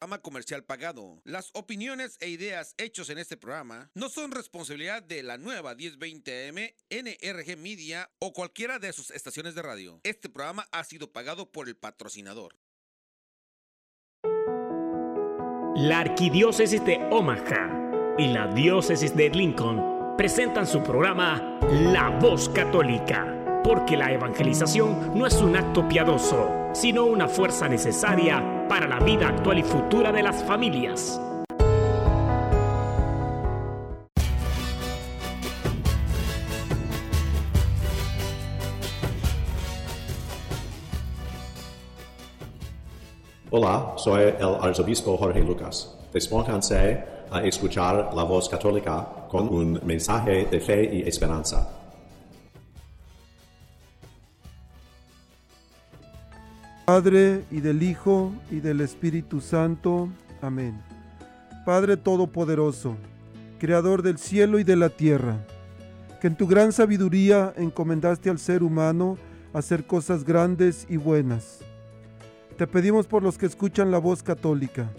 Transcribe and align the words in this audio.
programa 0.00 0.22
comercial 0.22 0.64
pagado. 0.64 1.20
Las 1.24 1.50
opiniones 1.52 2.16
e 2.20 2.30
ideas 2.30 2.74
hechos 2.78 3.10
en 3.10 3.18
este 3.18 3.36
programa 3.36 3.90
no 3.94 4.08
son 4.08 4.30
responsabilidad 4.30 5.02
de 5.02 5.22
la 5.22 5.36
nueva 5.36 5.74
1020 5.74 6.48
AM, 6.48 6.56
NRG 6.88 7.58
Media 7.58 8.10
o 8.18 8.32
cualquiera 8.32 8.78
de 8.78 8.94
sus 8.94 9.10
estaciones 9.10 9.54
de 9.54 9.60
radio. 9.60 10.00
Este 10.02 10.30
programa 10.30 10.66
ha 10.72 10.84
sido 10.84 11.12
pagado 11.12 11.52
por 11.52 11.68
el 11.68 11.76
patrocinador. 11.76 12.56
La 15.76 16.00
Arquidiócesis 16.00 16.82
de 16.82 16.96
Omaha 17.10 18.16
y 18.16 18.28
la 18.28 18.46
Diócesis 18.46 19.14
de 19.14 19.28
Lincoln 19.28 20.16
presentan 20.16 20.66
su 20.66 20.82
programa 20.82 21.60
La 21.92 22.08
Voz 22.08 22.48
Católica 22.48 23.36
porque 23.62 23.98
la 23.98 24.10
evangelización 24.10 25.18
no 25.18 25.26
es 25.26 25.34
un 25.34 25.56
acto 25.56 25.86
piadoso, 25.86 26.70
sino 26.72 27.04
una 27.04 27.28
fuerza 27.28 27.68
necesaria 27.68 28.59
para 28.70 28.86
la 28.86 29.00
vida 29.00 29.26
actual 29.26 29.58
y 29.58 29.64
futura 29.64 30.12
de 30.12 30.22
las 30.22 30.44
familias. 30.44 31.20
Hola, 43.50 43.94
soy 43.96 44.22
el 44.38 44.54
arzobispo 44.60 45.16
Jorge 45.16 45.40
Lucas. 45.40 45.98
Despónganse 46.12 47.04
a 47.28 47.42
escuchar 47.42 48.14
la 48.14 48.22
voz 48.22 48.48
católica 48.48 49.26
con 49.28 49.48
un 49.48 49.80
mensaje 49.82 50.44
de 50.44 50.60
fe 50.60 50.88
y 50.94 51.08
esperanza. 51.08 51.79
Padre 56.92 57.44
y 57.52 57.60
del 57.60 57.84
Hijo 57.84 58.32
y 58.50 58.58
del 58.58 58.80
Espíritu 58.80 59.40
Santo. 59.40 60.08
Amén. 60.42 60.82
Padre 61.64 61.96
Todopoderoso, 61.96 62.96
Creador 63.60 64.02
del 64.02 64.18
cielo 64.18 64.58
y 64.58 64.64
de 64.64 64.74
la 64.74 64.88
tierra, 64.88 65.46
que 66.20 66.26
en 66.26 66.34
tu 66.34 66.48
gran 66.48 66.72
sabiduría 66.72 67.54
encomendaste 67.56 68.28
al 68.28 68.40
ser 68.40 68.64
humano 68.64 69.18
hacer 69.52 69.86
cosas 69.86 70.24
grandes 70.24 70.84
y 70.90 70.96
buenas. 70.96 71.60
Te 72.58 72.66
pedimos 72.66 73.06
por 73.06 73.22
los 73.22 73.38
que 73.38 73.46
escuchan 73.46 73.92
la 73.92 73.98
voz 73.98 74.24
católica, 74.24 74.90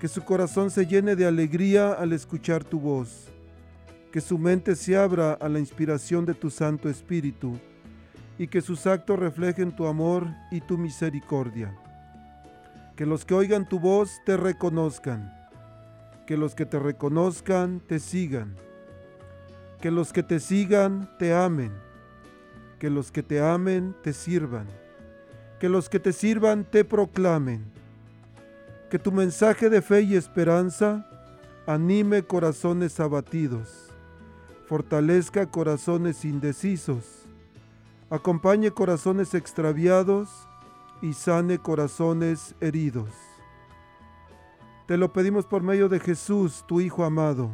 que 0.00 0.08
su 0.08 0.22
corazón 0.22 0.70
se 0.70 0.86
llene 0.86 1.16
de 1.16 1.26
alegría 1.26 1.92
al 1.92 2.14
escuchar 2.14 2.64
tu 2.64 2.80
voz, 2.80 3.28
que 4.10 4.22
su 4.22 4.38
mente 4.38 4.74
se 4.74 4.96
abra 4.96 5.34
a 5.34 5.50
la 5.50 5.58
inspiración 5.58 6.24
de 6.24 6.32
tu 6.32 6.48
Santo 6.48 6.88
Espíritu, 6.88 7.60
y 8.40 8.48
que 8.48 8.62
sus 8.62 8.86
actos 8.86 9.18
reflejen 9.18 9.70
tu 9.70 9.86
amor 9.86 10.26
y 10.50 10.62
tu 10.62 10.78
misericordia. 10.78 11.76
Que 12.96 13.04
los 13.04 13.26
que 13.26 13.34
oigan 13.34 13.68
tu 13.68 13.78
voz 13.78 14.18
te 14.24 14.38
reconozcan, 14.38 15.30
que 16.26 16.38
los 16.38 16.54
que 16.54 16.64
te 16.64 16.78
reconozcan 16.78 17.82
te 17.86 17.98
sigan, 17.98 18.56
que 19.82 19.90
los 19.90 20.14
que 20.14 20.22
te 20.22 20.40
sigan 20.40 21.06
te 21.18 21.34
amen, 21.34 21.70
que 22.78 22.88
los 22.88 23.12
que 23.12 23.22
te 23.22 23.42
amen 23.42 23.94
te 24.02 24.14
sirvan, 24.14 24.66
que 25.58 25.68
los 25.68 25.90
que 25.90 26.00
te 26.00 26.14
sirvan 26.14 26.64
te 26.64 26.82
proclamen, 26.82 27.62
que 28.88 28.98
tu 28.98 29.12
mensaje 29.12 29.68
de 29.68 29.82
fe 29.82 30.00
y 30.00 30.16
esperanza 30.16 31.06
anime 31.66 32.22
corazones 32.22 33.00
abatidos, 33.00 33.90
fortalezca 34.66 35.44
corazones 35.44 36.24
indecisos, 36.24 37.26
acompañe 38.10 38.72
corazones 38.72 39.34
extraviados 39.34 40.48
y 41.00 41.12
sane 41.12 41.58
corazones 41.58 42.56
heridos. 42.60 43.10
Te 44.86 44.96
lo 44.96 45.12
pedimos 45.12 45.46
por 45.46 45.62
medio 45.62 45.88
de 45.88 46.00
Jesús, 46.00 46.64
tu 46.66 46.80
Hijo 46.80 47.04
amado, 47.04 47.52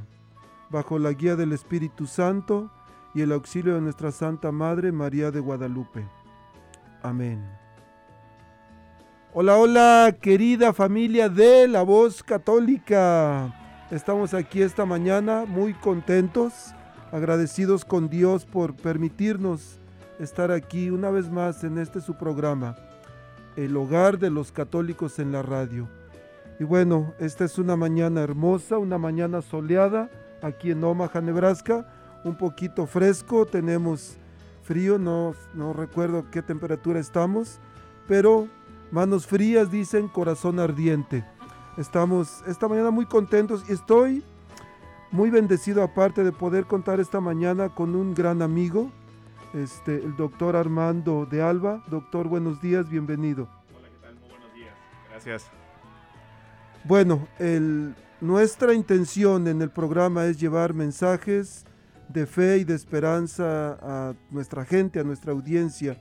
bajo 0.70 0.98
la 0.98 1.12
guía 1.12 1.36
del 1.36 1.52
Espíritu 1.52 2.06
Santo 2.06 2.70
y 3.14 3.20
el 3.20 3.32
auxilio 3.32 3.74
de 3.74 3.82
nuestra 3.82 4.10
Santa 4.10 4.50
Madre 4.50 4.92
María 4.92 5.30
de 5.30 5.40
Guadalupe. 5.40 6.08
Amén. 7.02 7.46
Hola, 9.34 9.58
hola, 9.58 10.16
querida 10.22 10.72
familia 10.72 11.28
de 11.28 11.68
la 11.68 11.82
voz 11.82 12.22
católica. 12.22 13.54
Estamos 13.90 14.32
aquí 14.32 14.62
esta 14.62 14.86
mañana 14.86 15.44
muy 15.46 15.74
contentos, 15.74 16.74
agradecidos 17.12 17.84
con 17.84 18.08
Dios 18.08 18.46
por 18.46 18.74
permitirnos 18.74 19.78
estar 20.18 20.50
aquí 20.50 20.90
una 20.90 21.10
vez 21.10 21.30
más 21.30 21.64
en 21.64 21.78
este 21.78 22.00
su 22.00 22.14
programa, 22.14 22.76
el 23.56 23.76
hogar 23.76 24.18
de 24.18 24.30
los 24.30 24.52
católicos 24.52 25.18
en 25.18 25.32
la 25.32 25.42
radio. 25.42 25.88
Y 26.58 26.64
bueno, 26.64 27.12
esta 27.18 27.44
es 27.44 27.58
una 27.58 27.76
mañana 27.76 28.22
hermosa, 28.22 28.78
una 28.78 28.98
mañana 28.98 29.42
soleada 29.42 30.10
aquí 30.42 30.70
en 30.70 30.82
Omaha, 30.82 31.20
Nebraska, 31.20 31.86
un 32.24 32.36
poquito 32.36 32.86
fresco, 32.86 33.46
tenemos 33.46 34.16
frío, 34.62 34.98
no, 34.98 35.34
no 35.54 35.72
recuerdo 35.72 36.30
qué 36.30 36.42
temperatura 36.42 36.98
estamos, 36.98 37.60
pero 38.08 38.48
manos 38.90 39.26
frías 39.26 39.70
dicen 39.70 40.08
corazón 40.08 40.58
ardiente. 40.58 41.24
Estamos 41.76 42.42
esta 42.46 42.68
mañana 42.68 42.90
muy 42.90 43.06
contentos 43.06 43.64
y 43.68 43.72
estoy 43.72 44.24
muy 45.10 45.30
bendecido 45.30 45.82
aparte 45.82 46.24
de 46.24 46.32
poder 46.32 46.64
contar 46.64 47.00
esta 47.00 47.20
mañana 47.20 47.68
con 47.68 47.94
un 47.94 48.14
gran 48.14 48.42
amigo, 48.42 48.90
este, 49.54 49.96
el 49.96 50.16
doctor 50.16 50.56
Armando 50.56 51.26
de 51.26 51.42
Alba. 51.42 51.82
Doctor, 51.88 52.28
buenos 52.28 52.60
días, 52.60 52.88
bienvenido. 52.88 53.48
Hola, 53.76 53.88
¿qué 53.88 53.98
tal? 54.00 54.14
Muy 54.16 54.28
buenos 54.28 54.54
días. 54.54 54.74
Gracias. 55.10 55.50
Bueno, 56.84 57.26
nuestra 58.20 58.74
intención 58.74 59.48
en 59.48 59.60
el 59.62 59.70
programa 59.70 60.26
es 60.26 60.38
llevar 60.38 60.74
mensajes 60.74 61.64
de 62.08 62.26
fe 62.26 62.58
y 62.58 62.64
de 62.64 62.74
esperanza 62.74 63.78
a 63.82 64.14
nuestra 64.30 64.64
gente, 64.64 65.00
a 65.00 65.04
nuestra 65.04 65.32
audiencia. 65.32 66.00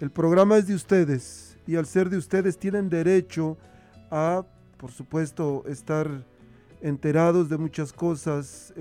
El 0.00 0.10
programa 0.10 0.56
es 0.56 0.66
de 0.66 0.74
ustedes 0.74 1.56
y 1.66 1.76
al 1.76 1.86
ser 1.86 2.10
de 2.10 2.16
ustedes 2.16 2.58
tienen 2.58 2.88
derecho 2.88 3.56
a, 4.10 4.44
por 4.76 4.90
supuesto, 4.90 5.64
estar 5.66 6.24
enterados 6.80 7.48
de 7.48 7.58
muchas 7.58 7.92
cosas. 7.92 8.72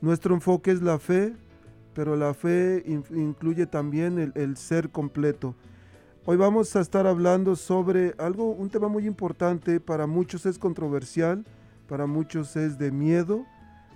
nuestro 0.00 0.34
enfoque 0.34 0.70
es 0.70 0.82
la 0.82 0.98
fe, 0.98 1.34
pero 1.94 2.16
la 2.16 2.34
fe 2.34 2.82
incluye 2.86 3.66
también 3.66 4.32
el, 4.34 4.56
ser 4.56 4.90
completo. 4.90 5.54
Hoy 6.26 6.36
vamos 6.36 6.74
a 6.74 6.80
estar 6.80 7.06
hablando 7.06 7.54
sobre 7.54 8.14
algo, 8.18 8.50
un 8.50 8.70
tema 8.70 8.88
muy 8.88 9.06
importante, 9.06 9.78
para 9.78 10.06
muchos 10.06 10.46
es 10.46 10.58
controversial, 10.58 11.44
para 11.88 12.06
muchos 12.06 12.56
es 12.56 12.78
de 12.78 12.90
miedo, 12.90 13.44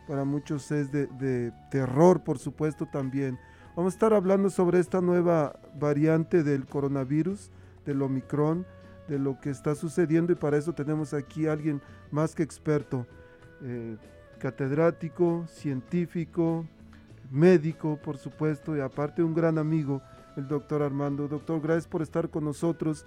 para 0.06 0.24
muchos 0.24 0.70
es 0.70 0.92
de, 0.92 1.06
de 1.06 1.52
terror, 1.70 2.22
por 2.22 2.38
supuesto 2.38 2.86
también. 2.86 3.38
Vamos 3.74 3.94
a 3.94 3.96
estar 3.96 4.12
hablando 4.12 4.50
sobre 4.50 4.78
esta 4.78 5.00
nueva 5.00 5.58
variante 5.78 6.42
del 6.42 6.66
coronavirus, 6.66 7.50
del 7.84 8.02
Omicron, 8.02 8.66
de 9.08 9.18
lo 9.18 9.40
que 9.40 9.50
está 9.50 9.74
sucediendo 9.74 10.32
y 10.32 10.36
para 10.36 10.58
eso 10.58 10.72
tenemos 10.72 11.14
aquí 11.14 11.46
a 11.46 11.52
alguien 11.52 11.80
más 12.10 12.34
que 12.34 12.42
experto, 12.42 13.06
eh, 13.62 13.96
catedrático, 14.38 15.46
científico, 15.48 16.66
médico, 17.30 17.98
por 18.02 18.16
supuesto, 18.16 18.76
y 18.76 18.80
aparte 18.80 19.22
un 19.22 19.34
gran 19.34 19.58
amigo, 19.58 20.02
el 20.36 20.48
doctor 20.48 20.82
Armando. 20.82 21.28
Doctor, 21.28 21.60
gracias 21.60 21.86
por 21.86 22.02
estar 22.02 22.30
con 22.30 22.44
nosotros. 22.44 23.04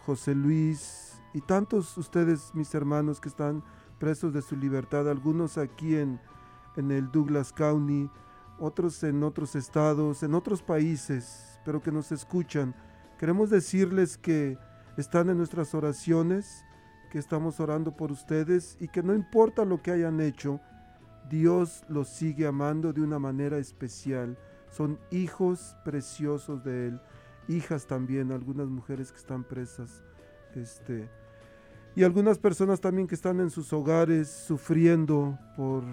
José 0.06 0.36
Luis 0.36 1.22
y 1.34 1.42
tantos 1.42 1.98
ustedes, 1.98 2.52
mis 2.54 2.74
hermanos, 2.74 3.20
que 3.20 3.30
están 3.30 3.64
presos 4.00 4.34
de 4.34 4.42
su 4.42 4.56
libertad, 4.56 5.10
algunos 5.10 5.58
aquí 5.58 5.96
en, 5.96 6.20
en 6.76 6.92
el 6.92 7.12
Douglas 7.12 7.52
County, 7.52 8.10
otros 8.60 9.04
en 9.04 9.24
otros 9.24 9.56
estados, 9.56 10.24
en 10.24 10.36
otros 10.36 10.62
países, 10.62 11.60
pero 11.66 11.82
que 11.82 11.92
nos 11.92 12.12
escuchan. 12.12 12.76
Queremos 13.18 13.50
decirles 13.50 14.18
que 14.18 14.58
están 14.98 15.30
en 15.30 15.38
nuestras 15.38 15.74
oraciones, 15.74 16.64
que 17.10 17.20
estamos 17.20 17.60
orando 17.60 17.96
por 17.96 18.12
ustedes 18.12 18.78
y 18.80 18.88
que 18.88 19.04
no 19.04 19.14
importa 19.14 19.66
lo 19.66 19.82
que 19.82 19.92
hayan 19.92 20.20
hecho, 20.20 20.60
Dios 21.30 21.84
los 21.90 22.08
sigue 22.08 22.48
amando 22.48 22.94
de 22.94 23.02
una 23.02 23.20
manera 23.20 23.58
especial. 23.58 24.38
Son 24.70 25.00
hijos 25.12 25.76
preciosos 25.84 26.64
de 26.64 26.88
Él, 26.88 27.02
hijas 27.48 27.88
también, 27.88 28.32
algunas 28.32 28.68
mujeres 28.68 29.12
que 29.12 29.18
están 29.18 29.44
presas, 29.44 30.04
este, 30.56 31.10
y 31.96 32.04
algunas 32.04 32.38
personas 32.38 32.80
también 32.80 33.08
que 33.08 33.16
están 33.16 33.40
en 33.40 33.50
sus 33.50 33.74
hogares 33.74 34.30
sufriendo 34.30 35.38
por, 35.56 35.84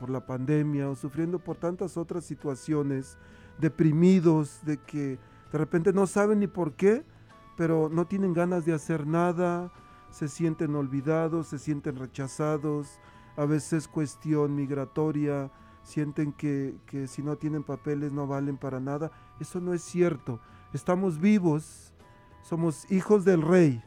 por 0.00 0.10
la 0.10 0.26
pandemia 0.26 0.90
o 0.90 0.96
sufriendo 0.96 1.38
por 1.38 1.56
tantas 1.56 1.96
otras 1.96 2.24
situaciones, 2.24 3.16
deprimidos, 3.58 4.60
de 4.64 4.78
que 4.78 5.18
de 5.52 5.58
repente 5.58 5.92
no 5.92 6.06
saben 6.06 6.40
ni 6.40 6.46
por 6.48 6.72
qué, 6.72 7.04
pero 7.56 7.88
no 7.88 8.06
tienen 8.06 8.32
ganas 8.32 8.64
de 8.64 8.72
hacer 8.72 9.06
nada, 9.06 9.70
se 10.12 10.28
sienten 10.28 10.76
olvidados, 10.76 11.48
se 11.48 11.58
sienten 11.58 11.96
rechazados, 11.96 13.00
a 13.36 13.46
veces 13.46 13.88
cuestión 13.88 14.54
migratoria, 14.54 15.50
sienten 15.82 16.32
que, 16.32 16.76
si 17.08 17.22
no 17.22 17.36
tienen 17.36 17.64
papeles 17.64 18.12
no 18.12 18.26
valen 18.26 18.58
para 18.58 18.78
nada. 18.78 19.10
Eso 19.40 19.60
no 19.60 19.74
es 19.74 19.82
cierto. 19.82 20.38
Estamos 20.72 21.18
vivos, 21.18 21.94
somos 22.42 22.90
hijos 22.90 23.24
del 23.24 23.42
rey 23.42 23.82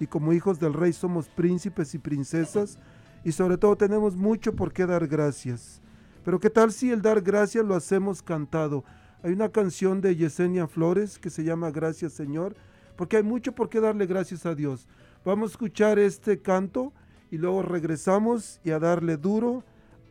y 0.00 0.06
como 0.06 0.32
hijos 0.32 0.58
del 0.58 0.72
rey 0.72 0.92
somos 0.92 1.28
príncipes 1.28 1.94
y 1.94 1.98
princesas 1.98 2.78
y 3.24 3.32
sobre 3.32 3.58
todo 3.58 3.76
tenemos 3.76 4.16
mucho 4.16 4.54
por 4.54 4.72
qué 4.72 4.86
dar 4.86 5.06
gracias. 5.06 5.82
Pero 6.24 6.40
¿qué 6.40 6.50
tal 6.50 6.72
si 6.72 6.90
el 6.90 7.02
dar 7.02 7.20
gracias 7.20 7.64
lo 7.64 7.74
hacemos 7.74 8.22
cantado? 8.22 8.84
Hay 9.22 9.32
una 9.32 9.50
canción 9.50 10.00
de 10.00 10.16
Yesenia 10.16 10.66
Flores 10.66 11.18
que 11.18 11.30
se 11.30 11.44
llama 11.44 11.70
Gracias 11.70 12.12
Señor, 12.12 12.54
porque 12.96 13.16
hay 13.16 13.22
mucho 13.22 13.54
por 13.54 13.68
qué 13.68 13.80
darle 13.80 14.06
gracias 14.06 14.46
a 14.46 14.54
Dios. 14.54 14.86
Vamos 15.28 15.50
a 15.50 15.52
escuchar 15.52 15.98
este 15.98 16.40
canto 16.40 16.94
y 17.30 17.36
luego 17.36 17.60
regresamos 17.60 18.62
y 18.64 18.70
a 18.70 18.78
darle 18.78 19.18
duro 19.18 19.62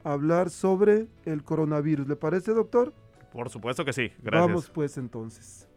hablar 0.04 0.52
sobre 0.52 1.08
el 1.26 1.44
coronavirus. 1.44 2.08
¿Le 2.08 2.16
parece, 2.16 2.52
doctor? 2.54 2.94
Por 3.34 3.50
supuesto 3.50 3.84
que 3.84 3.94
sí. 3.94 4.12
Gracias. 4.22 4.48
Vamos 4.48 4.70
pues 4.70 4.96
entonces. 5.00 5.68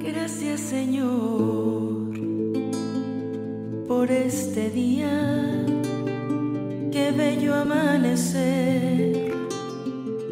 Gracias 0.00 0.60
Señor 0.62 2.14
por 3.86 4.10
este 4.10 4.70
día. 4.70 5.66
Qué 6.90 7.12
bello 7.14 7.56
amanecer. 7.56 9.34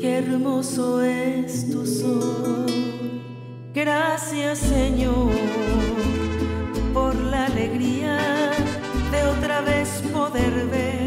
Qué 0.01 0.17
hermoso 0.17 1.03
es 1.03 1.71
tu 1.71 1.85
sol. 1.85 2.65
Gracias 3.75 4.61
Señor 4.61 6.22
alegría 7.63 8.19
de 9.13 9.23
otra 9.25 9.61
vez 9.61 10.03
poder 10.13 10.67
ver 10.67 11.02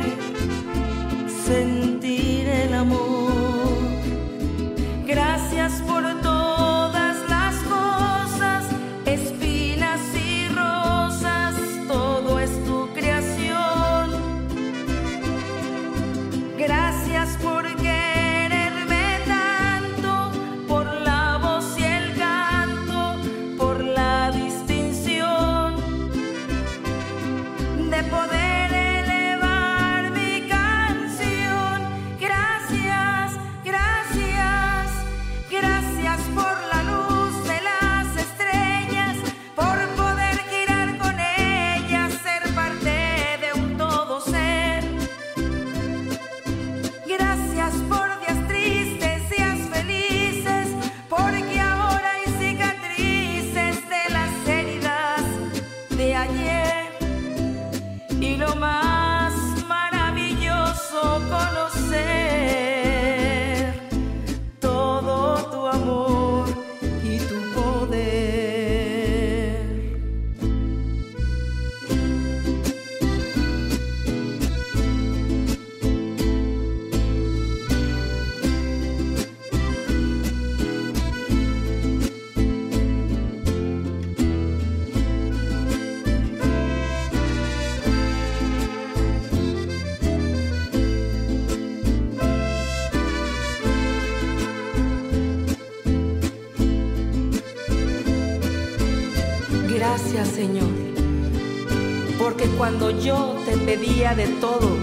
yo 103.04 103.35
te 103.45 103.57
pedía 103.57 104.14
de 104.16 104.28
todo 104.40 104.78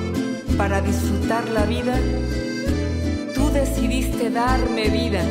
para 0.56 0.80
disfrutar 0.80 1.48
la 1.50 1.64
vida, 1.64 1.98
tú 3.34 3.50
decidiste 3.50 4.30
darme 4.30 4.88
vida 4.88 5.24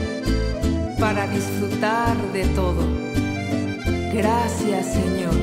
para 1.00 1.28
disfrutar 1.28 2.16
de 2.34 2.46
todo. 2.56 2.84
Gracias 4.14 4.86
Señor. 4.94 5.36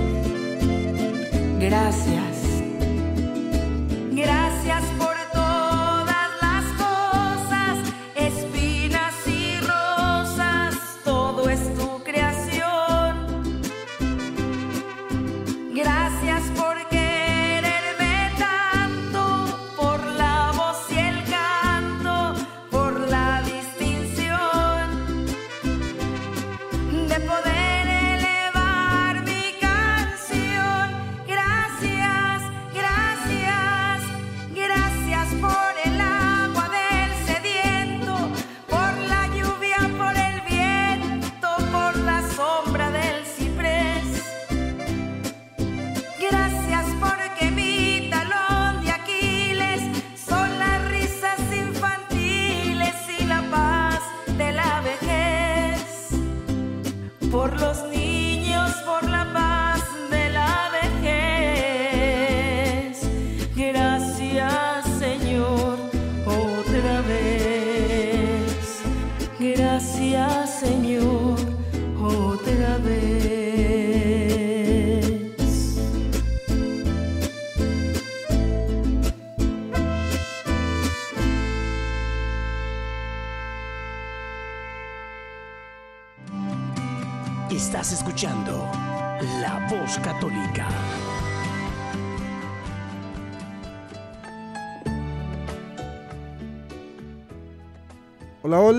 Gracias. 1.59 2.38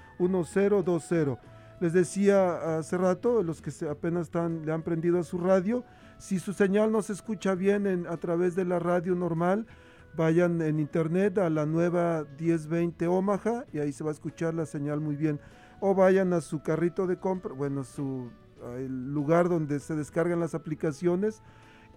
Les 1.81 1.93
decía 1.93 2.79
hace 2.79 2.99
rato, 2.99 3.43
los 3.43 3.63
que 3.63 3.71
apenas 3.89 4.27
están, 4.27 4.67
le 4.67 4.73
han 4.73 4.83
prendido 4.83 5.21
a 5.21 5.23
su 5.23 5.39
radio, 5.39 5.85
si 6.19 6.41
su 6.41 6.53
señal 6.53 6.91
no 6.91 7.03
se 7.03 7.13
escucha 7.13 7.55
bien 7.55 7.87
en, 7.87 8.07
a 8.09 8.17
través 8.17 8.57
de 8.57 8.65
la 8.65 8.81
radio 8.81 9.15
normal, 9.15 9.67
vayan 10.17 10.61
en 10.63 10.81
internet 10.81 11.39
a 11.39 11.49
la 11.49 11.67
nueva 11.67 12.25
1020 12.41 13.07
Omaha 13.07 13.65
y 13.73 13.79
ahí 13.79 13.93
se 13.93 14.03
va 14.03 14.11
a 14.11 14.13
escuchar 14.13 14.55
la 14.55 14.67
señal 14.67 15.01
muy 15.01 15.15
bien. 15.15 15.41
O 15.81 15.95
vayan 15.95 16.33
a 16.33 16.41
su 16.41 16.61
carrito 16.61 17.07
de 17.07 17.19
compra, 17.19 17.55
bueno, 17.55 17.85
su 17.85 18.29
lugar 18.89 19.49
donde 19.49 19.79
se 19.79 19.95
descargan 19.95 20.41
las 20.41 20.57
aplicaciones 20.57 21.43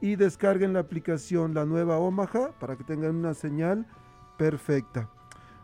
y 0.02 0.16
descarguen 0.16 0.74
la 0.74 0.82
aplicación 0.82 1.56
La 1.56 1.66
Nueva 1.66 1.98
Omaha 1.98 2.52
para 2.60 2.76
que 2.76 2.84
tengan 2.84 3.16
una 3.16 3.34
señal 3.34 3.88
perfecta. 4.38 5.10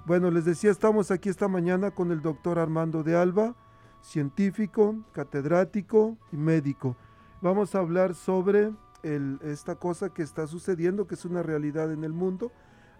Bueno, 0.08 0.32
les 0.32 0.46
decía, 0.46 0.72
estamos 0.72 1.12
aquí 1.12 1.28
esta 1.28 1.50
mañana 1.50 1.92
con 1.92 2.14
el 2.14 2.22
doctor 2.22 2.60
Armando 2.60 3.04
de 3.04 3.18
Alba, 3.18 3.56
científico, 4.00 4.96
catedrático 5.12 6.18
y 6.32 6.38
médico. 6.38 6.96
Vamos 7.42 7.76
a 7.76 7.80
hablar 7.80 8.16
sobre 8.16 8.72
esta 9.04 9.76
cosa 9.76 10.08
que 10.14 10.24
está 10.24 10.48
sucediendo, 10.48 11.08
que 11.08 11.16
es 11.16 11.26
una 11.26 11.44
realidad 11.44 11.92
en 11.92 12.06
el 12.06 12.14
mundo. 12.14 12.54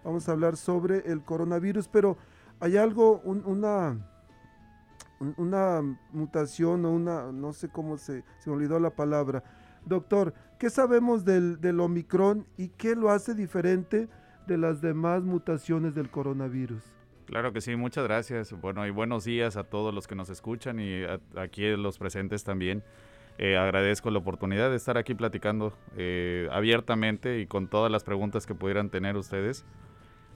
Vamos 0.04 0.28
a 0.28 0.32
hablar 0.32 0.58
sobre 0.58 0.98
el 1.10 1.24
coronavirus, 1.24 1.88
pero 1.88 2.18
hay 2.60 2.76
algo, 2.76 3.22
un, 3.24 3.42
una, 3.46 3.96
un, 5.18 5.32
una 5.38 5.80
mutación 6.12 6.84
o 6.84 6.90
una, 6.90 7.32
no 7.32 7.54
sé 7.54 7.70
cómo 7.70 7.96
se, 7.96 8.22
se 8.38 8.50
me 8.50 8.56
olvidó 8.56 8.78
la 8.78 8.90
palabra. 8.90 9.42
Doctor, 9.86 10.34
¿qué 10.58 10.68
sabemos 10.68 11.24
del 11.24 11.80
Omicron 11.80 12.46
y 12.58 12.68
qué 12.68 12.94
lo 12.94 13.08
hace 13.08 13.34
diferente 13.34 14.10
de 14.46 14.58
las 14.58 14.82
demás 14.82 15.22
mutaciones 15.22 15.94
del 15.94 16.10
coronavirus? 16.10 16.97
Claro 17.28 17.52
que 17.52 17.60
sí, 17.60 17.76
muchas 17.76 18.04
gracias. 18.04 18.58
Bueno, 18.58 18.86
y 18.86 18.90
buenos 18.90 19.22
días 19.22 19.58
a 19.58 19.64
todos 19.64 19.92
los 19.92 20.06
que 20.06 20.14
nos 20.14 20.30
escuchan 20.30 20.80
y 20.80 21.02
aquí 21.36 21.76
los 21.76 21.98
presentes 21.98 22.42
también. 22.42 22.82
Eh, 23.36 23.58
agradezco 23.58 24.10
la 24.10 24.18
oportunidad 24.18 24.70
de 24.70 24.76
estar 24.76 24.96
aquí 24.96 25.14
platicando 25.14 25.76
eh, 25.98 26.48
abiertamente 26.50 27.38
y 27.40 27.46
con 27.46 27.68
todas 27.68 27.92
las 27.92 28.02
preguntas 28.02 28.46
que 28.46 28.54
pudieran 28.54 28.88
tener 28.88 29.18
ustedes. 29.18 29.66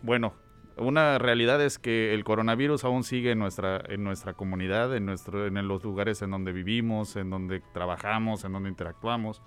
Bueno, 0.02 0.34
una 0.76 1.16
realidad 1.16 1.62
es 1.62 1.78
que 1.78 2.12
el 2.12 2.24
coronavirus 2.24 2.84
aún 2.84 3.04
sigue 3.04 3.30
en 3.30 3.38
nuestra, 3.38 3.82
en 3.88 4.04
nuestra 4.04 4.34
comunidad, 4.34 4.94
en, 4.94 5.06
nuestro, 5.06 5.46
en 5.46 5.66
los 5.66 5.82
lugares 5.82 6.20
en 6.20 6.30
donde 6.30 6.52
vivimos, 6.52 7.16
en 7.16 7.30
donde 7.30 7.62
trabajamos, 7.72 8.44
en 8.44 8.52
donde 8.52 8.68
interactuamos. 8.68 9.40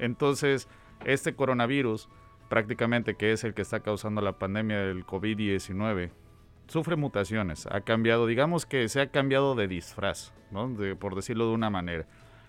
Entonces, 0.00 0.66
este 1.04 1.36
coronavirus, 1.36 2.08
prácticamente 2.48 3.14
que 3.14 3.30
es 3.30 3.44
el 3.44 3.54
que 3.54 3.62
está 3.62 3.78
causando 3.78 4.20
la 4.20 4.32
pandemia 4.32 4.80
del 4.80 5.06
COVID-19, 5.06 6.10
sufre 6.72 6.96
mutaciones. 6.96 7.66
Ha 7.66 7.82
cambiado, 7.82 8.26
digamos 8.26 8.64
que 8.64 8.88
se 8.88 9.00
ha 9.00 9.08
cambiado 9.08 9.54
de 9.54 9.68
disfraz, 9.68 10.32
¿no? 10.50 10.68
de, 10.68 10.96
por 10.96 11.14
decirlo 11.14 11.46
de 11.46 11.54
una 11.54 11.68
manera. 11.68 12.06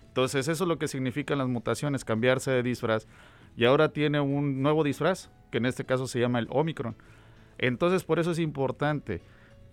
Entonces, 0.07 0.47
eso 0.47 0.63
es 0.63 0.67
lo 0.67 0.79
que 0.79 0.87
significan 0.87 1.39
las 1.39 1.47
mutaciones, 1.47 2.05
cambiarse 2.05 2.49
de 2.49 2.63
disfraz. 2.63 3.05
Y 3.57 3.65
ahora 3.65 3.89
tiene 3.89 4.21
un 4.21 4.61
nuevo 4.61 4.83
disfraz, 4.83 5.29
que 5.51 5.57
en 5.57 5.65
este 5.65 5.83
caso 5.85 6.07
se 6.07 6.19
llama 6.19 6.39
el 6.39 6.47
Omicron. 6.49 6.95
Entonces, 7.57 8.03
por 8.03 8.19
eso 8.19 8.31
es 8.31 8.39
importante 8.39 9.21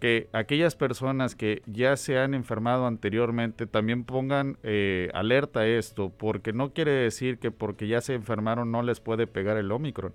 que 0.00 0.28
aquellas 0.32 0.74
personas 0.74 1.36
que 1.36 1.62
ya 1.66 1.96
se 1.96 2.18
han 2.18 2.34
enfermado 2.34 2.86
anteriormente 2.86 3.66
también 3.66 4.04
pongan 4.04 4.56
eh, 4.62 5.10
alerta 5.14 5.60
a 5.60 5.66
esto, 5.66 6.10
porque 6.10 6.52
no 6.52 6.72
quiere 6.72 6.90
decir 6.90 7.38
que 7.38 7.50
porque 7.50 7.86
ya 7.86 8.00
se 8.00 8.14
enfermaron 8.14 8.72
no 8.72 8.82
les 8.82 8.98
puede 8.98 9.26
pegar 9.26 9.58
el 9.58 9.70
Omicron. 9.70 10.14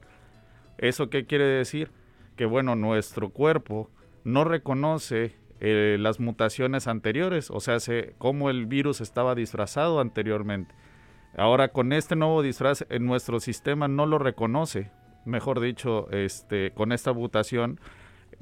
¿Eso 0.78 1.10
qué 1.10 1.26
quiere 1.26 1.46
decir? 1.46 1.92
Que 2.36 2.46
bueno, 2.46 2.76
nuestro 2.76 3.30
cuerpo 3.30 3.90
no 4.26 4.44
reconoce 4.44 5.38
eh, 5.62 5.96
las 6.00 6.20
mutaciones 6.20 6.88
anteriores, 6.88 7.50
o 7.50 7.62
sea, 7.62 7.80
se, 7.80 8.16
cómo 8.18 8.50
el 8.50 8.66
virus 8.66 9.00
estaba 9.00 9.36
disfrazado 9.36 10.02
anteriormente. 10.02 10.76
Ahora 11.38 11.70
con 11.70 11.94
este 11.94 12.18
nuevo 12.18 12.42
disfraz 12.42 12.86
en 12.90 13.06
nuestro 13.06 13.40
sistema 13.40 13.88
no 13.88 14.06
lo 14.06 14.18
reconoce, 14.18 14.92
mejor 15.26 15.62
dicho, 15.62 16.10
este, 16.12 16.72
con 16.72 16.92
esta 16.92 17.14
mutación 17.14 17.80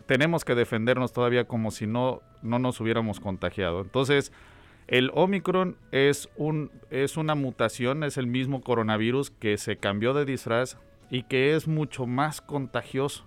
tenemos 0.06 0.46
que 0.46 0.56
defendernos 0.56 1.14
todavía 1.14 1.46
como 1.46 1.70
si 1.70 1.86
no, 1.86 2.22
no 2.42 2.60
nos 2.60 2.80
hubiéramos 2.82 3.20
contagiado. 3.20 3.82
Entonces, 3.82 4.32
el 4.88 5.12
Omicron 5.14 5.78
es, 5.92 6.30
un, 6.36 6.72
es 6.90 7.18
una 7.18 7.36
mutación, 7.36 8.04
es 8.04 8.18
el 8.18 8.28
mismo 8.28 8.62
coronavirus 8.62 9.32
que 9.32 9.58
se 9.58 9.78
cambió 9.78 10.14
de 10.14 10.26
disfraz 10.26 10.78
y 11.10 11.24
que 11.24 11.56
es 11.56 11.68
mucho 11.68 12.06
más 12.06 12.42
contagioso, 12.42 13.26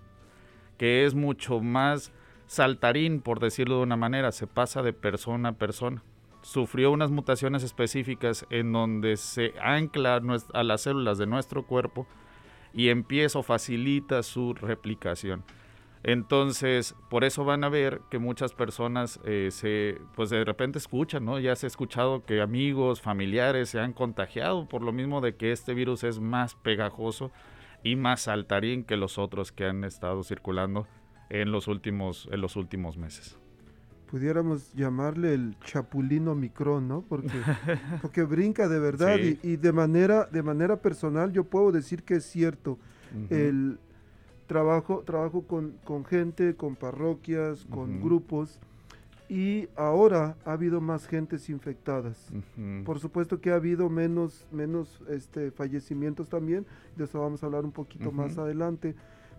que 0.77 1.05
es 1.05 1.13
mucho 1.13 1.59
más 1.59 2.11
saltarín, 2.47 3.21
por 3.21 3.39
decirlo 3.39 3.77
de 3.77 3.83
una 3.83 3.97
manera, 3.97 4.31
se 4.31 4.47
pasa 4.47 4.81
de 4.81 4.93
persona 4.93 5.49
a 5.49 5.53
persona. 5.53 6.01
Sufrió 6.41 6.91
unas 6.91 7.11
mutaciones 7.11 7.63
específicas 7.63 8.45
en 8.49 8.71
donde 8.71 9.17
se 9.17 9.53
ancla 9.61 10.21
a 10.53 10.63
las 10.63 10.81
células 10.81 11.17
de 11.17 11.27
nuestro 11.27 11.65
cuerpo 11.65 12.07
y 12.73 12.89
empieza 12.89 13.39
o 13.39 13.43
facilita 13.43 14.23
su 14.23 14.53
replicación. 14.53 15.43
Entonces, 16.03 16.95
por 17.09 17.25
eso 17.25 17.43
van 17.43 17.63
a 17.63 17.69
ver 17.69 18.01
que 18.09 18.19
muchas 18.19 18.53
personas 18.53 19.19
eh, 19.25 19.49
se, 19.51 19.99
pues 20.15 20.29
de 20.29 20.45
repente 20.45 20.77
escuchan, 20.77 21.25
¿no? 21.25 21.39
Ya 21.39 21.55
se 21.55 21.65
ha 21.65 21.67
escuchado 21.67 22.23
que 22.23 22.39
amigos, 22.39 23.01
familiares 23.01 23.69
se 23.69 23.79
han 23.79 23.91
contagiado 23.91 24.67
por 24.67 24.83
lo 24.83 24.93
mismo 24.93 25.19
de 25.19 25.35
que 25.35 25.51
este 25.51 25.73
virus 25.73 26.05
es 26.05 26.19
más 26.19 26.55
pegajoso 26.55 27.31
y 27.83 27.95
más 27.95 28.21
saltarín 28.21 28.83
que 28.83 28.95
los 28.95 29.17
otros 29.17 29.51
que 29.51 29.65
han 29.65 29.83
estado 29.83 30.23
circulando 30.23 30.87
en 31.29 31.51
los 31.51 31.67
últimos, 31.67 32.27
en 32.31 32.41
los 32.41 32.55
últimos 32.55 32.97
meses. 32.97 33.37
Pudiéramos 34.09 34.73
llamarle 34.73 35.33
el 35.33 35.57
chapulino 35.59 36.33
micrón, 36.33 36.87
¿no? 36.87 37.01
Porque, 37.01 37.27
porque 38.01 38.23
brinca 38.23 38.69
de 38.69 38.79
verdad 38.79 39.17
sí. 39.17 39.39
y, 39.43 39.53
y, 39.53 39.57
de, 39.57 39.73
manera, 39.73 40.25
de 40.25 40.41
manera 40.43 40.81
personal 40.81 41.33
yo 41.33 41.43
puedo 41.43 41.71
decir 41.71 42.03
que 42.03 42.15
es 42.15 42.25
cierto. 42.25 42.79
Uh 43.13 43.19
-huh. 43.19 43.31
El 43.31 43.79
trabajo, 44.47 45.03
trabajo 45.05 45.43
con, 45.43 45.73
con 45.83 46.05
gente, 46.05 46.55
con 46.55 46.75
parroquias, 46.75 47.65
con 47.65 47.95
uh 47.95 47.99
-huh. 47.99 48.03
grupos 48.03 48.59
y 49.29 49.67
ahora 49.75 50.37
ha 50.45 50.53
habido 50.53 50.79
más 50.79 51.05
gentes 51.05 51.49
infectadas. 51.49 52.29
Uh 52.31 52.61
-huh. 52.61 52.83
Por 52.85 52.99
supuesto 52.99 53.41
que 53.41 53.51
ha 53.51 53.55
habido 53.55 53.89
menos, 53.89 54.47
menos 54.51 55.01
este, 55.09 55.51
fallecimientos 55.51 56.29
también, 56.29 56.65
de 56.95 57.03
eso 57.03 57.19
vamos 57.19 57.43
a 57.43 57.47
hablar 57.47 57.65
un 57.65 57.73
poquito 57.73 58.11
más 58.13 58.37
adelante 58.37 58.95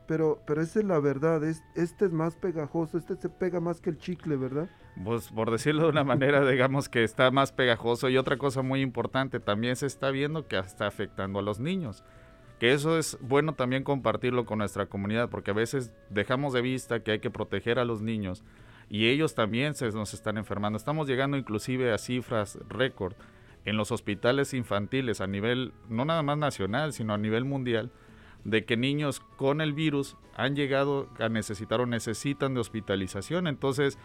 pero, 0.09 0.43
pero 0.47 0.63
esa 0.63 0.81
es 0.81 0.87
la 0.87 0.99
verdad, 0.99 1.45
es, 1.45 1.63
este 1.75 2.07
es 2.07 2.13
más 2.13 2.35
pegajoso, 2.35 2.97
este 2.97 3.15
se 3.17 3.29
pega 3.29 3.61
más 3.61 3.83
que 3.83 3.91
el 3.91 3.99
chicle, 3.99 4.37
¿verdad? 4.37 4.71
Pues 5.05 5.29
por 5.29 5.51
decirlo 5.51 5.83
de 5.83 5.91
una 5.91 6.03
manera, 6.03 6.45
digamos 6.51 6.89
que 6.89 7.05
está 7.05 7.31
más 7.31 7.53
pegajoso 7.53 8.09
y 8.09 8.17
otra 8.17 8.39
cosa 8.39 8.63
muy 8.63 8.81
importante, 8.81 9.39
también 9.39 9.77
se 9.77 9.85
está 9.85 10.11
viendo 10.11 10.49
que 10.49 10.59
está 10.59 10.87
afectando 10.87 11.39
a 11.39 11.43
los 11.43 11.61
niños, 11.61 12.05
que 12.59 12.73
eso 12.73 12.99
es 12.99 13.19
bueno 13.21 13.53
también 13.53 13.85
compartirlo 13.85 14.47
con 14.47 14.59
nuestra 14.59 14.87
comunidad, 14.87 15.29
porque 15.29 15.51
a 15.51 15.55
veces 15.55 15.93
dejamos 16.09 16.55
de 16.55 16.63
vista 16.63 17.01
que 17.01 17.13
hay 17.13 17.19
que 17.21 17.31
proteger 17.31 17.79
a 17.79 17.85
los 17.85 18.01
niños 18.01 18.43
y 18.89 19.09
ellos 19.09 19.35
también 19.35 19.75
se 19.75 19.91
nos 19.91 20.15
están 20.15 20.39
enfermando. 20.39 20.79
Estamos 20.79 21.07
llegando 21.07 21.37
inclusive 21.37 21.93
a 21.93 21.99
cifras 21.99 22.59
récord 22.67 23.13
en 23.67 23.77
los 23.77 23.93
hospitales 23.93 24.55
infantiles 24.55 25.21
a 25.21 25.27
nivel, 25.27 25.75
no 25.91 26.07
nada 26.07 26.23
más 26.23 26.39
nacional, 26.39 26.95
sino 26.95 27.13
a 27.13 27.19
nivel 27.19 27.45
mundial, 27.45 27.91
de 28.45 28.65
que 28.65 28.77
niños 28.77 29.21
con 29.37 29.61
el 29.61 29.73
virus 29.73 30.17
han 30.37 30.55
llegado 30.55 31.09
a 31.19 31.29
necesitar 31.29 31.81
o 31.81 31.87
necesitan 31.87 32.55
de 32.55 32.61
hospitalización. 32.61 33.47
Entonces, 33.47 33.99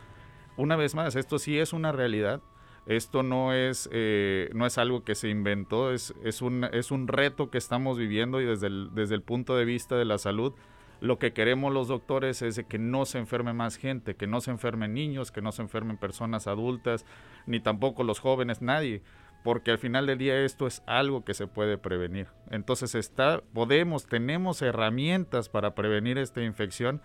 una 0.57 0.75
vez 0.75 0.95
más, 0.95 1.15
esto 1.15 1.39
sí 1.39 1.57
es 1.59 1.73
una 1.73 1.91
realidad. 1.91 2.41
Esto 2.85 3.23
no 3.23 3.53
es, 3.53 3.89
eh, 3.93 4.49
no 4.53 4.65
es 4.65 4.77
algo 4.77 5.05
que 5.05 5.15
se 5.15 5.29
inventó, 5.29 5.93
es, 5.93 6.13
es, 6.23 6.41
un, 6.41 6.65
es 6.65 6.91
un 6.91 7.07
reto 7.07 7.49
que 7.49 7.57
estamos 7.57 7.97
viviendo 7.97 8.41
y 8.41 8.45
desde 8.45 8.67
el, 8.67 8.89
desde 8.93 9.15
el 9.15 9.21
punto 9.21 9.55
de 9.55 9.63
vista 9.63 9.95
de 9.95 10.03
la 10.03 10.17
salud, 10.17 10.53
lo 10.99 11.17
que 11.17 11.31
queremos 11.31 11.73
los 11.73 11.87
doctores 11.87 12.41
es 12.41 12.61
que 12.67 12.79
no 12.79 13.05
se 13.05 13.19
enferme 13.19 13.53
más 13.53 13.77
gente, 13.77 14.15
que 14.15 14.27
no 14.27 14.41
se 14.41 14.51
enfermen 14.51 14.93
niños, 14.93 15.31
que 15.31 15.41
no 15.41 15.53
se 15.53 15.61
enfermen 15.61 15.97
personas 15.97 16.45
adultas, 16.45 17.05
ni 17.45 17.61
tampoco 17.61 18.03
los 18.03 18.19
jóvenes, 18.19 18.61
nadie 18.61 19.01
porque 19.43 19.71
al 19.71 19.77
final 19.77 20.07
del 20.07 20.17
día 20.17 20.39
esto 20.39 20.67
es 20.67 20.81
algo 20.85 21.23
que 21.23 21.33
se 21.33 21.47
puede 21.47 21.77
prevenir. 21.77 22.27
Entonces 22.49 22.95
está, 22.95 23.41
podemos, 23.53 24.05
tenemos 24.05 24.61
herramientas 24.61 25.49
para 25.49 25.75
prevenir 25.75 26.17
esta 26.17 26.41
infección 26.41 27.01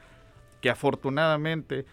que 0.60 0.70
afortunadamente 0.70 1.84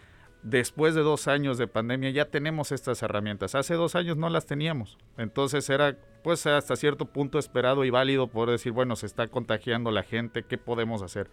después 0.42 0.94
de 0.94 1.02
dos 1.02 1.26
años 1.26 1.58
de 1.58 1.66
pandemia 1.66 2.10
ya 2.10 2.26
tenemos 2.26 2.70
estas 2.70 3.02
herramientas. 3.02 3.56
Hace 3.56 3.74
dos 3.74 3.96
años 3.96 4.16
no 4.16 4.30
las 4.30 4.46
teníamos. 4.46 4.98
Entonces 5.18 5.68
era 5.68 5.96
pues 6.22 6.46
hasta 6.46 6.76
cierto 6.76 7.06
punto 7.06 7.38
esperado 7.38 7.84
y 7.84 7.90
válido 7.90 8.28
poder 8.28 8.50
decir, 8.50 8.72
bueno, 8.72 8.96
se 8.96 9.06
está 9.06 9.28
contagiando 9.28 9.90
la 9.90 10.02
gente, 10.02 10.44
¿qué 10.44 10.58
podemos 10.58 11.02
hacer? 11.02 11.28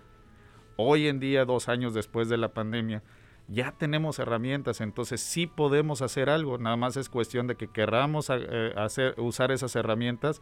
Hoy 0.75 1.08
en 1.08 1.20
día, 1.20 1.46
dos 1.46 1.70
años 1.70 1.93
después 1.93 2.29
de 2.29 2.38
la 2.38 2.50
pandemia, 2.50 3.03
ya 3.47 3.71
tenemos 3.71 4.19
herramientas, 4.19 4.81
entonces 4.81 5.21
sí 5.21 5.47
podemos 5.47 6.01
hacer 6.01 6.29
algo, 6.29 6.57
nada 6.57 6.75
más 6.77 6.97
es 6.97 7.09
cuestión 7.09 7.47
de 7.47 7.55
que 7.55 7.67
querramos 7.67 8.29
eh, 8.29 8.73
hacer, 8.77 9.19
usar 9.19 9.51
esas 9.51 9.75
herramientas 9.75 10.41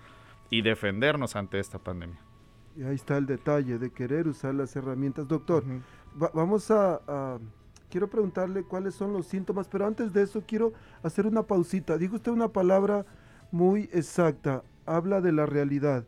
y 0.50 0.62
defendernos 0.62 1.36
ante 1.36 1.60
esta 1.60 1.80
pandemia. 1.80 2.20
Y 2.76 2.84
ahí 2.84 2.96
está 2.96 3.18
el 3.18 3.26
detalle 3.26 3.78
de 3.78 3.92
querer 3.92 4.28
usar 4.28 4.56
las 4.56 4.76
herramientas. 4.76 5.28
Doctor, 5.28 5.64
vamos 6.34 6.72
a, 6.72 7.40
Quiero 7.92 8.10
preguntarle 8.10 8.64
cuáles 8.64 8.96
son 8.96 9.12
los 9.12 9.28
síntomas, 9.28 9.68
pero 9.68 9.86
antes 9.86 10.14
de 10.14 10.24
eso 10.24 10.42
quiero 10.48 10.72
hacer 11.04 11.28
una 11.28 11.44
pausita. 11.44 11.98
Dijo 11.98 12.16
usted 12.16 12.32
una 12.32 12.48
palabra 12.48 13.06
muy 13.52 13.90
exacta, 13.92 14.64
habla 14.86 15.20
de 15.20 15.34
la 15.34 15.46
realidad. 15.46 16.06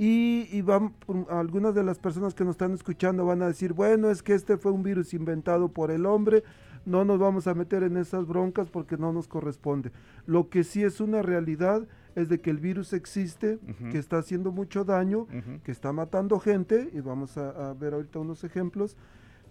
Y, 0.00 0.62
van, 0.62 0.94
algunas 1.28 1.74
de 1.74 1.82
las 1.82 1.98
personas 1.98 2.32
que 2.32 2.44
nos 2.44 2.52
están 2.52 2.72
escuchando 2.72 3.26
van 3.26 3.42
a 3.42 3.48
decir, 3.48 3.72
bueno, 3.72 4.10
es 4.10 4.22
que 4.22 4.32
este 4.32 4.56
fue 4.56 4.70
un 4.70 4.84
virus 4.84 5.12
inventado 5.12 5.70
por 5.70 5.90
el 5.90 6.06
hombre, 6.06 6.44
no 6.86 7.04
nos 7.04 7.18
vamos 7.18 7.48
a 7.48 7.54
meter 7.54 7.82
en 7.82 7.96
esas 7.96 8.24
broncas 8.24 8.70
porque 8.70 8.96
no 8.96 9.12
nos 9.12 9.26
corresponde. 9.26 9.90
Lo 10.24 10.50
que 10.50 10.62
sí 10.62 10.84
es 10.84 11.00
una 11.00 11.20
realidad 11.22 11.88
es 12.14 12.28
de 12.28 12.40
que 12.40 12.50
el 12.50 12.58
virus 12.58 12.92
existe, 12.92 13.58
que 13.90 13.98
está 13.98 14.18
haciendo 14.18 14.52
mucho 14.52 14.84
daño, 14.84 15.26
que 15.64 15.72
está 15.72 15.92
matando 15.92 16.38
gente, 16.38 16.90
y 16.92 17.00
vamos 17.00 17.36
a, 17.36 17.74
ver 17.74 17.94
ahorita 17.94 18.20
unos 18.20 18.44
ejemplos, 18.44 18.96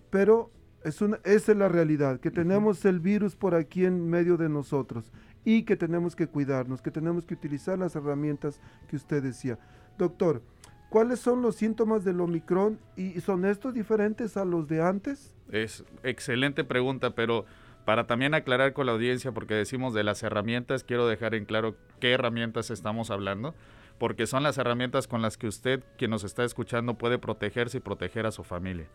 pero 0.09 0.49
es 0.85 1.01
una, 1.01 1.19
esa 1.25 1.51
es 1.51 1.57
la 1.57 1.67
realidad, 1.67 2.21
que 2.21 2.31
tenemos 2.31 2.85
el 2.85 3.01
virus 3.01 3.35
por 3.35 3.53
aquí 3.53 3.85
en 3.85 4.09
medio 4.09 4.37
de 4.37 4.47
nosotros 4.47 5.11
y 5.43 5.63
que 5.63 5.75
tenemos 5.75 6.15
que 6.15 6.27
cuidarnos, 6.27 6.81
que 6.81 6.91
tenemos 6.91 7.25
que 7.25 7.33
utilizar 7.33 7.77
las 7.77 7.95
herramientas 7.95 8.61
que 8.87 8.95
usted 8.95 9.21
decía. 9.23 9.59
Doctor, 9.97 10.41
¿cuáles 10.89 11.19
son 11.19 11.41
los 11.41 11.55
síntomas 11.55 12.03
del 12.03 12.21
Omicron 12.21 12.79
y 12.95 13.19
son 13.21 13.45
estos 13.45 13.73
diferentes 13.73 14.37
a 14.37 14.45
los 14.45 14.67
de 14.67 14.81
antes? 14.81 15.33
Es 15.51 15.83
excelente 16.03 16.63
pregunta, 16.63 17.11
pero 17.11 17.45
para 17.85 18.05
también 18.05 18.33
aclarar 18.33 18.73
con 18.73 18.85
la 18.85 18.91
audiencia, 18.91 19.31
porque 19.31 19.53
decimos 19.53 19.93
de 19.93 20.03
las 20.03 20.21
herramientas, 20.21 20.83
quiero 20.83 21.07
dejar 21.07 21.35
en 21.35 21.45
claro 21.45 21.75
qué 22.01 22.11
herramientas 22.11 22.69
estamos 22.69 23.11
hablando, 23.11 23.55
porque 23.97 24.27
son 24.27 24.43
las 24.43 24.57
herramientas 24.57 25.07
con 25.07 25.21
las 25.21 25.37
que 25.37 25.47
usted, 25.47 25.81
quien 25.97 26.11
nos 26.11 26.25
está 26.25 26.43
escuchando, 26.43 26.95
puede 26.95 27.17
protegerse 27.17 27.77
y 27.77 27.79
proteger 27.79 28.25
a 28.25 28.31
su 28.31 28.43
familia. 28.43 28.87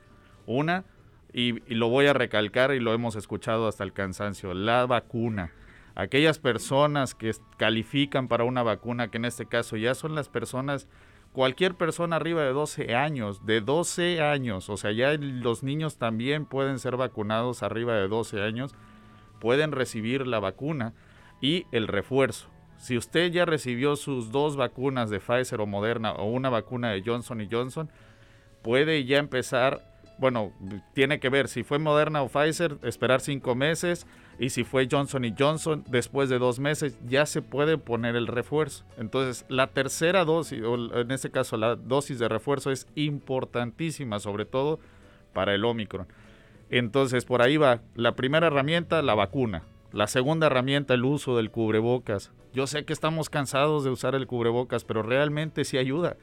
Una, 0.47 0.85
y, 1.33 1.53
lo 1.75 1.89
voy 1.89 2.07
a 2.07 2.13
recalcar 2.13 2.75
y 2.75 2.81
lo 2.81 2.93
hemos 2.93 3.17
escuchado 3.17 3.67
hasta 3.67 3.83
el 3.83 3.95
cansancio, 3.95 4.53
la 4.53 4.85
vacuna 4.85 5.53
aquellas 5.95 6.39
personas 6.39 7.15
que 7.15 7.33
califican 7.57 8.29
para 8.29 8.45
una 8.45 8.63
vacuna, 8.63 9.11
que 9.11 9.19
en 9.19 9.25
este 9.25 9.47
caso 9.47 9.77
ya 9.77 9.95
son 9.95 10.15
las 10.15 10.29
personas, 10.29 10.89
cualquier 11.33 11.75
persona 11.75 12.17
arriba 12.17 12.43
de 12.43 12.53
12 12.53 12.95
años, 12.95 13.45
de 13.47 13.61
12 13.61 14.21
años, 14.23 14.69
o 14.69 14.77
sea, 14.77 14.93
ya 14.93 15.13
los 15.15 15.63
niños 15.63 15.99
también 15.99 16.47
pueden 16.47 16.79
ser 16.79 16.97
vacunados 16.97 17.63
arriba 17.63 17.95
de 17.95 18.09
12 18.09 18.43
años, 18.43 18.75
pueden 19.41 19.73
recibir 19.73 20.27
la 20.27 20.41
vacuna 20.41 20.95
y 21.41 21.67
el 21.73 21.89
refuerzo. 21.89 22.49
Si 22.79 22.97
usted 22.97 23.31
ya 23.31 23.45
recibió 23.45 23.97
sus 23.97 24.33
dos 24.33 24.57
vacunas 24.57 25.09
de 25.09 25.21
Pfizer 25.21 25.61
o 25.61 25.67
Moderna 25.67 26.13
o 26.13 26.25
una 26.25 26.51
vacuna 26.51 26.91
de 26.91 27.03
Johnson 27.05 27.41
y 27.41 27.49
Johnson, 27.51 27.91
puede 28.63 29.05
ya 29.05 29.19
empezar, 29.19 29.92
bueno, 30.23 30.53
tiene 30.95 31.19
que 31.19 31.31
ver 31.31 31.49
si 31.49 31.65
fue 31.65 31.81
Moderna 31.81 32.23
o 32.23 32.29
Pfizer, 32.29 32.79
esperar 32.85 33.21
cinco 33.21 33.57
meses, 33.57 34.07
y 34.39 34.51
si 34.51 34.63
fue 34.63 34.87
Johnson 34.89 35.25
y 35.25 35.35
Johnson, 35.37 35.83
después 35.89 36.29
de 36.29 36.39
dos 36.39 36.61
meses 36.61 36.97
ya 37.09 37.27
se 37.27 37.43
puede 37.43 37.77
poner 37.77 38.15
el 38.15 38.29
refuerzo. 38.29 38.85
Entonces, 38.99 39.45
la 39.49 39.67
tercera 39.67 40.25
dosis, 40.25 40.63
o 40.63 40.77
en 41.01 41.11
este 41.11 41.33
caso 41.33 41.57
la 41.57 41.75
dosis 41.75 42.21
de 42.21 42.29
refuerzo, 42.29 42.71
es 42.71 42.87
importantísima, 42.95 44.21
sobre 44.21 44.45
todo 44.45 44.79
para 45.33 45.57
el 45.57 45.65
Omicron. 45.65 46.07
Entonces, 46.71 47.25
por 47.25 47.43
ahí 47.43 47.57
va. 47.57 47.81
La 47.97 48.15
primera 48.15 48.47
herramienta, 48.47 49.03
la 49.03 49.17
vacuna. 49.17 49.65
La 49.91 50.07
segunda 50.07 50.47
herramienta, 50.47 50.95
el 50.95 51.05
uso 51.05 51.37
del 51.37 51.51
cubrebocas. 51.51 52.31
Yo 52.55 52.69
sé 52.69 52.85
que 52.85 52.93
estamos 52.93 53.29
cansados 53.29 53.83
de 53.83 53.91
usar 53.91 54.15
el 54.15 54.29
cubrebocas, 54.29 54.85
pero 54.85 55.03
realmente 55.03 55.65
sí 55.65 55.79
ayuda. 55.79 56.17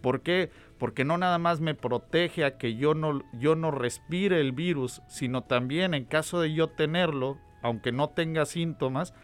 ¿Por 0.00 0.20
qué? 0.20 0.50
Porque 0.80 1.04
no 1.04 1.18
nada 1.18 1.38
más 1.38 1.60
me 1.60 1.74
protege 1.74 2.44
a 2.44 2.56
que 2.56 2.74
yo 2.74 2.94
no, 2.94 3.22
yo 3.34 3.54
no 3.54 3.70
respire 3.70 4.40
el 4.40 4.52
virus, 4.52 5.02
sino 5.06 5.44
también 5.44 5.94
en 5.94 6.06
caso 6.06 6.40
de 6.40 6.54
yo 6.54 6.68
tenerlo, 6.70 7.38
aunque 7.62 7.92
no 7.92 8.08
tenga 8.08 8.46
síntomas, 8.46 9.14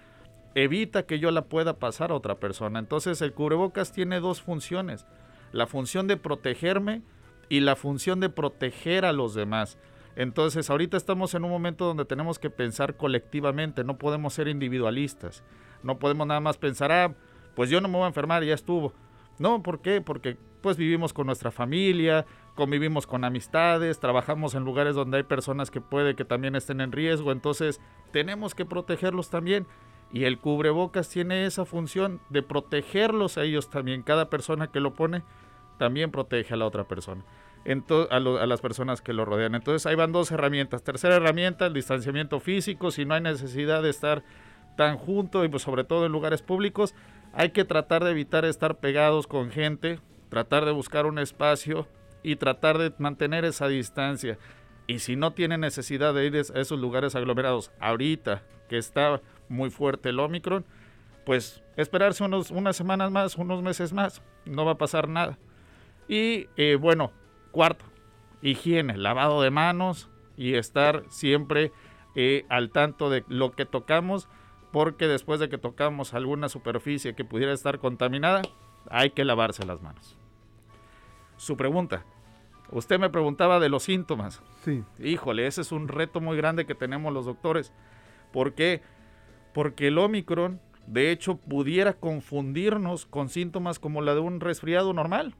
evita 0.54 1.06
que 1.06 1.18
yo 1.18 1.30
la 1.30 1.46
pueda 1.46 1.78
pasar 1.78 2.10
a 2.10 2.14
otra 2.14 2.36
persona. 2.36 2.78
Entonces 2.78 3.22
el 3.22 3.32
cubrebocas 3.32 3.90
tiene 3.90 4.20
dos 4.20 4.42
funciones, 4.42 5.06
la 5.50 5.66
función 5.66 6.06
de 6.06 6.18
protegerme 6.18 7.02
y 7.48 7.60
la 7.60 7.74
función 7.74 8.20
de 8.20 8.28
proteger 8.28 9.06
a 9.06 9.14
los 9.14 9.34
demás. 9.34 9.78
Entonces 10.14 10.68
ahorita 10.68 10.98
estamos 10.98 11.34
en 11.34 11.44
un 11.44 11.50
momento 11.50 11.86
donde 11.86 12.04
tenemos 12.04 12.38
que 12.38 12.50
pensar 12.50 12.96
colectivamente, 12.96 13.82
no 13.82 13.96
podemos 13.96 14.34
ser 14.34 14.48
individualistas, 14.48 15.42
no 15.82 15.98
podemos 15.98 16.26
nada 16.26 16.40
más 16.40 16.58
pensar, 16.58 16.92
ah, 16.92 17.14
pues 17.54 17.70
yo 17.70 17.80
no 17.80 17.88
me 17.88 17.96
voy 17.96 18.04
a 18.04 18.08
enfermar, 18.08 18.44
ya 18.44 18.54
estuvo. 18.54 18.92
No, 19.38 19.62
¿por 19.62 19.80
qué? 19.80 20.00
Porque 20.00 20.36
pues 20.60 20.76
vivimos 20.76 21.12
con 21.12 21.26
nuestra 21.26 21.50
familia, 21.50 22.26
convivimos 22.54 23.06
con 23.06 23.24
amistades, 23.24 24.00
trabajamos 24.00 24.54
en 24.54 24.64
lugares 24.64 24.94
donde 24.94 25.18
hay 25.18 25.22
personas 25.22 25.70
que 25.70 25.80
puede 25.80 26.16
que 26.16 26.24
también 26.24 26.56
estén 26.56 26.80
en 26.80 26.90
riesgo, 26.90 27.30
entonces 27.30 27.80
tenemos 28.12 28.54
que 28.54 28.64
protegerlos 28.64 29.30
también. 29.30 29.66
Y 30.12 30.24
el 30.24 30.38
cubrebocas 30.38 31.08
tiene 31.08 31.46
esa 31.46 31.64
función 31.64 32.20
de 32.30 32.42
protegerlos 32.42 33.38
a 33.38 33.42
ellos 33.42 33.70
también. 33.70 34.02
Cada 34.02 34.30
persona 34.30 34.68
que 34.68 34.80
lo 34.80 34.94
pone 34.94 35.22
también 35.78 36.10
protege 36.10 36.54
a 36.54 36.56
la 36.56 36.66
otra 36.66 36.84
persona, 36.84 37.22
a, 37.66 38.16
a, 38.16 38.46
las 38.46 38.60
personas 38.60 39.02
que 39.02 39.12
lo 39.12 39.24
rodean. 39.24 39.56
Entonces 39.56 39.84
ahí 39.84 39.96
van 39.96 40.12
dos 40.12 40.30
herramientas. 40.30 40.84
Tercera 40.84 41.16
herramienta, 41.16 41.66
el 41.66 41.74
distanciamiento 41.74 42.38
físico. 42.38 42.92
Si 42.92 43.04
no 43.04 43.14
hay 43.14 43.20
necesidad 43.20 43.82
de 43.82 43.90
estar 43.90 44.22
tan 44.76 44.96
junto 44.96 45.44
y 45.44 45.48
pues 45.48 45.62
sobre 45.62 45.84
todo 45.84 46.06
en 46.06 46.12
lugares 46.12 46.42
públicos, 46.42 46.94
hay 47.36 47.50
que 47.50 47.66
tratar 47.66 48.02
de 48.02 48.12
evitar 48.12 48.46
estar 48.46 48.78
pegados 48.78 49.26
con 49.26 49.50
gente, 49.50 50.00
tratar 50.30 50.64
de 50.64 50.72
buscar 50.72 51.04
un 51.04 51.18
espacio 51.18 51.86
y 52.22 52.36
tratar 52.36 52.78
de 52.78 52.94
mantener 52.98 53.44
esa 53.44 53.68
distancia. 53.68 54.38
Y 54.86 55.00
si 55.00 55.16
no 55.16 55.32
tiene 55.32 55.58
necesidad 55.58 56.14
de 56.14 56.24
ir 56.24 56.34
a 56.34 56.60
esos 56.60 56.80
lugares 56.80 57.14
aglomerados 57.14 57.72
ahorita 57.78 58.42
que 58.70 58.78
está 58.78 59.20
muy 59.50 59.68
fuerte 59.68 60.08
el 60.08 60.18
Omicron, 60.18 60.64
pues 61.26 61.62
esperarse 61.76 62.24
unos, 62.24 62.50
unas 62.50 62.74
semanas 62.74 63.10
más, 63.10 63.36
unos 63.36 63.62
meses 63.62 63.92
más, 63.92 64.22
no 64.46 64.64
va 64.64 64.72
a 64.72 64.78
pasar 64.78 65.06
nada. 65.06 65.38
Y 66.08 66.48
eh, 66.56 66.78
bueno, 66.80 67.12
cuarto, 67.50 67.84
higiene, 68.40 68.96
lavado 68.96 69.42
de 69.42 69.50
manos 69.50 70.08
y 70.38 70.54
estar 70.54 71.04
siempre 71.10 71.70
eh, 72.14 72.46
al 72.48 72.70
tanto 72.70 73.10
de 73.10 73.24
lo 73.28 73.52
que 73.52 73.66
tocamos, 73.66 74.26
porque 74.72 75.06
después 75.06 75.40
de 75.40 75.48
que 75.48 75.58
tocamos 75.58 76.14
alguna 76.14 76.48
superficie 76.48 77.14
que 77.14 77.24
pudiera 77.24 77.52
estar 77.52 77.78
contaminada, 77.78 78.42
hay 78.90 79.10
que 79.10 79.24
lavarse 79.24 79.64
las 79.64 79.82
manos. 79.82 80.16
Su 81.36 81.56
pregunta, 81.56 82.04
Usted 82.70 82.98
me 82.98 83.10
preguntaba 83.10 83.60
de 83.60 83.68
los 83.68 83.84
síntomas. 83.84 84.42
Sí. 84.64 84.82
Híjole, 84.98 85.46
ese 85.46 85.60
es 85.60 85.72
un 85.72 85.88
reto 85.88 86.20
muy 86.20 86.36
grande 86.36 86.66
que 86.66 86.74
tenemos 86.74 87.12
los 87.12 87.26
doctores. 87.26 87.72
¿Por 88.32 88.54
qué? 88.54 88.82
Porque 89.54 89.88
el 89.88 89.98
Omicron, 89.98 90.60
de 90.86 91.12
hecho, 91.12 91.36
pudiera 91.36 91.94
confundirnos 91.94 93.06
con 93.06 93.28
síntomas 93.28 93.78
como 93.78 94.02
la 94.02 94.14
de 94.14 94.20
un 94.20 94.40
resfriado 94.40 94.92
normal. 94.92 95.34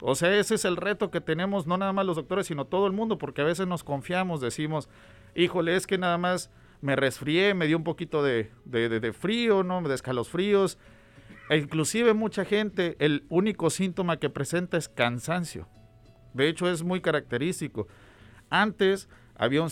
O 0.00 0.14
sea, 0.14 0.32
ese 0.36 0.54
es 0.54 0.64
el 0.64 0.76
reto 0.76 1.10
que 1.10 1.20
tenemos, 1.20 1.66
no 1.66 1.76
nada 1.76 1.92
más 1.92 2.06
los 2.06 2.16
doctores, 2.16 2.46
sino 2.46 2.66
todo 2.66 2.86
el 2.86 2.92
mundo, 2.92 3.18
porque 3.18 3.40
a 3.40 3.44
veces 3.44 3.66
nos 3.66 3.82
confiamos, 3.82 4.40
decimos, 4.40 4.88
híjole, 5.34 5.74
es 5.74 5.88
que 5.88 5.98
nada 5.98 6.18
más 6.18 6.52
me 6.80 6.96
resfrié, 6.96 7.54
me 7.54 7.66
dio 7.66 7.76
un 7.76 7.84
poquito 7.84 8.22
de, 8.22 8.50
de, 8.64 9.12
frío, 9.12 9.62
¿no? 9.62 9.82
De 9.82 9.94
escalofríos. 9.94 10.78
E 11.50 11.56
inclusive 11.56 12.14
mucha 12.14 12.44
gente, 12.44 12.96
el 12.98 13.24
único 13.28 13.70
síntoma 13.70 14.18
que 14.18 14.30
presenta 14.30 14.76
es 14.76 14.88
cansancio. 14.88 15.66
De 16.34 16.48
hecho, 16.48 16.70
es 16.70 16.82
muy 16.82 17.00
característico. 17.00 17.88
Antes 18.50 19.08
había 19.34 19.62
un, 19.62 19.70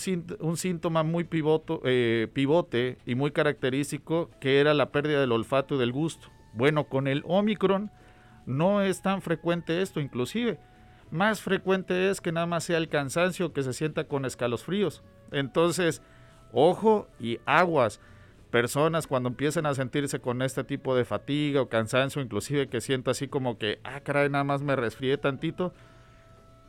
síntoma 0.57 1.03
muy 1.03 1.25
pivoto, 1.25 1.83
eh, 1.85 2.29
pivote 2.33 2.99
y 3.05 3.15
muy 3.15 3.33
característico 3.33 4.31
que 4.41 4.61
era 4.61 4.75
la 4.75 4.91
pérdida 4.91 5.21
del 5.21 5.33
olfato 5.33 5.75
y 5.75 5.79
del 5.79 5.93
gusto. 5.93 6.29
Bueno, 6.55 6.85
con 6.85 7.07
el 7.09 7.23
Omicron 7.27 7.91
no 8.47 8.81
es 8.81 9.03
tan 9.03 9.23
frecuente 9.23 9.83
esto, 9.83 10.01
inclusive. 10.01 10.59
Más 11.11 11.41
frecuente 11.41 12.11
es 12.11 12.21
que 12.21 12.33
nada 12.33 12.47
más 12.47 12.65
sea 12.65 12.79
el 12.79 12.89
cansancio 12.89 13.53
que 13.53 13.63
se 13.63 13.73
sienta 13.73 14.05
con 14.05 14.25
escalofríos. 14.25 15.03
Entonces, 15.33 16.01
ojo 16.57 17.07
y 17.21 17.39
aguas. 17.45 18.01
personas 18.51 19.07
cuando 19.07 19.29
empiecen 19.29 19.67
a 19.67 19.75
sentirse 19.75 20.21
con 20.21 20.41
este 20.41 20.65
tipo 20.65 20.97
de 20.97 21.05
fatiga 21.05 21.61
o 21.61 21.69
cansancio, 21.69 22.23
inclusive 22.23 22.69
que 22.69 22.81
siento 22.81 23.11
así 23.11 23.29
como 23.29 23.59
que, 23.59 23.81
ah, 23.85 24.01
caray, 24.01 24.31
nada 24.31 24.45
más 24.45 24.63
me 24.63 24.77
resfrié 24.77 25.19
tantito, 25.19 25.75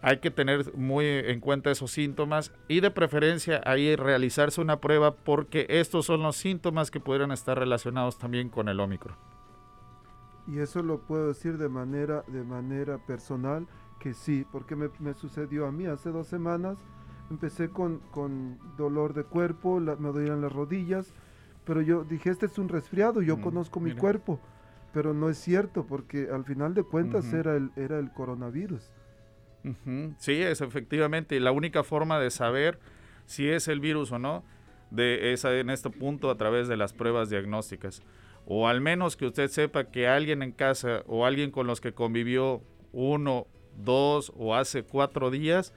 hay 0.01 0.17
que 0.17 0.29
tener 0.29 0.75
muy 0.75 1.05
en 1.05 1.39
cuenta 1.39 1.71
esos 1.71 1.91
síntomas 1.91 2.51
y 2.67 2.81
de 2.81 2.91
preferencia 2.91 3.61
ahí 3.63 3.95
realizarse 3.95 4.59
una 4.59 4.81
prueba 4.81 5.15
porque 5.15 5.65
estos 5.69 6.07
son 6.07 6.23
los 6.23 6.35
síntomas 6.35 6.91
que 6.91 6.99
pudieran 6.99 7.31
estar 7.31 7.57
relacionados 7.57 8.17
también 8.17 8.49
con 8.49 8.67
el 8.67 8.79
Omicron. 8.81 9.15
Y 10.47 10.59
eso 10.59 10.83
lo 10.83 10.99
puedo 10.99 11.27
decir 11.27 11.57
de 11.57 11.69
manera, 11.69 12.23
de 12.27 12.43
manera 12.43 12.97
personal 12.97 13.65
que 13.99 14.13
sí, 14.13 14.45
porque 14.51 14.75
me 14.75 15.13
sucedió 15.13 15.67
a 15.67 15.71
mí 15.71 15.85
hace 15.85 16.09
dos 16.09 16.27
semanas. 16.27 16.77
Empecé 17.29 17.69
con, 17.69 17.99
con 18.11 18.57
dolor 18.77 19.13
de 19.13 19.23
cuerpo, 19.23 19.79
me 19.79 20.09
dolían 20.11 20.41
las 20.41 20.51
rodillas, 20.51 21.13
pero 21.65 21.81
yo 21.81 22.03
dije, 22.03 22.29
este 22.29 22.45
es 22.45 22.57
un 22.57 22.69
resfriado, 22.69 23.21
yo 23.21 23.37
Mm, 23.37 23.41
conozco 23.41 23.79
mi 23.79 23.89
mira. 23.89 24.01
cuerpo. 24.01 24.39
Pero 24.93 25.13
no 25.13 25.29
es 25.29 25.37
cierto, 25.37 25.85
porque 25.85 26.29
al 26.31 26.45
final 26.45 26.73
de 26.73 26.83
cuentas 26.83 27.25
Ujú. 27.25 27.35
era, 27.35 27.55
el, 27.55 27.71
era 27.75 27.99
el 27.99 28.09
coronavirus. 28.11 28.81
Ujú, 29.63 30.13
Sí, 30.17 30.41
es 30.41 30.61
efectivamente. 30.61 31.39
La 31.39 31.51
única 31.51 31.83
forma 31.83 32.19
de 32.19 32.31
saber 32.31 32.79
si 33.25 33.49
es 33.49 33.67
el 33.67 33.79
virus 33.79 34.11
o 34.11 34.19
no 34.19 34.43
de 34.89 35.33
esa 35.33 35.53
en 35.57 35.69
este 35.69 35.89
punto 35.89 36.29
a 36.29 36.37
través 36.37 36.69
de 36.69 36.77
las 36.77 36.93
pruebas 36.93 37.29
diagnósticas. 37.29 38.01
O 38.45 38.69
al 38.69 38.79
menos 38.79 39.17
que 39.17 39.25
usted 39.25 39.49
sepa 39.49 39.83
que 39.85 40.07
alguien 40.07 40.41
en 40.41 40.53
casa 40.53 41.03
o 41.05 41.25
alguien 41.25 41.51
con 41.51 41.67
los 41.67 41.81
que 41.81 41.91
convivió 41.93 42.61
uno, 42.93 43.47
dos 43.75 44.31
o 44.37 44.55
hace 44.55 44.83
cuatro 44.83 45.29
días 45.29 45.73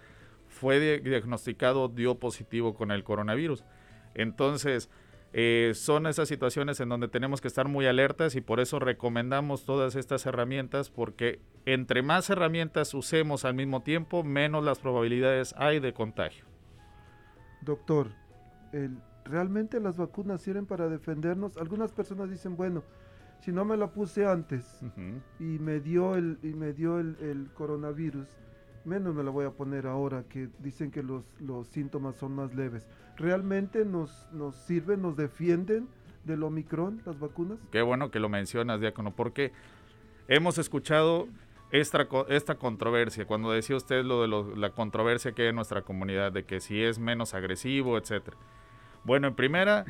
fue 0.60 0.78
di- 0.78 1.00
diagnosticado, 1.08 1.88
dio 1.88 2.18
positivo 2.18 2.74
con 2.74 2.90
el 2.90 3.02
coronavirus. 3.02 3.64
Entonces, 4.14 4.90
eh, 5.32 5.72
son 5.74 6.06
esas 6.06 6.28
situaciones 6.28 6.80
en 6.80 6.88
donde 6.90 7.08
tenemos 7.08 7.40
que 7.40 7.48
estar 7.48 7.66
muy 7.66 7.86
alertas 7.86 8.34
y 8.36 8.42
por 8.42 8.60
eso 8.60 8.78
recomendamos 8.78 9.64
todas 9.64 9.94
estas 9.96 10.26
herramientas 10.26 10.90
porque 10.90 11.40
entre 11.64 12.02
más 12.02 12.28
herramientas 12.28 12.92
usemos 12.92 13.44
al 13.46 13.54
mismo 13.54 13.80
tiempo, 13.82 14.22
menos 14.22 14.62
las 14.64 14.80
probabilidades 14.80 15.54
hay 15.56 15.80
de 15.80 15.94
contagio. 15.94 16.44
Doctor, 17.62 18.08
el- 18.72 18.98
¿realmente 19.24 19.80
las 19.80 19.96
vacunas 19.96 20.42
sirven 20.42 20.66
para 20.66 20.88
defendernos? 20.88 21.56
Algunas 21.56 21.92
personas 21.92 22.28
dicen, 22.30 22.56
bueno, 22.56 22.82
si 23.40 23.52
no 23.52 23.64
me 23.64 23.76
la 23.78 23.86
puse 23.92 24.26
antes 24.26 24.80
y 25.38 25.58
me 25.58 25.80
dio 25.80 26.16
el, 26.16 26.38
y 26.42 26.48
me 26.48 26.72
dio 26.74 26.98
el, 26.98 27.16
el 27.20 27.48
coronavirus, 27.54 28.28
menos 28.84 29.14
me 29.14 29.22
la 29.22 29.30
voy 29.30 29.44
a 29.46 29.50
poner 29.50 29.86
ahora 29.86 30.24
que 30.28 30.48
dicen 30.58 30.90
que 30.90 31.02
los, 31.02 31.24
los 31.40 31.68
síntomas 31.68 32.16
son 32.16 32.34
más 32.34 32.54
leves. 32.54 32.86
¿Realmente 33.16 33.84
nos, 33.84 34.26
nos 34.32 34.54
sirven, 34.56 35.02
nos 35.02 35.16
defienden 35.16 35.88
del 36.24 36.42
Omicron 36.42 37.00
las 37.04 37.18
vacunas? 37.18 37.58
Qué 37.70 37.82
bueno 37.82 38.10
que 38.10 38.20
lo 38.20 38.28
mencionas, 38.28 38.80
Diácono, 38.80 39.14
porque 39.14 39.52
hemos 40.28 40.58
escuchado 40.58 41.28
esta, 41.70 42.06
esta 42.28 42.54
controversia, 42.56 43.26
cuando 43.26 43.50
decía 43.52 43.76
usted 43.76 44.04
lo 44.04 44.22
de 44.22 44.28
lo- 44.28 44.56
la 44.56 44.70
controversia 44.70 45.32
que 45.32 45.42
hay 45.42 45.48
en 45.48 45.56
nuestra 45.56 45.82
comunidad, 45.82 46.32
de 46.32 46.44
que 46.44 46.60
si 46.60 46.82
es 46.82 46.98
menos 46.98 47.34
agresivo, 47.34 47.96
etcétera. 47.98 48.36
Bueno, 49.04 49.28
en 49.28 49.34
primera, 49.34 49.84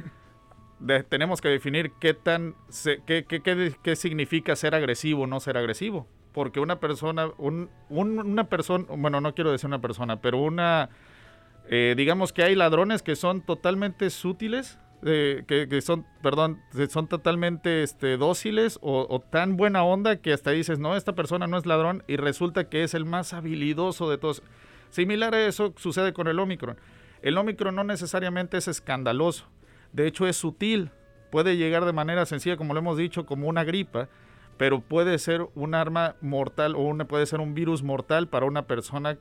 tenemos 1.09 1.41
que 1.41 1.49
definir 1.49 1.93
qué 2.01 2.15
tan 2.15 2.55
se- 2.69 3.03
qué, 3.07 3.25
qué- 3.25 3.43
qué- 3.43 3.75
qué 3.83 3.97
significa 3.97 4.57
ser 4.57 4.75
agresivo 4.75 5.23
o 5.23 5.27
no 5.27 5.41
ser 5.41 5.57
agresivo. 5.57 6.07
Porque 6.33 6.61
una 6.61 6.79
persona, 6.81 7.31
un- 7.39 7.69
un- 7.89 8.19
una 8.19 8.45
persona, 8.45 8.85
bueno, 8.97 9.21
no 9.21 9.35
quiero 9.35 9.51
decir 9.51 9.67
una 9.67 9.81
persona, 9.81 10.21
pero 10.21 10.39
una, 10.39 10.91
eh, 11.69 11.95
digamos 11.97 12.33
que 12.33 12.43
hay 12.43 12.55
ladrones 12.55 13.03
que 13.03 13.17
son 13.17 13.41
totalmente 13.41 14.11
sutiles, 14.11 14.79
eh, 15.03 15.45
que, 15.47 15.81
son, 15.81 16.05
perdón, 16.23 16.61
son 16.91 17.09
totalmente 17.09 17.83
este, 17.83 18.17
dóciles 18.19 18.79
o, 18.83 19.07
o 19.09 19.21
tan 19.21 19.57
buena 19.57 19.83
onda 19.83 20.17
que 20.17 20.33
hasta 20.33 20.51
dices, 20.51 20.79
no, 20.79 20.95
esta 20.95 21.15
persona 21.15 21.47
no 21.47 21.57
es 21.57 21.65
ladrón 21.67 22.05
y 22.07 22.17
resulta 22.17 22.69
que 22.69 22.83
es 22.85 22.93
el 22.95 23.07
más 23.07 23.33
habilidoso 23.33 24.11
de 24.11 24.19
todos. 24.19 24.43
Similar 24.91 25.35
a 25.35 25.47
eso 25.47 25.73
sucede 25.77 26.13
con 26.13 26.29
el 26.29 26.39
Omicron. 26.39 26.77
El 27.23 27.39
Omicron 27.39 27.75
no 27.75 27.83
necesariamente 27.85 28.59
es 28.59 28.69
escandaloso, 28.69 29.47
de 29.93 30.07
hecho 30.07 30.27
es 30.27 30.37
sutil, 30.37 30.91
puede 31.31 31.57
llegar 31.57 31.85
de 31.87 31.93
manera 31.93 32.27
sencilla, 32.27 32.57
como 32.57 32.75
lo 32.75 32.81
hemos 32.81 32.97
dicho, 32.99 33.25
como 33.25 33.49
una 33.49 33.65
gripa, 33.65 34.09
pero 34.61 34.83
puede 34.83 35.19
ser 35.19 35.49
un 35.55 35.75
arma 35.75 36.17
mortal 36.21 36.75
o 36.77 36.81
una, 36.81 37.07
puede 37.07 37.25
ser 37.25 37.41
un 37.41 37.55
virus 37.55 37.83
mortal 37.83 38.29
para 38.29 38.45
una 38.45 38.67
persona 38.67 39.17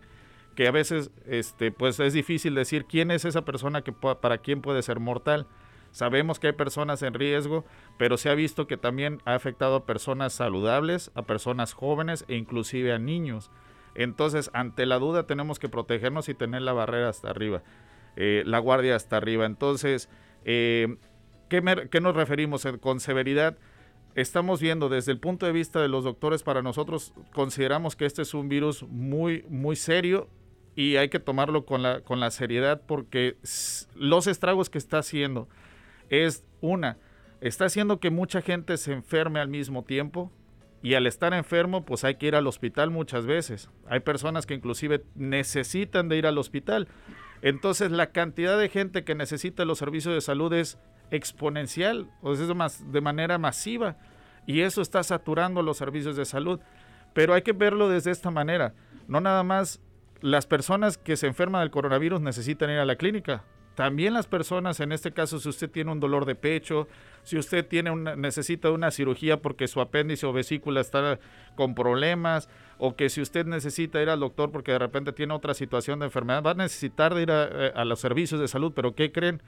que 0.53 0.67
a 0.67 0.71
veces 0.71 1.11
este, 1.25 1.71
pues 1.71 1.97
es 2.01 2.11
difícil 2.11 2.55
decir 2.55 2.83
quién 2.83 3.09
es 3.09 3.23
esa 3.23 3.45
persona 3.45 3.81
que 3.81 3.93
para 3.93 4.39
quién 4.39 4.61
puede 4.61 4.81
ser 4.81 4.99
mortal. 4.99 5.47
Sabemos 5.91 6.39
que 6.41 6.47
hay 6.47 6.53
personas 6.53 7.03
en 7.03 7.13
riesgo, 7.13 7.63
pero 7.97 8.17
se 8.17 8.29
ha 8.29 8.35
visto 8.35 8.67
que 8.67 8.75
también 8.75 9.21
ha 9.23 9.33
afectado 9.33 9.77
a 9.77 9.85
personas 9.85 10.33
saludables, 10.33 11.09
a 11.15 11.21
personas 11.21 11.71
jóvenes 11.71 12.25
e 12.27 12.35
inclusive 12.35 12.91
a 12.91 12.99
niños. 12.99 13.49
Entonces, 13.95 14.51
ante 14.53 14.85
la 14.85 14.99
duda 14.99 15.25
tenemos 15.25 15.57
que 15.57 15.69
protegernos 15.69 16.27
y 16.27 16.33
tener 16.33 16.63
la 16.63 16.73
barrera 16.73 17.07
hasta 17.07 17.29
arriba, 17.29 17.63
eh, 18.17 18.43
la 18.45 18.59
guardia 18.59 18.97
hasta 18.97 19.15
arriba. 19.15 19.45
Entonces, 19.45 20.09
eh, 20.43 20.97
¿qué, 21.47 21.87
qué 21.89 22.01
nos 22.01 22.13
referimos 22.13 22.65
en- 22.65 22.77
con 22.77 22.99
severidad? 22.99 23.57
Estamos 24.15 24.59
viendo 24.59 24.89
desde 24.89 25.11
el 25.11 25.19
punto 25.19 25.45
de 25.45 25.51
vista 25.51 25.81
de 25.81 25.87
los 25.87 26.03
doctores, 26.03 26.43
para 26.43 26.61
nosotros 26.61 27.13
consideramos 27.33 27.95
que 27.95 28.05
este 28.05 28.23
es 28.23 28.33
un 28.33 28.49
virus 28.49 28.83
muy, 28.83 29.45
muy 29.49 29.75
serio 29.75 30.27
y 30.75 30.95
hay 30.95 31.09
que 31.09 31.19
tomarlo 31.19 31.65
con 31.65 31.83
la, 31.83 32.01
con 32.01 32.19
la 32.19 32.31
seriedad 32.31 32.81
porque 32.85 33.37
los 33.95 34.27
estragos 34.27 34.69
que 34.69 34.77
está 34.77 34.99
haciendo 34.99 35.47
es 36.09 36.43
una, 36.61 36.97
está 37.41 37.65
haciendo 37.65 37.99
que 37.99 38.09
mucha 38.09 38.41
gente 38.41 38.77
se 38.77 38.93
enferme 38.93 39.39
al 39.39 39.47
mismo 39.47 39.83
tiempo 39.83 40.31
y 40.81 40.93
al 40.93 41.07
estar 41.07 41.33
enfermo 41.33 41.85
pues 41.85 42.03
hay 42.03 42.15
que 42.15 42.27
ir 42.27 42.35
al 42.35 42.47
hospital 42.47 42.89
muchas 42.89 43.25
veces. 43.25 43.69
Hay 43.87 43.99
personas 43.99 44.45
que 44.45 44.53
inclusive 44.53 45.03
necesitan 45.15 46.09
de 46.09 46.17
ir 46.17 46.25
al 46.25 46.37
hospital. 46.37 46.87
Entonces 47.41 47.91
la 47.91 48.11
cantidad 48.11 48.57
de 48.57 48.69
gente 48.69 49.03
que 49.03 49.15
necesita 49.15 49.65
los 49.65 49.77
servicios 49.77 50.13
de 50.13 50.21
salud 50.21 50.51
es 50.53 50.77
exponencial, 51.11 52.09
o 52.21 52.33
es 52.33 52.39
de 52.91 53.01
manera 53.01 53.37
masiva 53.37 53.97
y 54.45 54.61
eso 54.61 54.81
está 54.81 55.03
saturando 55.03 55.61
los 55.61 55.77
servicios 55.77 56.15
de 56.15 56.25
salud. 56.25 56.59
Pero 57.13 57.33
hay 57.33 57.41
que 57.41 57.53
verlo 57.53 57.89
desde 57.89 58.11
esta 58.11 58.31
manera. 58.31 58.73
No 59.07 59.21
nada 59.21 59.43
más 59.43 59.79
las 60.21 60.47
personas 60.47 60.97
que 60.97 61.17
se 61.17 61.27
enferman 61.27 61.61
del 61.61 61.71
coronavirus 61.71 62.21
necesitan 62.21 62.69
ir 62.69 62.79
a 62.79 62.85
la 62.85 62.95
clínica. 62.95 63.43
También 63.75 64.13
las 64.13 64.27
personas, 64.27 64.79
en 64.81 64.91
este 64.91 65.13
caso, 65.13 65.39
si 65.39 65.47
usted 65.47 65.69
tiene 65.69 65.91
un 65.91 65.99
dolor 65.99 66.25
de 66.25 66.35
pecho, 66.35 66.87
si 67.23 67.37
usted 67.37 67.65
tiene 67.65 67.91
una, 67.91 68.15
necesita 68.15 68.71
una 68.71 68.91
cirugía 68.91 69.41
porque 69.41 69.67
su 69.67 69.79
apéndice 69.79 70.25
o 70.25 70.33
vesícula 70.33 70.81
está 70.81 71.19
con 71.55 71.75
problemas, 71.75 72.49
o 72.79 72.95
que 72.95 73.09
si 73.09 73.21
usted 73.21 73.45
necesita 73.45 74.01
ir 74.01 74.09
al 74.09 74.21
doctor 74.21 74.51
porque 74.51 74.71
de 74.71 74.79
repente 74.79 75.11
tiene 75.11 75.33
otra 75.33 75.53
situación 75.53 75.99
de 75.99 76.05
enfermedad, 76.05 76.41
va 76.41 76.51
a 76.51 76.55
necesitar 76.55 77.13
de 77.13 77.21
ir 77.21 77.31
a, 77.31 77.43
eh, 77.43 77.71
a 77.75 77.85
los 77.85 77.99
servicios 77.99 78.39
de 78.39 78.47
salud. 78.47 78.71
Pero 78.73 78.95
¿qué 78.95 79.11
creen? 79.11 79.43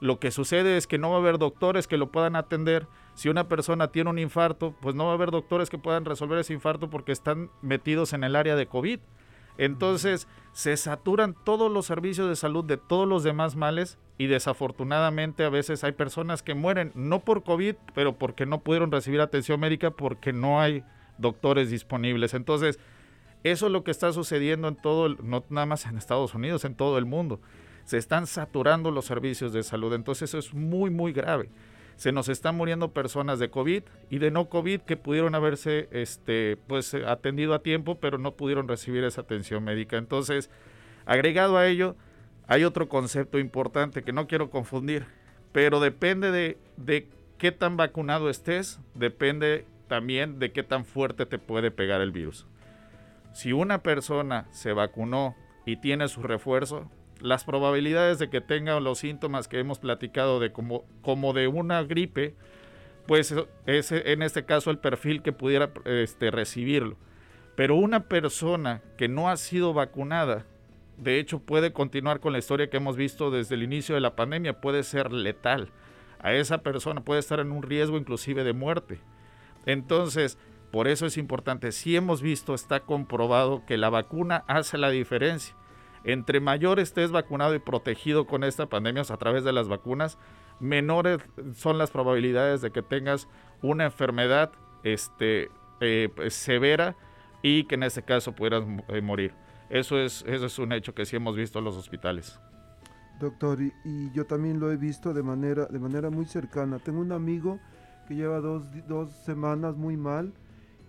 Lo 0.00 0.18
que 0.18 0.32
sucede 0.32 0.76
es 0.76 0.86
que 0.86 0.98
no 0.98 1.10
va 1.10 1.16
a 1.16 1.20
haber 1.20 1.38
doctores 1.38 1.86
que 1.86 1.96
lo 1.96 2.10
puedan 2.10 2.36
atender. 2.36 2.86
Si 3.14 3.28
una 3.28 3.48
persona 3.48 3.92
tiene 3.92 4.10
un 4.10 4.18
infarto, 4.18 4.74
pues 4.80 4.94
no 4.94 5.06
va 5.06 5.12
a 5.12 5.14
haber 5.14 5.30
doctores 5.30 5.70
que 5.70 5.78
puedan 5.78 6.04
resolver 6.04 6.38
ese 6.38 6.52
infarto 6.52 6.90
porque 6.90 7.12
están 7.12 7.48
metidos 7.62 8.12
en 8.12 8.24
el 8.24 8.34
área 8.34 8.56
de 8.56 8.66
COVID. 8.66 8.98
Entonces 9.56 10.26
se 10.52 10.76
saturan 10.76 11.34
todos 11.44 11.70
los 11.70 11.86
servicios 11.86 12.28
de 12.28 12.36
salud 12.36 12.64
de 12.64 12.76
todos 12.76 13.08
los 13.08 13.22
demás 13.22 13.54
males 13.54 13.98
y 14.18 14.26
desafortunadamente 14.26 15.44
a 15.44 15.48
veces 15.48 15.84
hay 15.84 15.92
personas 15.92 16.42
que 16.42 16.54
mueren 16.54 16.90
no 16.94 17.20
por 17.20 17.44
COVID, 17.44 17.76
pero 17.94 18.18
porque 18.18 18.46
no 18.46 18.60
pudieron 18.60 18.90
recibir 18.90 19.20
atención 19.20 19.60
médica 19.60 19.92
porque 19.92 20.32
no 20.32 20.60
hay 20.60 20.82
doctores 21.18 21.70
disponibles. 21.70 22.34
Entonces, 22.34 22.78
eso 23.44 23.66
es 23.66 23.72
lo 23.72 23.84
que 23.84 23.90
está 23.90 24.12
sucediendo 24.12 24.68
en 24.68 24.76
todo, 24.76 25.08
no 25.22 25.44
nada 25.50 25.66
más 25.66 25.84
en 25.86 25.98
Estados 25.98 26.34
Unidos, 26.34 26.64
en 26.64 26.74
todo 26.74 26.96
el 26.98 27.04
mundo. 27.04 27.40
Se 27.84 27.98
están 27.98 28.26
saturando 28.26 28.90
los 28.90 29.04
servicios 29.04 29.52
de 29.52 29.62
salud. 29.62 29.92
Entonces, 29.92 30.30
eso 30.30 30.38
es 30.38 30.54
muy, 30.54 30.90
muy 30.90 31.12
grave. 31.12 31.50
Se 31.96 32.10
nos 32.10 32.28
están 32.28 32.56
muriendo 32.56 32.92
personas 32.92 33.38
de 33.38 33.50
COVID 33.50 33.82
y 34.10 34.18
de 34.18 34.30
no 34.30 34.48
COVID 34.48 34.80
que 34.80 34.96
pudieron 34.96 35.34
haberse 35.34 35.88
este, 35.92 36.56
pues, 36.66 36.94
atendido 36.94 37.54
a 37.54 37.62
tiempo, 37.62 38.00
pero 38.00 38.18
no 38.18 38.32
pudieron 38.32 38.66
recibir 38.66 39.04
esa 39.04 39.20
atención 39.20 39.62
médica. 39.62 39.98
Entonces, 39.98 40.50
agregado 41.04 41.58
a 41.58 41.66
ello, 41.66 41.96
hay 42.46 42.64
otro 42.64 42.88
concepto 42.88 43.38
importante 43.38 44.02
que 44.02 44.12
no 44.12 44.26
quiero 44.26 44.50
confundir, 44.50 45.06
pero 45.52 45.80
depende 45.80 46.30
de, 46.30 46.58
de 46.76 47.08
qué 47.38 47.52
tan 47.52 47.76
vacunado 47.76 48.28
estés, 48.28 48.80
depende 48.94 49.66
también 49.86 50.38
de 50.38 50.52
qué 50.52 50.62
tan 50.62 50.84
fuerte 50.84 51.26
te 51.26 51.38
puede 51.38 51.70
pegar 51.70 52.00
el 52.00 52.12
virus. 52.12 52.46
Si 53.32 53.52
una 53.52 53.82
persona 53.82 54.46
se 54.50 54.72
vacunó 54.72 55.34
y 55.66 55.76
tiene 55.76 56.08
su 56.08 56.22
refuerzo, 56.22 56.88
las 57.20 57.44
probabilidades 57.44 58.18
de 58.18 58.28
que 58.28 58.40
tenga 58.40 58.78
los 58.80 58.98
síntomas 58.98 59.48
que 59.48 59.58
hemos 59.58 59.78
platicado 59.78 60.40
de 60.40 60.52
como, 60.52 60.84
como 61.02 61.32
de 61.32 61.48
una 61.48 61.82
gripe, 61.82 62.34
pues 63.06 63.34
es 63.66 63.92
en 63.92 64.22
este 64.22 64.44
caso 64.44 64.70
el 64.70 64.78
perfil 64.78 65.22
que 65.22 65.32
pudiera 65.32 65.70
este, 65.84 66.30
recibirlo. 66.30 66.96
Pero 67.56 67.76
una 67.76 68.08
persona 68.08 68.82
que 68.96 69.08
no 69.08 69.28
ha 69.28 69.36
sido 69.36 69.72
vacunada, 69.74 70.44
de 70.96 71.18
hecho 71.18 71.38
puede 71.38 71.72
continuar 71.72 72.20
con 72.20 72.32
la 72.32 72.38
historia 72.38 72.68
que 72.68 72.76
hemos 72.76 72.96
visto 72.96 73.30
desde 73.30 73.54
el 73.54 73.62
inicio 73.62 73.94
de 73.94 74.00
la 74.00 74.16
pandemia, 74.16 74.60
puede 74.60 74.82
ser 74.82 75.12
letal. 75.12 75.70
a 76.20 76.32
esa 76.32 76.58
persona 76.58 77.04
puede 77.04 77.20
estar 77.20 77.40
en 77.40 77.52
un 77.52 77.62
riesgo 77.62 77.96
inclusive 77.98 78.44
de 78.44 78.52
muerte. 78.52 79.00
Entonces, 79.66 80.38
por 80.70 80.88
eso 80.88 81.06
es 81.06 81.16
importante, 81.18 81.70
si 81.70 81.94
hemos 81.94 82.20
visto, 82.20 82.52
está 82.52 82.80
comprobado 82.80 83.64
que 83.64 83.76
la 83.76 83.90
vacuna 83.90 84.44
hace 84.48 84.76
la 84.76 84.90
diferencia. 84.90 85.54
Entre 86.02 86.40
mayor 86.40 86.80
estés 86.80 87.12
vacunado 87.12 87.54
y 87.54 87.60
protegido 87.60 88.26
con 88.26 88.44
esta 88.44 88.66
pandemia 88.66 89.02
a 89.08 89.16
través 89.16 89.44
de 89.44 89.52
las 89.52 89.68
vacunas, 89.68 90.18
menores 90.60 91.20
son 91.54 91.78
las 91.78 91.90
probabilidades 91.90 92.60
de 92.60 92.70
que 92.70 92.82
tengas 92.82 93.28
una 93.62 93.84
enfermedad 93.84 94.52
este, 94.82 95.48
eh, 95.80 96.08
pues, 96.14 96.34
severa 96.34 96.96
y 97.42 97.64
que 97.64 97.76
en 97.76 97.84
este 97.84 98.02
caso 98.02 98.34
pudieras 98.34 98.64
eh, 98.88 99.00
morir. 99.00 99.32
Eso 99.70 99.98
es, 99.98 100.24
eso 100.26 100.46
es 100.46 100.58
un 100.58 100.72
hecho 100.72 100.94
que 100.94 101.06
sí 101.06 101.16
hemos 101.16 101.36
visto 101.36 101.58
en 101.58 101.64
los 101.64 101.76
hospitales. 101.76 102.38
Doctor, 103.20 103.62
y, 103.62 103.72
y, 103.84 104.10
yo 104.12 104.26
también 104.26 104.58
lo 104.58 104.72
he 104.72 104.76
visto 104.76 105.14
de 105.14 105.22
manera, 105.22 105.66
de 105.66 105.78
manera 105.78 106.10
muy 106.10 106.26
cercana. 106.26 106.78
Tengo 106.80 107.00
un 107.00 107.12
amigo 107.12 107.60
que 108.04 108.14
lleva 108.14 108.40
dos, 108.40 108.64
dos 108.86 109.10
semanas 109.24 109.76
muy 109.76 109.96
mal 109.96 110.32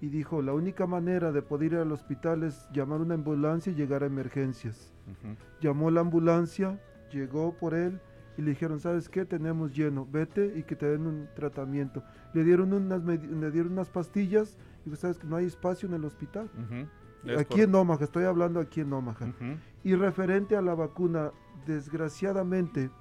y 0.01 0.09
dijo, 0.09 0.41
la 0.41 0.53
única 0.53 0.85
manera 0.85 1.31
de 1.31 1.41
poder 1.41 1.73
ir 1.73 1.79
al 1.79 1.91
hospital 1.91 2.43
es 2.43 2.67
llamar 2.71 3.01
una 3.01 3.15
ambulancia 3.15 3.71
y 3.71 3.75
llegar 3.75 4.03
a 4.03 4.07
emergencias. 4.07 4.93
Uh 5.07 5.27
-huh. 5.27 5.35
Llamó 5.61 5.89
la 5.89 6.01
ambulancia, 6.01 6.79
llegó 7.11 7.53
por 7.53 7.73
él 7.73 7.99
y 8.37 8.41
le 8.41 8.49
dijeron, 8.51 8.79
¿sabes 8.79 9.07
qué? 9.07 9.25
Tenemos 9.25 9.73
lleno, 9.73 10.05
vete 10.11 10.53
y 10.57 10.63
que 10.63 10.75
te 10.75 10.85
den 10.87 11.07
un 11.07 11.27
tratamiento. 11.35 12.03
Le 12.33 12.43
dieron 12.43 12.73
unas, 12.73 13.03
le 13.03 13.51
dieron 13.51 13.71
unas 13.71 13.89
pastillas 13.89 14.57
y 14.81 14.89
dijo, 14.89 14.97
¿sabes 14.97 15.17
que 15.17 15.27
no 15.27 15.37
hay 15.37 15.45
espacio 15.45 15.87
en 15.87 15.95
el 15.95 16.03
hospital? 16.05 16.49
Uh 16.57 16.73
-huh. 16.73 17.39
Aquí 17.39 17.61
en 17.61 17.73
Omaha, 17.73 18.03
estoy 18.03 18.25
hablando 18.25 18.59
aquí 18.59 18.81
en 18.81 18.93
Omaha. 18.93 19.25
Uh 19.25 19.43
-huh. 19.43 19.57
Y 19.83 19.95
referente 19.95 20.55
a 20.55 20.61
la 20.61 20.75
vacuna, 20.75 21.31
desgraciadamente, 21.65 22.91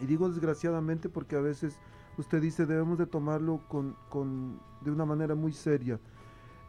y 0.00 0.06
digo 0.06 0.28
desgraciadamente 0.28 1.08
porque 1.08 1.36
a 1.36 1.40
veces 1.40 1.78
usted 2.18 2.40
dice 2.42 2.66
debemos 2.66 2.98
de 2.98 3.06
tomarlo 3.06 3.60
con, 3.68 3.96
con 4.08 4.58
de 4.82 4.90
una 4.90 5.04
manera 5.04 5.34
muy 5.34 5.52
seria. 5.52 5.98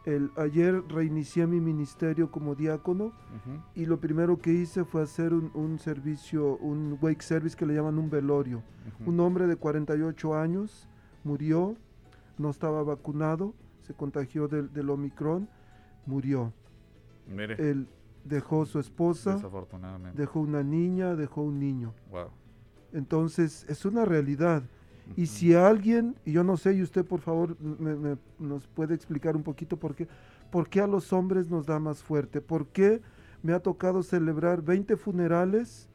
El, 0.06 0.30
ayer 0.38 0.84
reinicié 0.88 1.48
mi 1.48 1.60
ministerio 1.60 2.30
como 2.30 2.54
diácono 2.54 3.06
uh 3.06 3.10
-huh. 3.10 3.62
y 3.74 3.86
lo 3.88 4.00
primero 4.00 4.38
que 4.38 4.52
hice 4.52 4.86
fue 4.86 5.02
hacer 5.02 5.34
un, 5.34 5.50
un, 5.56 5.80
servicio, 5.80 6.58
un 6.58 6.98
wake 7.02 7.24
service 7.24 7.56
que 7.58 7.66
le 7.66 7.74
llaman 7.74 7.98
un 7.98 8.10
velorio. 8.12 8.58
Uh 8.58 8.62
-huh. 9.04 9.08
Un 9.08 9.20
hombre 9.20 9.48
de 9.48 9.56
48 9.56 10.36
años 10.36 10.88
murió, 11.24 11.76
no 12.38 12.52
estaba 12.52 12.84
vacunado, 12.84 13.56
se 13.82 13.96
contagió 13.96 14.48
del, 14.48 14.72
del 14.72 14.90
Omicron, 14.92 15.50
murió. 16.06 16.54
Mire. 17.28 17.56
Él 17.58 17.88
dejó 18.24 18.66
su 18.68 18.80
esposa, 18.80 19.36
Desafortunadamente. 19.36 20.20
dejó 20.20 20.40
una 20.40 20.62
niña, 20.62 21.16
dejó 21.16 21.42
un 21.42 21.60
niño. 21.60 21.94
Wow. 22.12 22.30
Entonces 22.94 23.66
es 23.70 23.86
una 23.86 24.06
realidad. 24.06 24.64
Y 25.16 25.28
si 25.28 25.54
alguien, 25.54 26.16
y 26.26 26.32
yo 26.32 26.44
no 26.44 26.58
sé, 26.58 26.74
y 26.74 26.82
usted 26.82 27.06
por 27.06 27.22
favor 27.22 27.56
me, 27.62 27.96
me, 27.96 28.18
nos 28.40 28.68
puede 28.68 28.96
explicar 28.96 29.36
un 29.36 29.44
poquito 29.44 29.78
por 29.78 29.96
qué, 29.96 30.08
por 30.52 30.68
qué 30.70 30.82
a 30.82 30.88
los 30.88 31.14
hombres 31.14 31.50
nos 31.50 31.66
da 31.66 31.80
más 31.80 32.02
fuerte, 32.02 32.42
por 32.42 32.68
qué 32.68 33.02
me 33.44 33.54
ha 33.54 33.60
tocado 33.60 34.02
celebrar 34.02 34.62
20 34.62 34.98
funerales, 34.98 35.88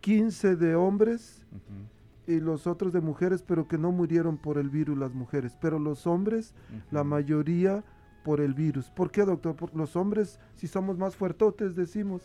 15 0.00 0.56
de 0.56 0.74
hombres 0.74 1.44
uh 1.52 1.56
-huh. 1.56 2.36
y 2.36 2.40
los 2.40 2.66
otros 2.66 2.92
de 2.92 3.00
mujeres, 3.00 3.42
pero 3.42 3.68
que 3.68 3.76
no 3.76 3.92
murieron 3.92 4.38
por 4.38 4.58
el 4.58 4.70
virus 4.70 4.96
las 4.96 5.12
mujeres, 5.12 5.56
pero 5.60 5.78
los 5.78 6.06
hombres, 6.06 6.54
uh 6.70 6.76
-huh. 6.76 6.82
la 6.90 7.04
mayoría 7.04 7.84
por 8.24 8.40
el 8.40 8.54
virus. 8.54 8.90
¿Por 8.90 9.10
qué, 9.10 9.24
doctor? 9.24 9.54
Por 9.54 9.74
los 9.76 9.96
hombres, 9.96 10.40
si 10.56 10.66
somos 10.66 10.96
más 10.96 11.14
fuertotes, 11.14 11.76
decimos. 11.76 12.22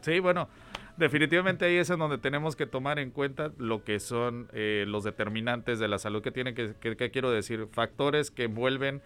Sí, 0.00 0.18
bueno, 0.18 0.48
definitivamente 1.00 1.64
ahí 1.64 1.76
es 1.76 1.88
en 1.88 1.98
donde 1.98 2.18
tenemos 2.18 2.54
que 2.54 2.66
tomar 2.66 2.98
en 2.98 3.10
cuenta 3.10 3.52
lo 3.56 3.82
que 3.84 3.98
son 3.98 4.48
eh, 4.52 4.84
los 4.86 5.02
determinantes 5.02 5.78
de 5.78 5.88
la 5.88 5.98
salud 5.98 6.22
que 6.22 6.30
tienen 6.30 6.54
que, 6.54 7.10
quiero 7.10 7.30
decir, 7.30 7.68
factores 7.72 8.30
que 8.30 8.44
envuelven 8.44 9.02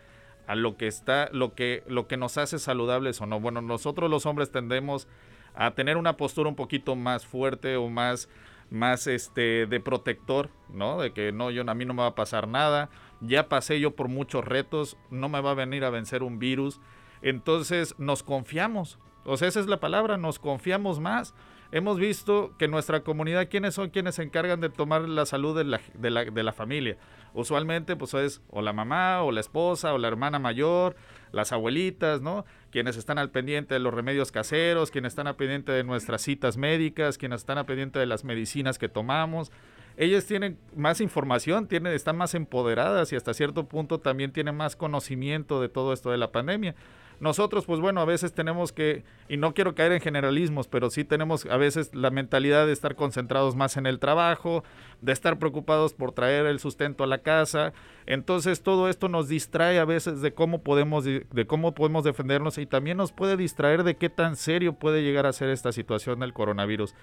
a 0.48 0.56
lo 0.56 0.76
que 0.76 0.88
está, 0.88 1.30
lo 1.32 1.54
que, 1.54 1.84
lo 1.86 2.08
que 2.08 2.16
nos 2.16 2.36
hace 2.36 2.58
saludables 2.58 3.20
o 3.20 3.26
no. 3.26 3.38
Bueno, 3.38 3.62
nosotros 3.62 4.10
los 4.10 4.26
hombres 4.26 4.50
tendemos 4.50 5.06
a 5.54 5.70
tener 5.70 5.96
una 5.96 6.16
postura 6.16 6.48
un 6.48 6.56
poquito 6.56 6.96
más 6.96 7.26
fuerte 7.26 7.76
o 7.76 7.88
más, 7.88 8.28
más 8.70 9.06
este 9.06 9.66
de 9.66 9.80
protector, 9.80 10.50
¿no? 10.68 11.00
De 11.00 11.12
que 11.12 11.30
no, 11.30 11.52
yo 11.52 11.62
a 11.64 11.74
mí 11.74 11.84
no 11.84 11.94
me 11.94 12.02
va 12.02 12.08
a 12.08 12.14
pasar 12.16 12.48
nada, 12.48 12.90
ya 13.20 13.48
pasé 13.48 13.78
yo 13.78 13.92
por 13.92 14.08
muchos 14.08 14.44
retos, 14.44 14.96
no 15.10 15.28
me 15.28 15.40
va 15.40 15.52
a 15.52 15.54
venir 15.54 15.84
a 15.84 15.90
vencer 15.90 16.24
un 16.24 16.40
virus. 16.40 16.80
Entonces 17.22 17.94
nos 17.98 18.24
confiamos, 18.24 18.98
o 19.24 19.36
sea, 19.36 19.46
esa 19.46 19.60
es 19.60 19.66
la 19.66 19.78
palabra, 19.78 20.16
nos 20.16 20.40
confiamos 20.40 20.98
más. 20.98 21.34
Hemos 21.74 21.98
visto 21.98 22.54
que 22.56 22.68
nuestra 22.68 23.00
comunidad, 23.00 23.48
¿quiénes 23.50 23.74
son 23.74 23.90
quienes 23.90 24.14
se 24.14 24.22
encargan 24.22 24.60
de 24.60 24.68
tomar 24.68 25.08
la 25.08 25.26
salud 25.26 25.56
de 25.56 25.64
la, 25.64 25.80
de 25.94 26.08
la, 26.08 26.24
de 26.24 26.42
la 26.44 26.52
familia? 26.52 26.96
Usualmente, 27.32 27.96
pues 27.96 28.14
es 28.14 28.42
o 28.48 28.62
la 28.62 28.72
mamá, 28.72 29.24
o 29.24 29.32
la 29.32 29.40
esposa, 29.40 29.92
o 29.92 29.98
la 29.98 30.06
hermana 30.06 30.38
mayor, 30.38 30.94
las 31.32 31.50
abuelitas, 31.50 32.22
¿no? 32.22 32.44
Quienes 32.70 32.96
están 32.96 33.18
al 33.18 33.32
pendiente 33.32 33.74
de 33.74 33.80
los 33.80 33.92
remedios 33.92 34.30
caseros, 34.30 34.92
quienes 34.92 35.14
están 35.14 35.26
al 35.26 35.34
pendiente 35.34 35.72
de 35.72 35.82
nuestras 35.82 36.22
citas 36.22 36.56
médicas, 36.56 37.18
quienes 37.18 37.40
están 37.40 37.58
al 37.58 37.66
pendiente 37.66 37.98
de 37.98 38.06
las 38.06 38.22
medicinas 38.22 38.78
que 38.78 38.88
tomamos. 38.88 39.50
Ellas 39.96 40.26
tienen 40.26 40.58
más 40.76 41.00
información, 41.00 41.66
tienen, 41.66 41.92
están 41.92 42.16
más 42.16 42.36
empoderadas 42.36 43.12
y 43.12 43.16
hasta 43.16 43.34
cierto 43.34 43.66
punto 43.66 43.98
también 43.98 44.30
tienen 44.30 44.56
más 44.56 44.76
conocimiento 44.76 45.60
de 45.60 45.68
todo 45.68 45.92
esto 45.92 46.12
de 46.12 46.18
la 46.18 46.30
pandemia. 46.30 46.76
Nosotros, 47.20 47.64
pues 47.66 47.80
bueno, 47.80 48.00
a 48.00 48.04
veces 48.04 48.32
tenemos 48.32 48.72
que, 48.72 49.04
y 49.28 49.36
no 49.36 49.54
quiero 49.54 49.74
caer 49.74 49.92
en 49.92 50.00
generalismos, 50.00 50.68
pero 50.68 50.90
sí 50.90 51.04
tenemos 51.04 51.46
a 51.46 51.56
veces 51.56 51.94
la 51.94 52.10
mentalidad 52.10 52.66
de 52.66 52.72
estar 52.72 52.96
concentrados 52.96 53.56
más 53.56 53.76
en 53.76 53.86
el 53.86 53.98
trabajo, 53.98 54.64
de 55.00 55.12
estar 55.12 55.38
preocupados 55.38 55.94
por 55.94 56.12
traer 56.12 56.46
el 56.46 56.58
sustento 56.58 57.04
a 57.04 57.06
la 57.06 57.18
casa. 57.18 57.72
Entonces 58.06 58.62
todo 58.62 58.88
esto 58.88 59.08
nos 59.08 59.28
distrae 59.28 59.78
a 59.78 59.84
veces 59.84 60.20
de 60.20 60.34
cómo 60.34 60.62
podemos, 60.62 61.04
de 61.04 61.46
cómo 61.46 61.74
podemos 61.74 62.04
defendernos 62.04 62.58
y 62.58 62.66
también 62.66 62.96
nos 62.96 63.12
puede 63.12 63.36
distraer 63.36 63.84
de 63.84 63.96
qué 63.96 64.10
tan 64.10 64.36
serio 64.36 64.74
puede 64.74 65.02
llegar 65.02 65.26
a 65.26 65.32
ser 65.32 65.50
esta 65.50 65.72
situación 65.72 66.20
del 66.20 66.32
coronavirus. 66.32 66.94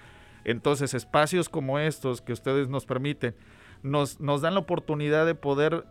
Entonces 0.44 0.94
espacios 0.94 1.48
como 1.48 1.78
estos 1.78 2.20
que 2.20 2.32
ustedes 2.32 2.68
nos 2.68 2.84
permiten, 2.84 3.34
nos, 3.82 4.20
nos 4.20 4.40
dan 4.42 4.54
la 4.54 4.60
oportunidad 4.60 5.26
de 5.26 5.34
poder 5.34 5.84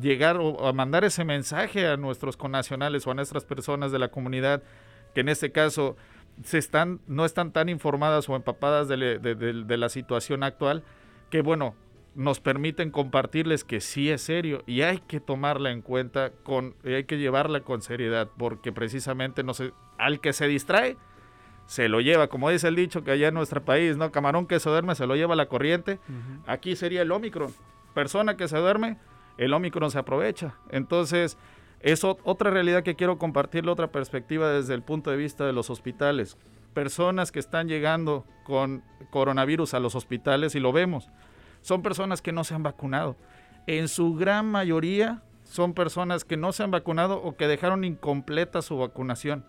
llegar 0.00 0.36
o 0.36 0.66
a 0.66 0.72
mandar 0.72 1.04
ese 1.04 1.24
mensaje 1.24 1.86
a 1.86 1.96
nuestros 1.96 2.36
connacionales 2.36 3.06
o 3.06 3.10
a 3.10 3.14
nuestras 3.14 3.44
personas 3.44 3.92
de 3.92 3.98
la 3.98 4.08
comunidad 4.08 4.62
que 5.14 5.20
en 5.20 5.28
este 5.28 5.50
caso 5.50 5.96
se 6.44 6.58
están, 6.58 7.00
no 7.06 7.24
están 7.24 7.52
tan 7.52 7.68
informadas 7.68 8.28
o 8.28 8.36
empapadas 8.36 8.88
de, 8.88 9.18
de, 9.18 9.34
de, 9.34 9.64
de, 9.64 9.76
la 9.76 9.88
situación 9.88 10.42
actual 10.42 10.84
que 11.28 11.42
bueno, 11.42 11.74
nos 12.14 12.40
permiten 12.40 12.90
compartirles 12.90 13.64
que 13.64 13.80
sí 13.80 14.10
es 14.10 14.22
serio 14.22 14.62
y 14.66 14.82
hay 14.82 14.98
que 14.98 15.20
tomarla 15.20 15.70
en 15.70 15.82
cuenta 15.82 16.30
con, 16.44 16.74
hay 16.84 17.04
que 17.04 17.18
llevarla 17.18 17.60
con 17.60 17.82
seriedad 17.82 18.28
porque 18.36 18.72
precisamente 18.72 19.42
no 19.42 19.54
se, 19.54 19.72
al 19.98 20.20
que 20.20 20.32
se 20.32 20.46
distrae 20.46 20.96
se 21.66 21.88
lo 21.88 22.00
lleva, 22.00 22.26
como 22.26 22.50
dice 22.50 22.66
el 22.66 22.74
dicho 22.74 23.04
que 23.04 23.12
allá 23.12 23.28
en 23.28 23.34
nuestro 23.34 23.64
país, 23.64 23.96
¿no? 23.96 24.10
Camarón 24.10 24.48
que 24.48 24.58
se 24.58 24.68
duerme 24.68 24.96
se 24.96 25.06
lo 25.06 25.14
lleva 25.14 25.36
la 25.36 25.46
corriente. 25.46 26.00
Uh 26.08 26.12
-huh. 26.12 26.42
Aquí 26.48 26.74
sería 26.74 27.02
el 27.02 27.12
Omicron. 27.12 27.54
Persona 27.94 28.36
que 28.36 28.48
se 28.48 28.58
duerme 28.58 28.98
el 29.40 29.54
Omicron 29.54 29.90
se 29.90 29.98
aprovecha. 29.98 30.54
Entonces, 30.68 31.38
es 31.80 32.04
otra 32.04 32.50
realidad 32.50 32.82
que 32.82 32.94
quiero 32.94 33.16
compartirle, 33.16 33.70
otra 33.70 33.90
perspectiva 33.90 34.50
desde 34.50 34.74
el 34.74 34.82
punto 34.82 35.10
de 35.10 35.16
vista 35.16 35.46
de 35.46 35.54
los 35.54 35.70
hospitales. 35.70 36.36
Personas 36.74 37.32
que 37.32 37.38
están 37.38 37.66
llegando 37.66 38.26
con 38.44 38.84
coronavirus 39.08 39.72
a 39.72 39.80
los 39.80 39.94
hospitales 39.94 40.54
y 40.54 40.60
lo 40.60 40.72
vemos, 40.72 41.10
son 41.62 41.82
personas 41.82 42.20
que 42.20 42.32
no 42.32 42.44
se 42.44 42.54
han 42.54 42.62
vacunado. 42.62 43.16
En 43.66 43.88
su 43.88 44.14
gran 44.14 44.46
mayoría 44.46 45.22
son 45.44 45.72
personas 45.72 46.24
que 46.24 46.36
no 46.36 46.52
se 46.52 46.62
han 46.62 46.70
vacunado 46.70 47.22
o 47.22 47.34
que 47.34 47.48
dejaron 47.48 47.84
incompleta 47.84 48.60
su 48.60 48.76
vacunación 48.76 49.46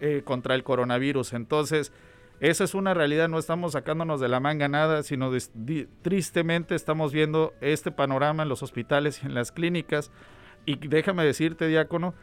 eh, 0.00 0.22
contra 0.24 0.54
el 0.54 0.64
coronavirus. 0.64 1.34
Entonces, 1.34 1.92
esa 2.40 2.64
es 2.64 2.74
una 2.74 2.92
realidad, 2.92 3.28
no 3.28 3.38
estamos 3.38 3.72
sacándonos 3.72 4.20
de 4.20 4.28
la 4.28 4.40
manga 4.40 4.68
nada, 4.68 5.02
sino 5.02 5.30
tristemente 6.02 6.74
estamos 6.74 7.12
viendo 7.12 7.54
este 7.62 7.90
panorama 7.90 8.42
en 8.42 8.50
los 8.50 8.62
hospitales 8.62 9.22
y 9.22 9.26
en 9.26 9.34
las 9.34 9.52
clínicas. 9.52 10.10
Y 10.66 10.76
déjame 10.76 11.24
decirte, 11.24 11.66
diácono, 11.66 12.14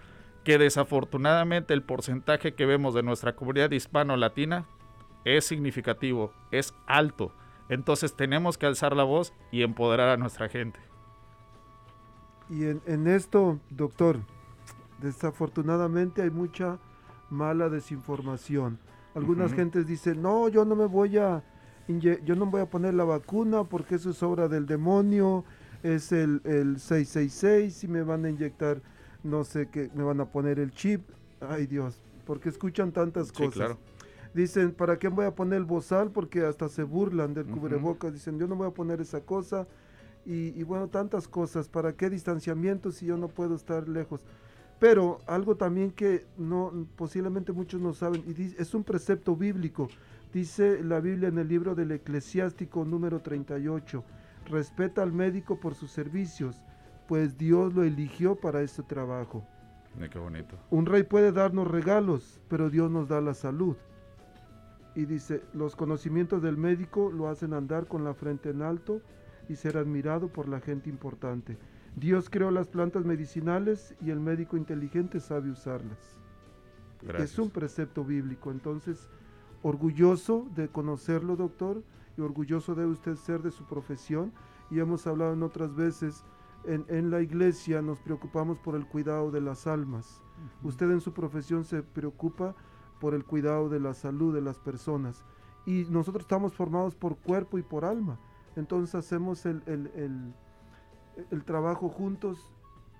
que 0.43 0.59
desafortunadamente 0.59 1.73
el 1.73 1.81
porcentaje 1.81 2.53
que 2.53 2.65
vemos 2.65 2.93
de 2.93 3.01
nuestra 3.01 3.35
comunidad 3.35 3.71
hispano-latina 3.71 4.65
es 5.25 5.45
significativo, 5.45 6.31
es 6.51 6.75
alto. 6.85 7.33
Entonces 7.69 8.15
tenemos 8.15 8.57
que 8.57 8.67
alzar 8.67 8.95
la 8.95 9.03
voz 9.03 9.33
y 9.51 9.63
empoderar 9.63 10.09
a 10.09 10.17
nuestra 10.17 10.47
gente. 10.47 10.79
Y 12.49 12.65
en, 12.65 12.81
en 12.85 13.07
esto, 13.07 13.59
doctor, 13.71 14.19
desafortunadamente 15.01 16.21
hay 16.21 16.29
mucha 16.29 16.77
mala 17.31 17.69
desinformación 17.69 18.79
algunas 19.15 19.51
uh 19.51 19.53
-huh. 19.53 19.57
gentes 19.57 19.87
dicen, 19.87 20.21
no, 20.21 20.49
yo 20.49 20.65
no 20.65 20.75
me 20.75 20.85
voy 20.85 21.17
a, 21.17 21.43
yo 21.87 22.35
no 22.35 22.45
voy 22.45 22.61
a 22.61 22.65
poner 22.65 22.93
la 22.93 23.03
vacuna 23.03 23.63
porque 23.63 23.95
eso 23.95 24.09
es 24.09 24.23
obra 24.23 24.47
del 24.47 24.65
demonio, 24.65 25.43
es 25.83 26.11
el, 26.11 26.41
el 26.45 26.79
666 26.79 27.83
y 27.83 27.87
me 27.87 28.03
van 28.03 28.25
a 28.25 28.29
inyectar, 28.29 28.81
no 29.23 29.43
sé 29.43 29.67
qué, 29.67 29.89
me 29.93 30.03
van 30.03 30.19
a 30.21 30.25
poner 30.25 30.59
el 30.59 30.71
chip. 30.71 31.01
Ay 31.41 31.67
Dios, 31.67 32.01
porque 32.25 32.49
escuchan 32.49 32.91
tantas 32.91 33.27
sí, 33.27 33.33
cosas. 33.33 33.53
Claro. 33.53 33.77
Dicen, 34.33 34.71
¿para 34.71 34.97
qué 34.97 35.09
voy 35.09 35.25
a 35.25 35.35
poner 35.35 35.57
el 35.59 35.65
bozal? 35.65 36.09
Porque 36.09 36.43
hasta 36.43 36.67
se 36.67 36.83
burlan 36.83 37.33
del 37.33 37.45
uh 37.45 37.49
-huh. 37.49 37.59
cubrebocas. 37.59 38.13
Dicen, 38.13 38.39
yo 38.39 38.47
no 38.47 38.55
voy 38.55 38.67
a 38.67 38.71
poner 38.71 38.99
esa 39.01 39.21
cosa. 39.21 39.67
y, 40.25 40.57
y 40.59 40.63
bueno, 40.63 40.87
tantas 40.87 41.27
cosas. 41.27 41.67
¿Para 41.67 41.93
qué 41.93 42.09
distanciamiento 42.09 42.91
si 42.91 43.05
yo 43.05 43.17
no 43.17 43.27
puedo 43.27 43.55
estar 43.55 43.87
lejos? 43.89 44.21
Pero 44.83 45.19
algo 45.27 45.55
también 45.55 45.91
que 45.91 46.25
no 46.37 46.73
posiblemente 46.97 47.53
muchos 47.53 47.79
no 47.79 47.93
saben, 47.93 48.21
y 48.27 48.33
dice- 48.33 48.61
es 48.61 48.73
un 48.73 48.83
precepto 48.83 49.33
bíblico. 49.33 49.87
Dice 50.33 50.83
la 50.83 50.99
Biblia 50.99 51.29
en 51.29 51.37
el 51.37 51.47
libro 51.47 51.73
del 51.73 51.93
Eclesiástico 51.93 52.83
número 52.83 53.21
38, 53.21 54.03
respeta 54.49 55.01
al 55.01 55.13
médico 55.13 55.57
por 55.57 55.73
sus 55.73 55.89
servicios, 55.89 56.61
pues 57.07 57.37
Dios 57.37 57.73
lo 57.73 57.83
eligió 57.83 58.35
para 58.35 58.61
este 58.61 58.83
trabajo. 58.83 59.47
Qué 60.11 60.19
bonito. 60.19 60.57
Un 60.69 60.85
rey 60.85 61.03
puede 61.03 61.31
darnos 61.31 61.71
regalos, 61.71 62.41
pero 62.49 62.69
Dios 62.69 62.91
nos 62.91 63.07
da 63.07 63.21
la 63.21 63.35
salud. 63.35 63.77
Y 64.95 65.05
dice, 65.05 65.43
los 65.53 65.77
conocimientos 65.77 66.41
del 66.41 66.57
médico 66.57 67.09
lo 67.09 67.29
hacen 67.29 67.53
andar 67.53 67.87
con 67.87 68.03
la 68.03 68.13
frente 68.15 68.49
en 68.49 68.61
alto 68.61 68.99
y 69.47 69.55
ser 69.55 69.77
admirado 69.77 70.27
por 70.27 70.49
la 70.49 70.59
gente 70.59 70.89
importante. 70.89 71.57
Dios 71.95 72.29
creó 72.29 72.51
las 72.51 72.67
plantas 72.67 73.05
medicinales 73.05 73.95
y 74.01 74.09
el 74.09 74.19
médico 74.19 74.57
inteligente 74.57 75.19
sabe 75.19 75.49
usarlas. 75.51 76.17
Gracias. 77.01 77.31
Es 77.33 77.39
un 77.39 77.49
precepto 77.49 78.03
bíblico, 78.03 78.51
entonces 78.51 79.09
orgulloso 79.61 80.47
de 80.55 80.67
conocerlo, 80.69 81.35
doctor, 81.35 81.83
y 82.17 82.21
orgulloso 82.21 82.75
debe 82.75 82.91
usted 82.91 83.15
ser 83.15 83.41
de 83.41 83.51
su 83.51 83.65
profesión. 83.65 84.31
Y 84.69 84.79
hemos 84.79 85.05
hablado 85.07 85.33
en 85.33 85.43
otras 85.43 85.75
veces, 85.75 86.23
en, 86.65 86.85
en 86.87 87.11
la 87.11 87.21
iglesia 87.21 87.81
nos 87.81 87.99
preocupamos 87.99 88.57
por 88.59 88.75
el 88.75 88.87
cuidado 88.87 89.31
de 89.31 89.41
las 89.41 89.67
almas. 89.67 90.21
Usted 90.63 90.89
en 90.91 91.01
su 91.01 91.13
profesión 91.13 91.63
se 91.63 91.83
preocupa 91.83 92.55
por 92.99 93.13
el 93.13 93.23
cuidado 93.25 93.69
de 93.69 93.79
la 93.79 93.93
salud 93.93 94.33
de 94.33 94.41
las 94.41 94.59
personas. 94.59 95.23
Y 95.65 95.85
nosotros 95.89 96.23
estamos 96.23 96.53
formados 96.53 96.95
por 96.95 97.17
cuerpo 97.17 97.57
y 97.57 97.63
por 97.63 97.85
alma. 97.85 98.17
Entonces 98.55 98.95
hacemos 98.95 99.45
el, 99.45 99.61
el- 99.65 99.91
el- 99.95 100.33
el 101.31 101.43
trabajo 101.43 101.89
juntos 101.89 102.49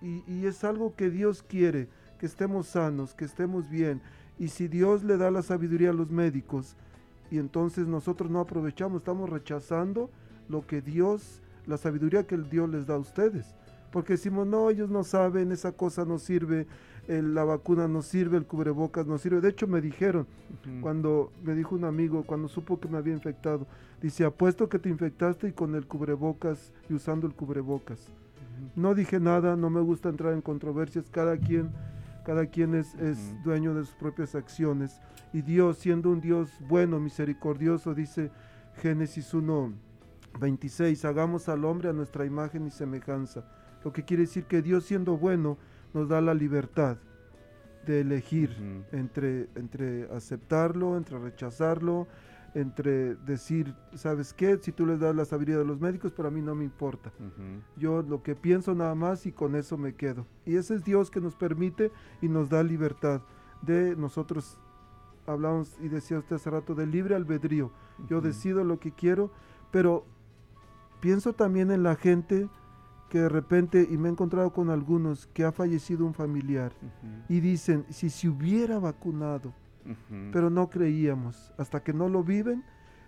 y, 0.01 0.45
es 0.45 0.63
algo 0.65 0.95
que 0.95 1.09
Dios 1.09 1.43
quiere, 1.43 1.87
que 2.19 2.25
estemos 2.25 2.67
sanos, 2.67 3.13
que 3.13 3.23
estemos 3.23 3.69
bien. 3.69 4.01
Y 4.37 4.49
si 4.49 4.67
Dios 4.67 5.03
le 5.03 5.15
da 5.15 5.31
la 5.31 5.41
sabiduría 5.41 5.91
a 5.91 5.93
los 5.93 6.09
médicos 6.09 6.75
y 7.31 7.37
entonces 7.37 7.87
nosotros 7.87 8.29
no 8.29 8.41
aprovechamos, 8.41 8.99
estamos 8.99 9.29
rechazando 9.29 10.09
lo 10.49 10.67
que 10.67 10.81
Dios, 10.81 11.41
la 11.65 11.77
sabiduría 11.77 12.27
que 12.27 12.35
el 12.35 12.49
Dios 12.49 12.69
les 12.69 12.85
da 12.85 12.95
a 12.95 12.99
ustedes. 12.99 13.55
Porque 13.91 14.13
decimos, 14.13 14.45
no, 14.45 14.69
ellos 14.69 14.89
no 14.89 15.03
saben, 15.03 15.51
esa 15.51 15.71
cosa 15.71 16.03
no 16.03 16.19
sirve, 16.19 16.67
la 17.07 17.43
vacuna 17.43 17.87
no 17.87 18.01
sirve, 18.01 18.37
el 18.37 18.45
cubrebocas 18.45 19.05
no 19.05 19.17
sirve. 19.17 19.41
De 19.41 19.49
hecho, 19.49 19.67
me 19.67 19.81
dijeron, 19.81 20.25
cuando 20.81 21.31
me 21.43 21.53
dijo 21.53 21.75
un 21.75 21.83
amigo, 21.83 22.23
cuando 22.23 22.47
supo 22.47 22.79
que 22.79 22.87
me 22.87 22.97
había 22.97 23.13
infectado, 23.13 23.67
dice, 24.01 24.23
apuesto 24.23 24.69
que 24.69 24.79
te 24.79 24.89
infectaste 24.89 25.49
y 25.49 25.51
con 25.51 25.75
el 25.75 25.85
cubrebocas 25.85 26.71
y 26.89 26.93
usando 26.93 27.27
el 27.27 27.33
cubrebocas. 27.33 28.07
No 28.75 28.95
dije 28.95 29.19
nada, 29.19 29.55
no 29.55 29.69
me 29.69 29.81
gusta 29.81 30.09
entrar 30.09 30.33
en 30.33 30.41
controversias, 30.41 31.09
cada 31.09 31.37
quien, 31.37 31.71
cada 32.25 32.45
quien 32.45 32.75
es, 32.75 32.95
dueño 33.43 33.73
de 33.73 33.85
sus 33.85 33.95
propias 33.95 34.35
acciones. 34.35 35.01
Y 35.33 35.41
Dios, 35.41 35.77
siendo 35.79 36.09
un 36.09 36.21
Dios 36.21 36.51
bueno, 36.69 36.99
misericordioso, 36.99 37.93
dice 37.93 38.31
Génesis 38.81 39.33
1, 39.33 39.73
26, 40.39 41.03
hagamos 41.05 41.49
al 41.49 41.65
hombre 41.65 41.89
a 41.89 41.93
nuestra 41.93 42.25
imagen 42.25 42.65
y 42.67 42.71
semejanza. 42.71 43.45
Lo 43.83 43.91
que 43.91 44.05
quiere 44.05 44.23
decir 44.23 44.45
que 44.45 44.61
Dios 44.61 44.85
siendo 44.85 45.17
bueno 45.17 45.57
nos 45.93 46.07
da 46.09 46.21
la 46.21 46.33
libertad 46.33 46.97
de 47.85 48.01
elegir 48.01 48.55
entre, 48.91 49.49
entre 49.55 50.05
aceptarlo, 50.11 50.97
entre 50.97 51.19
rechazarlo, 51.19 52.07
entre 52.55 53.15
decir, 53.15 53.73
¿sabes 53.95 54.33
qué? 54.33 54.57
Si 54.61 54.71
tú 54.71 54.85
les 54.85 54.99
das 54.99 55.15
la 55.15 55.25
sabiduría 55.25 55.57
de 55.57 55.65
los 55.65 55.79
médicos, 55.79 56.13
pero 56.15 56.27
a 56.27 56.31
mí 56.31 56.41
no 56.41 56.55
me 56.55 56.63
importa. 56.63 57.11
Yo 57.77 58.01
lo 58.03 58.21
que 58.21 58.35
pienso 58.35 58.75
nada 58.75 58.95
más 58.95 59.25
y 59.25 59.31
con 59.31 59.55
eso 59.55 59.77
me 59.77 59.95
quedo. 59.95 60.25
Y 60.45 60.55
ese 60.55 60.75
es 60.75 60.83
Dios 60.83 61.09
que 61.09 61.19
nos 61.19 61.35
permite 61.35 61.91
y 62.21 62.27
nos 62.27 62.49
da 62.49 62.63
libertad 62.63 63.21
de 63.61 63.95
nosotros. 63.95 64.59
Hablamos 65.25 65.77
y 65.81 65.87
decía 65.87 66.19
usted 66.19 66.35
hace 66.35 66.49
rato 66.49 66.75
del 66.75 66.91
libre 66.91 67.15
albedrío. 67.15 67.71
Yo 68.07 68.21
decido 68.21 68.63
lo 68.63 68.79
que 68.79 68.91
quiero, 68.91 69.31
pero 69.71 70.05
pienso 70.99 71.33
también 71.33 71.71
en 71.71 71.83
la 71.83 71.95
gente 71.95 72.49
que 73.13 73.19
de 73.19 73.29
repente, 73.29 73.87
y 73.91 73.95
me 73.99 74.09
he 74.09 74.11
encontrado 74.11 74.51
con 74.51 74.71
algunos, 74.71 75.27
que 75.27 75.43
ha 75.43 75.51
fallecido 75.51 76.03
un 76.03 76.15
familiar 76.15 76.71
y 77.29 77.41
dicen, 77.41 77.85
si 77.89 78.09
se 78.09 78.27
hubiera 78.27 78.79
vacunado, 78.79 79.53
pero 80.31 80.49
no 80.49 80.67
creíamos. 80.71 81.53
Hasta 81.59 81.83
que 81.83 81.93
no 81.93 82.09
lo 82.09 82.23
viven, 82.23 82.63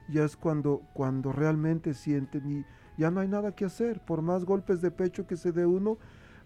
ya 0.07 0.23
es 0.23 0.37
cuando, 0.37 0.83
cuando 0.93 1.31
realmente 1.31 1.95
sienten 1.95 2.51
y 2.51 2.65
ya 2.99 3.09
no 3.09 3.19
hay 3.19 3.27
nada 3.27 3.55
que 3.55 3.65
hacer. 3.65 3.99
Por 4.05 4.21
más 4.21 4.45
golpes 4.45 4.79
de 4.79 4.91
pecho 4.91 5.25
que 5.25 5.37
se 5.37 5.51
dé 5.51 5.65
uno, 5.65 5.97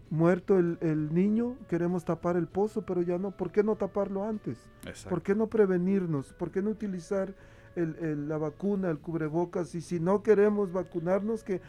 muerto 0.09 0.57
el, 0.57 0.77
el 0.79 1.13
niño, 1.13 1.57
queremos 1.67 2.05
tapar 2.05 2.37
el 2.37 2.47
pozo, 2.47 2.85
pero 2.85 3.01
ya 3.01 3.17
no. 3.17 3.31
¿Por 3.31 3.51
qué 3.51 3.61
no 3.61 3.75
taparlo 3.75 4.23
antes? 4.23 4.57
Exacto. 4.85 5.09
¿Por 5.09 5.21
qué 5.21 5.35
no 5.35 5.47
prevenirnos? 5.47 6.31
¿Por 6.31 6.49
qué 6.49 6.61
no 6.61 6.69
utilizar 6.69 7.35
el- 7.75 7.97
el- 7.97 8.29
la 8.29 8.37
vacuna, 8.37 8.89
el 8.89 8.99
cubrebocas? 8.99 9.75
Y 9.75 9.81
si 9.81 9.99
no 9.99 10.23
queremos 10.23 10.71
vacunarnos, 10.71 11.43
que 11.43 11.59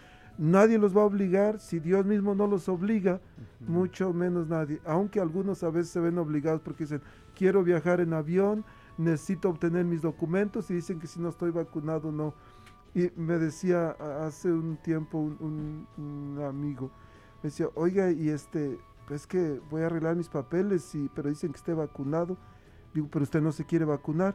nadie 0.40 0.78
los 0.78 0.96
va 0.96 1.02
a 1.02 1.04
obligar, 1.04 1.60
si 1.60 1.78
Dios 1.78 2.04
mismo 2.06 2.34
no 2.34 2.46
los 2.46 2.68
obliga, 2.68 3.20
mucho 3.66 4.12
menos 4.12 4.48
nadie. 4.48 4.80
Aunque 4.84 5.20
algunos 5.20 5.62
a 5.62 5.70
veces 5.70 5.90
se 5.92 6.00
ven 6.00 6.18
obligados 6.18 6.60
porque 6.62 6.84
dicen, 6.84 7.02
quiero 7.36 7.62
viajar 7.62 8.00
en 8.00 8.12
avión, 8.14 8.64
necesito 8.98 9.50
obtener 9.50 9.84
mis 9.84 10.02
documentos 10.02 10.70
y 10.70 10.74
dicen 10.74 10.98
que 10.98 11.06
si 11.06 11.20
no 11.20 11.28
estoy 11.28 11.50
vacunado 11.50 12.10
no. 12.10 12.34
Y 12.94 13.10
me 13.16 13.38
decía 13.38 13.90
hace 14.26 14.50
un 14.52 14.76
tiempo 14.78 15.18
un, 15.18 15.36
un- 15.98 16.36
un 16.36 16.42
amigo, 16.44 16.90
me 17.42 17.50
decía, 17.50 17.68
oiga, 17.74 18.10
y 18.10 18.30
este, 18.30 18.78
es 19.10 19.26
que 19.26 19.60
voy 19.70 19.82
a 19.82 19.86
arreglar 19.86 20.16
mis 20.16 20.28
papeles, 20.28 20.94
y, 20.94 21.08
pero 21.14 21.28
dicen 21.28 21.52
que 21.52 21.58
esté 21.58 21.74
vacunado. 21.74 22.36
Digo, 22.94 23.08
pero 23.10 23.22
usted 23.22 23.40
no 23.40 23.52
se 23.52 23.64
quiere 23.64 23.84
vacunar. 23.84 24.34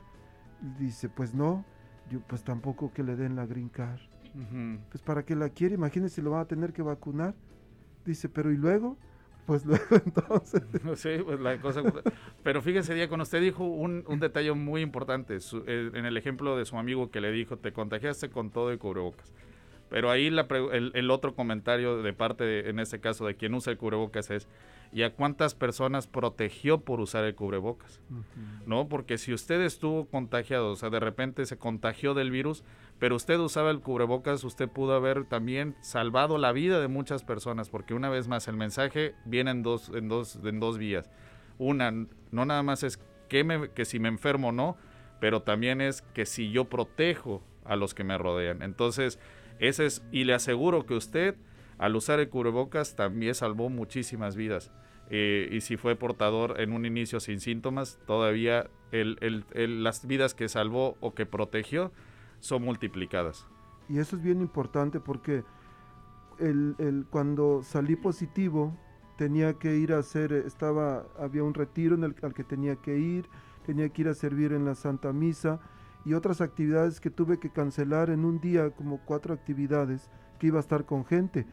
Dice, 0.79 1.09
pues 1.09 1.33
no. 1.33 1.65
Yo, 2.09 2.19
pues 2.21 2.43
tampoco 2.43 2.93
que 2.93 3.03
le 3.03 3.15
den 3.15 3.35
la 3.35 3.45
green 3.45 3.69
card. 3.69 3.99
Ujú. 4.35 4.79
Pues 4.91 5.01
para 5.03 5.23
qué 5.23 5.35
la 5.35 5.49
quiere, 5.49 5.75
imagínese, 5.75 6.21
lo 6.21 6.31
van 6.31 6.41
a 6.41 6.45
tener 6.45 6.73
que 6.73 6.81
vacunar. 6.81 7.33
Dice, 8.05 8.29
pero 8.29 8.51
¿y 8.51 8.57
luego? 8.57 8.97
Pues 9.45 9.65
luego 9.65 9.83
entonces. 10.05 10.61
Sí, 10.95 11.09
pues 11.23 11.39
la 11.39 11.59
cosa. 11.61 11.81
Pero 12.43 12.61
fíjese, 12.61 12.93
Diácono, 12.93 13.23
usted 13.23 13.41
dijo 13.41 13.63
un, 13.63 14.03
un 14.07 14.19
detalle 14.19 14.51
muy 14.53 14.81
importante. 14.81 15.39
su- 15.39 15.63
eh, 15.67 15.91
en 15.93 16.05
el 16.05 16.17
ejemplo 16.17 16.57
de 16.57 16.65
su 16.65 16.77
amigo 16.77 17.09
que 17.11 17.21
le 17.21 17.31
dijo, 17.31 17.57
te 17.57 17.71
contagiaste 17.71 18.29
con 18.29 18.49
todo 18.51 18.73
y 18.73 18.77
cubrebocas. 18.77 19.31
Pero 19.89 20.09
ahí 20.09 20.31
la 20.31 20.47
pre- 20.47 20.75
el, 20.75 20.91
el 20.95 21.11
otro 21.11 21.35
comentario 21.35 22.01
de 22.01 22.11
parte, 22.11 22.43
de- 22.43 22.69
en 22.69 22.79
este 22.79 22.99
caso, 22.99 23.25
de 23.27 23.35
quien 23.35 23.53
usa 23.53 23.71
el 23.71 23.77
cubrebocas 23.77 24.31
es, 24.31 24.47
¿y 24.95 25.03
a 25.03 25.13
cuántas 25.13 25.53
personas 25.55 26.07
protegió 26.07 26.79
por 26.79 27.01
usar 27.01 27.25
el 27.25 27.35
cubrebocas? 27.35 27.99
¿no? 28.65 28.87
Porque 28.89 29.17
si 29.17 29.33
usted 29.33 29.61
estuvo 29.61 30.05
contagiado, 30.07 30.71
o 30.71 30.75
sea, 30.75 30.89
de 30.89 30.99
repente 30.99 31.45
se 31.45 31.57
contagió 31.57 32.13
del 32.13 32.31
virus, 32.31 32.63
pero 32.97 33.15
usted 33.15 33.37
usaba 33.37 33.69
el 33.71 33.81
cubrebocas, 33.81 34.43
usted 34.43 34.69
pudo 34.69 34.95
haber 34.95 35.25
también 35.25 35.75
salvado 35.81 36.37
la 36.37 36.51
vida 36.53 36.79
de 36.79 36.87
muchas 36.87 37.23
personas, 37.23 37.69
porque 37.69 37.93
una 37.93 38.09
vez 38.09 38.27
más 38.27 38.47
el 38.47 38.55
mensaje 38.55 39.13
viene 39.25 39.51
en 39.51 39.61
dos, 39.63 39.89
en 39.93 40.07
dos, 40.07 40.39
en 40.43 40.59
dos 40.59 40.77
vías. 40.77 41.11
Una, 41.59 41.91
no 41.91 42.45
nada 42.45 42.63
más 42.63 42.83
es 42.83 42.97
que, 43.29 43.43
me- 43.43 43.69
que 43.69 43.85
si 43.85 43.99
me 43.99 44.07
enfermo 44.07 44.47
o 44.47 44.51
no, 44.51 44.77
pero 45.19 45.41
también 45.41 45.81
es 45.81 46.01
que 46.01 46.25
si 46.25 46.51
yo 46.51 46.65
protejo 46.65 47.43
a 47.65 47.75
los 47.75 47.93
que 47.93 48.03
me 48.03 48.17
rodean. 48.17 48.61
Entonces, 48.61 49.19
ese 49.59 49.85
es, 49.85 50.03
y 50.11 50.23
le 50.23 50.33
aseguro 50.33 50.85
que 50.85 50.93
usted, 50.95 51.35
al 51.77 51.95
usar 51.95 52.19
el 52.19 52.29
cubrebocas, 52.29 52.95
también 52.95 53.35
salvó 53.35 53.69
muchísimas 53.69 54.35
vidas. 54.35 54.71
Eh, 55.09 55.49
y 55.51 55.61
si 55.61 55.77
fue 55.77 55.95
portador 55.95 56.59
en 56.59 56.71
un 56.71 56.85
inicio 56.85 57.19
sin 57.19 57.39
síntomas, 57.39 57.99
todavía 58.07 58.69
el- 58.91 59.17
el- 59.21 59.45
el- 59.53 59.83
las 59.83 60.07
vidas 60.07 60.33
que 60.33 60.49
salvó 60.49 60.97
o 60.99 61.13
que 61.13 61.25
protegió 61.25 61.91
son 62.39 62.63
multiplicadas. 62.63 63.47
Y 63.87 63.99
eso 63.99 64.15
es 64.15 64.23
bien 64.23 64.41
importante 64.41 64.99
porque 64.99 65.43
cuando 67.09 67.61
salí 67.63 67.95
positivo 67.95 68.75
tenía 69.17 69.53
que 69.53 69.77
ir 69.77 69.93
a 69.93 69.99
hacer, 69.99 70.33
estaba, 70.33 71.05
había 71.17 71.43
un 71.43 71.53
retiro 71.53 71.95
en 71.95 72.03
el, 72.03 72.15
al 72.21 72.33
que 72.33 72.43
tenía 72.43 72.75
que 72.75 72.97
ir, 72.97 73.29
tenía 73.65 73.87
que 73.89 74.01
ir 74.01 74.07
a 74.09 74.13
servir 74.13 74.51
en 74.51 74.65
la 74.65 74.75
Santa 74.75 75.13
Misa 75.13 75.59
y 76.03 76.13
otras 76.13 76.41
actividades 76.41 76.99
que 76.99 77.09
tuve 77.09 77.39
que 77.39 77.49
cancelar 77.49 78.09
en 78.09 78.25
un 78.25 78.39
día, 78.41 78.71
como 78.71 78.99
cuatro 79.05 79.33
actividades, 79.33 80.09
que 80.37 80.47
iba 80.47 80.57
a 80.57 80.61
estar 80.61 80.85
con 80.85 81.05
gente. 81.05 81.45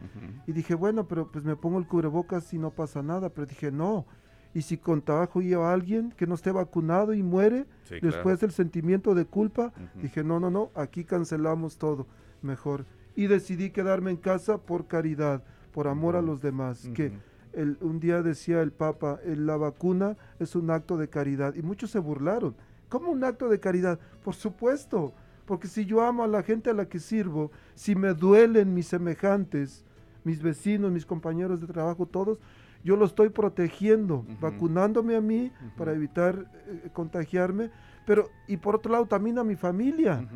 Y 0.47 0.51
dije, 0.51 0.75
bueno, 0.75 1.07
pero 1.07 1.31
pues 1.31 1.43
me 1.43 1.55
pongo 1.55 1.79
el 1.79 1.87
cubrebocas 1.87 2.53
y 2.53 2.57
no 2.57 2.71
pasa 2.71 3.01
nada, 3.01 3.29
pero 3.29 3.45
dije, 3.47 3.71
no. 3.71 4.05
Y 4.53 4.61
si 4.61 4.77
contagio 4.77 5.63
a 5.65 5.73
alguien 5.73 6.11
que 6.15 6.27
no 6.27 6.35
esté 6.35 6.51
vacunado 6.51 7.13
y 7.13 7.23
muere, 7.23 7.65
Sí, 7.83 7.99
claro. 7.99 8.07
después 8.15 8.39
del 8.39 8.51
sentimiento 8.51 9.15
de 9.15 9.25
culpa, 9.25 9.73
Ujú. 9.75 10.01
dije, 10.03 10.23
no, 10.23 10.39
no, 10.39 10.49
no, 10.51 10.69
aquí 10.75 11.03
cancelamos 11.03 11.77
todo, 11.77 12.05
mejor. 12.41 12.85
Y 13.15 13.27
decidí 13.27 13.71
quedarme 13.71 14.11
en 14.11 14.17
casa 14.17 14.57
por 14.59 14.87
caridad, 14.87 15.43
por 15.71 15.87
amor 15.87 16.15
a 16.15 16.21
los 16.21 16.41
demás. 16.41 16.87
Que 16.93 17.13
el- 17.53 17.77
un 17.81 17.99
día 17.99 18.21
decía 18.21 18.61
el 18.61 18.71
Papa, 18.71 19.19
"el- 19.23 19.45
la 19.47 19.57
vacuna 19.57 20.17
es 20.39 20.55
un 20.55 20.69
acto 20.69 20.97
de 20.97 21.09
caridad. 21.09 21.55
Y 21.55 21.61
muchos 21.63 21.89
se 21.91 21.99
burlaron. 21.99 22.55
¿Cómo 22.89 23.09
un 23.11 23.23
acto 23.23 23.49
de 23.49 23.59
caridad? 23.59 23.99
Por 24.23 24.35
supuesto, 24.35 25.13
porque 25.45 25.67
si 25.67 25.85
yo 25.85 26.01
amo 26.01 26.23
a 26.23 26.27
la 26.27 26.43
gente 26.43 26.69
a 26.69 26.73
la 26.73 26.87
que 26.87 26.99
sirvo, 26.99 27.51
si 27.75 27.95
me 27.95 28.13
duelen 28.13 28.73
mis 28.73 28.87
semejantes, 28.87 29.85
mis 30.23 30.41
vecinos, 30.41 30.91
mis 30.91 31.05
compañeros 31.05 31.61
de 31.61 31.67
trabajo, 31.67 32.05
todos, 32.05 32.39
yo 32.83 32.97
lo 32.97 33.05
estoy 33.05 33.29
protegiendo, 33.29 34.25
vacunándome 34.41 35.15
a 35.15 35.21
mí 35.21 35.51
para 35.77 35.93
evitar 35.93 36.49
eh, 36.67 36.89
contagiarme, 36.91 37.71
pero 38.05 38.29
y 38.47 38.57
por 38.57 38.75
otro 38.75 38.91
lado 38.91 39.05
también 39.05 39.37
a 39.37 39.43
mi 39.43 39.55
familia. 39.55 40.27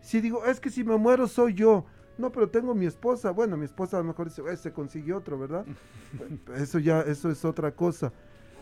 Si 0.00 0.20
digo, 0.20 0.44
es 0.44 0.60
que 0.60 0.70
si 0.70 0.84
me 0.84 0.96
muero 0.96 1.26
soy 1.26 1.54
yo. 1.54 1.84
No, 2.16 2.32
pero 2.32 2.48
tengo 2.48 2.74
mi 2.74 2.86
esposa. 2.86 3.30
Bueno, 3.30 3.56
mi 3.56 3.64
esposa 3.64 3.96
a 3.96 4.00
lo 4.00 4.06
mejor 4.06 4.28
dice, 4.28 4.56
se 4.56 4.72
consiguió 4.72 5.18
otro, 5.18 5.38
¿verdad? 5.38 5.64
eso 6.56 6.80
ya, 6.80 7.00
eso 7.02 7.30
es 7.30 7.44
otra 7.44 7.70
cosa. 7.72 8.12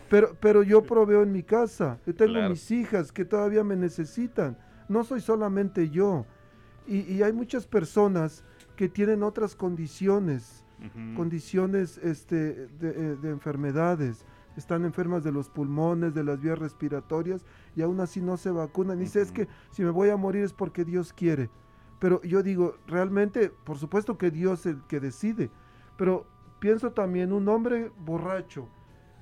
Pero, 0.09 0.35
pero 0.39 0.63
yo 0.63 0.83
proveo 0.83 1.23
en 1.23 1.31
mi 1.31 1.43
casa. 1.43 1.99
Yo 2.05 2.13
tengo 2.13 2.49
mis 2.49 2.69
hijas 2.71 3.11
que 3.11 3.25
todavía 3.25 3.63
me 3.63 3.75
necesitan. 3.75 4.57
No 4.89 5.03
soy 5.03 5.21
solamente 5.21 5.89
yo. 5.89 6.25
Y, 6.87 7.21
hay 7.21 7.33
muchas 7.33 7.67
personas 7.67 8.43
que 8.77 8.87
tienen 8.87 9.21
otras 9.21 9.55
condiciones, 9.55 10.63
condiciones 11.15 11.97
este, 11.97 12.69
eh, 12.81 13.17
de, 13.21 13.29
enfermedades. 13.29 14.25
Están 14.55 14.85
enfermas 14.85 15.23
de 15.23 15.31
los 15.31 15.49
pulmones, 15.49 16.13
de 16.13 16.23
las 16.23 16.39
vías 16.39 16.57
respiratorias 16.57 17.45
y 17.75 17.81
aún 17.81 17.99
así 17.99 18.21
no 18.21 18.37
se 18.37 18.51
vacunan. 18.51 18.97
Y 18.97 19.01
dice, 19.01 19.21
es 19.21 19.31
que 19.31 19.47
si 19.71 19.83
me 19.83 19.89
voy 19.89 20.09
a 20.09 20.17
morir 20.17 20.43
es 20.43 20.53
porque 20.53 20.85
Dios 20.85 21.11
quiere. 21.11 21.49
Pero 21.99 22.21
yo 22.21 22.41
digo, 22.41 22.75
realmente, 22.87 23.49
por 23.49 23.77
supuesto 23.77 24.17
que 24.17 24.31
Dios 24.31 24.61
es 24.61 24.75
el 24.75 24.83
que 24.87 24.99
decide. 24.99 25.51
Pero 25.97 26.25
pienso 26.59 26.91
también, 26.91 27.33
un 27.33 27.47
hombre 27.49 27.91
borracho, 27.99 28.67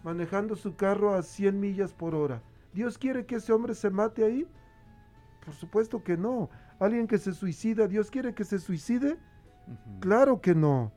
manejando 0.03 0.55
su 0.55 0.75
carro 0.75 1.15
a 1.15 1.23
100 1.23 1.59
millas 1.59 1.93
por 1.93 2.13
hora. 2.13 2.43
¿Dios 2.73 2.97
quiere 2.97 3.25
que 3.25 3.35
ese 3.35 3.53
hombre 3.53 3.73
se 3.73 3.89
mate 3.89 4.23
ahí? 4.23 4.47
Por 5.45 5.53
supuesto 5.53 6.03
que 6.03 6.17
no. 6.17 6.49
¿Alguien 6.79 7.07
que 7.07 7.17
se 7.17 7.33
suicida, 7.33 7.87
Dios 7.87 8.11
quiere 8.11 8.33
que 8.33 8.43
se 8.43 8.59
suicide? 8.59 9.17
Claro 9.99 10.41
que 10.41 10.55
no. 10.55 10.91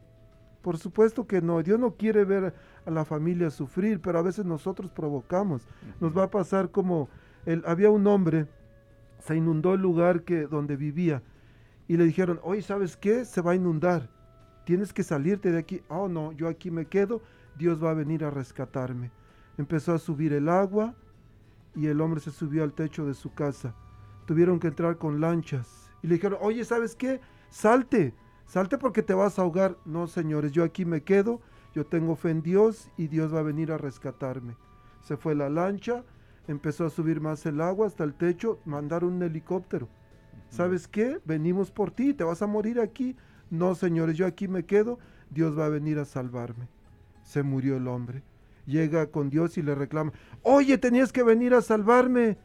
Por 0.63 0.79
supuesto 0.79 1.27
que 1.27 1.41
no. 1.41 1.63
Dios 1.63 1.79
no 1.79 1.95
quiere 1.95 2.25
ver 2.25 2.55
a 2.85 2.91
la 2.91 3.05
familia 3.05 3.51
sufrir, 3.51 4.01
pero 4.01 4.19
a 4.19 4.23
veces 4.23 4.45
nosotros 4.45 4.91
provocamos. 4.91 5.69
Nos 6.01 6.17
va 6.17 6.25
a 6.25 6.31
pasar 6.31 6.71
como 6.71 7.09
el, 7.47 7.63
había 7.67 7.91
un 7.91 8.07
hombre, 8.07 8.47
se 9.21 9.37
inundó 9.37 9.75
el 9.75 9.81
lugar 9.81 10.23
que, 10.23 10.47
donde 10.47 10.77
vivía 10.77 11.23
y 11.87 11.97
le 11.97 12.05
dijeron, 12.05 12.41
oye, 12.43 12.63
¿sabes 12.63 12.97
qué? 12.97 13.25
Se 13.25 13.41
va 13.41 13.53
a 13.53 13.57
inundar. 13.57 14.11
Tienes 14.65 14.93
que 14.93 15.03
salirte 15.03 15.51
de 15.51 15.59
aquí. 15.59 15.83
Oh, 15.89 16.09
no, 16.09 16.33
yo 16.33 16.49
aquí 16.49 16.71
me 16.71 16.87
quedo 16.87 17.23
Dios 17.59 17.83
va 17.83 17.91
a 17.91 17.95
venir 17.95 18.25
a 18.25 18.31
rescatarme. 18.31 19.11
Empezó 19.59 19.93
a 19.93 19.99
subir 19.99 20.33
el 20.33 20.49
agua 20.49 20.95
y 21.75 21.89
el 21.89 22.01
hombre 22.01 22.21
se 22.21 22.31
subió 22.31 22.63
al 22.63 22.73
techo 22.73 23.05
de 23.05 23.15
su 23.15 23.35
casa. 23.35 23.75
Tuvieron 24.29 24.61
que 24.61 24.67
entrar 24.67 24.99
con 24.99 25.23
lanchas 25.23 25.91
y 26.03 26.07
le 26.07 26.17
dijeron, 26.17 26.39
oye, 26.43 26.63
¿sabes 26.63 26.95
qué? 26.95 27.19
Salte, 27.49 28.13
salte 28.45 28.77
porque 28.77 29.03
te 29.03 29.15
vas 29.15 29.39
a 29.39 29.43
ahogar. 29.43 29.79
No, 29.87 30.07
señores, 30.07 30.53
yo 30.53 30.65
aquí 30.65 30.85
me 30.85 31.03
quedo, 31.03 31.41
yo 31.75 31.87
tengo 31.87 32.15
fe 32.15 32.29
en 32.29 32.43
Dios 32.43 32.91
y 32.99 33.09
Dios 33.09 33.35
va 33.35 33.39
a 33.39 33.45
venir 33.45 33.73
a 33.73 33.79
rescatarme. 33.79 34.55
Se 35.01 35.17
fue 35.17 35.35
la 35.35 35.49
lancha, 35.49 36.05
empezó 36.47 36.85
a 36.85 36.91
subir 36.91 37.23
más 37.23 37.47
el 37.47 37.63
agua 37.63 37.87
hasta 37.87 38.05
el 38.05 38.13
techo, 38.13 38.61
mandaron 38.67 39.15
un 39.15 39.23
helicóptero. 39.23 39.89
¿Sabes 40.51 40.89
qué? 40.89 41.23
Venimos 41.25 41.71
por 41.71 41.91
ti, 41.91 42.13
te 42.13 42.25
vas 42.25 42.43
a 42.43 42.47
morir 42.47 42.81
aquí. 42.81 43.17
No, 43.49 43.75
señores, 43.75 44.19
yo 44.19 44.27
aquí 44.27 44.47
me 44.47 44.67
quedo, 44.67 44.99
Dios 45.31 45.59
va 45.59 45.65
a 45.65 45.71
venir 45.71 45.99
a 45.99 46.05
salvarme 46.05 46.69
se 47.29 47.43
murió 47.43 47.77
el 47.77 47.87
hombre. 47.89 48.23
Llega 48.65 49.11
con 49.11 49.29
Dios 49.29 49.59
y 49.59 49.63
le 49.63 49.75
reclama, 49.75 50.13
oye, 50.43 50.79
tenías 50.79 51.13
que 51.13 51.23
venir 51.23 51.53
a 51.55 51.61
salvarme, 51.61 52.39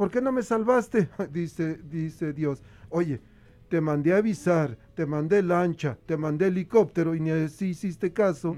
¿por 0.00 0.10
qué 0.10 0.22
no 0.22 0.32
me 0.32 0.42
salvaste? 0.42 1.10
dice, 1.30 1.78
dice 1.90 2.32
Dios, 2.32 2.62
oye, 2.88 3.20
te 3.68 3.82
mandé 3.82 4.14
a 4.14 4.16
avisar, 4.16 4.78
te 4.94 5.04
mandé 5.04 5.42
lancha, 5.42 5.98
te 6.06 6.16
mandé 6.16 6.46
helicóptero 6.46 7.14
y 7.14 7.20
ni 7.20 7.28
así 7.28 7.66
hiciste 7.66 8.10
caso. 8.10 8.56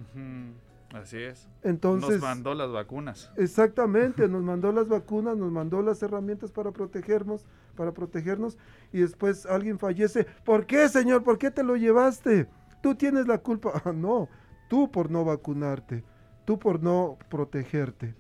Así 0.95 1.17
es. 1.17 1.49
Entonces. 1.65 2.11
Nos 2.11 2.21
mandó 2.21 2.55
las 2.55 2.71
vacunas. 2.71 3.33
Exactamente, 3.37 4.29
nos 4.29 4.45
mandó 4.45 4.71
las 4.71 4.87
vacunas, 4.87 5.37
nos 5.37 5.51
mandó 5.51 5.83
las 5.83 6.01
herramientas 6.05 6.53
para 6.53 6.71
protegernos, 6.71 7.45
para 7.75 7.91
protegernos, 7.91 8.57
y 8.93 9.01
después 9.01 9.45
alguien 9.45 9.81
fallece. 9.81 10.29
¿Por 10.45 10.65
qué, 10.65 10.89
Señor? 10.89 11.25
¿Por 11.25 11.39
qué 11.39 11.51
te 11.51 11.65
lo 11.65 11.75
llevaste? 11.75 12.47
Tú 12.81 12.95
tienes 12.95 13.27
la 13.27 13.39
culpa. 13.39 13.73
Ah, 13.85 13.93
no, 13.93 14.29
tú 14.69 14.93
por 14.93 15.11
no 15.11 15.25
vacunarte, 15.25 16.05
tú 16.45 16.59
por 16.59 16.83
no 16.83 17.19
protegerte. 17.29 18.15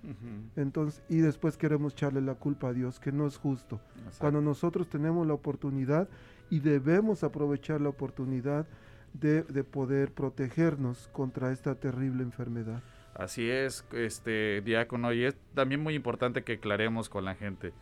Entonces, 0.56 1.02
y 1.08 1.18
después 1.18 1.56
queremos 1.56 1.92
echarle 1.92 2.20
la 2.20 2.34
culpa 2.34 2.68
a 2.68 2.72
Dios, 2.72 3.00
que 3.00 3.12
no 3.12 3.26
es 3.26 3.36
justo. 3.36 3.80
Cuando 4.18 4.40
nosotros 4.40 4.88
tenemos 4.88 5.26
la 5.26 5.34
oportunidad 5.34 6.08
y 6.50 6.60
debemos 6.60 7.24
aprovechar 7.24 7.80
la 7.80 7.88
oportunidad 7.88 8.66
de, 9.14 9.42
poder 9.64 10.12
protegernos 10.12 11.08
contra 11.12 11.52
esta 11.52 11.74
terrible 11.74 12.22
enfermedad. 12.22 12.82
Así 13.14 13.48
es, 13.50 13.84
este 13.92 14.62
diácono, 14.62 15.12
y 15.12 15.24
es 15.24 15.36
también 15.54 15.82
muy 15.82 15.94
importante 15.94 16.44
que 16.44 16.54
aclaremos 16.54 17.08
con 17.08 17.24
la 17.24 17.34
gente. 17.34 17.72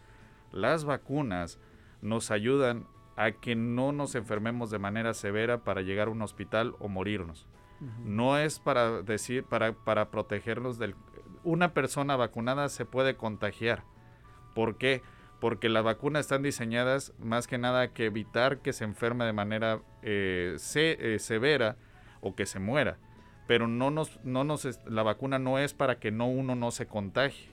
Las 0.52 0.84
vacunas 0.84 1.58
nos 2.02 2.30
ayudan 2.30 2.86
a 3.16 3.32
que 3.32 3.54
no 3.54 3.92
nos 3.92 4.14
enfermemos 4.14 4.70
de 4.70 4.78
manera 4.78 5.14
severa 5.14 5.58
para 5.58 5.82
llegar 5.82 6.08
a 6.08 6.10
un 6.10 6.22
hospital 6.22 6.74
o 6.80 6.88
morirnos. 6.88 7.46
No 8.04 8.36
es 8.38 8.58
para 8.58 9.02
decir, 9.02 9.44
para, 9.44 9.72
para 9.72 10.10
protegerlos 10.10 10.78
del... 10.78 10.94
Una 11.44 11.72
persona 11.72 12.16
vacunada 12.16 12.68
se 12.68 12.84
puede 12.84 13.16
contagiar. 13.16 13.84
¿Por 14.54 14.76
qué? 14.76 15.02
Porque 15.40 15.70
las 15.70 15.84
vacunas 15.84 16.20
están 16.20 16.42
diseñadas 16.42 17.14
más 17.18 17.46
que 17.46 17.56
nada 17.56 17.94
que 17.94 18.06
evitar 18.06 18.58
que 18.58 18.74
se 18.74 18.84
enferme 18.84 19.24
de 19.24 19.32
manera 19.32 19.80
eh, 20.02 20.56
eh, 20.74 21.16
severa 21.18 21.76
o 22.20 22.34
que 22.34 22.44
se 22.44 22.58
muera. 22.58 22.98
Pero 23.46 23.66
no 23.66 23.90
nos, 23.90 24.22
no 24.24 24.44
nos, 24.44 24.66
la 24.86 25.02
vacuna 25.02 25.38
no 25.38 25.58
es 25.58 25.72
para 25.72 25.98
que 25.98 26.10
no 26.10 26.28
uno 26.28 26.54
no 26.54 26.70
se 26.70 26.86
contagie. 26.86 27.48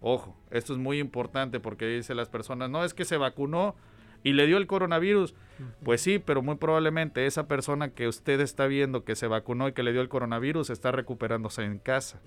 Ojo, 0.00 0.36
esto 0.50 0.72
es 0.72 0.78
muy 0.78 1.00
importante 1.00 1.60
porque 1.60 1.86
dicen 1.86 2.16
las 2.16 2.28
personas, 2.28 2.70
no 2.70 2.84
es 2.84 2.94
que 2.94 3.04
se 3.04 3.16
vacunó 3.16 3.74
y 4.24 4.32
le 4.32 4.46
dio 4.48 4.56
el 4.56 4.66
coronavirus. 4.66 5.34
Pues 5.84 6.00
sí, 6.00 6.18
pero 6.18 6.42
muy 6.42 6.56
probablemente 6.56 7.26
esa 7.26 7.46
persona 7.46 7.90
que 7.90 8.08
usted 8.08 8.40
está 8.40 8.66
viendo 8.66 9.04
que 9.04 9.14
se 9.14 9.28
vacunó 9.28 9.68
y 9.68 9.72
que 9.72 9.84
le 9.84 9.92
dio 9.92 10.00
el 10.00 10.08
coronavirus 10.08 10.70
está 10.70 10.90
recuperándose 10.90 11.62
en 11.62 11.78
casa. 11.78 12.20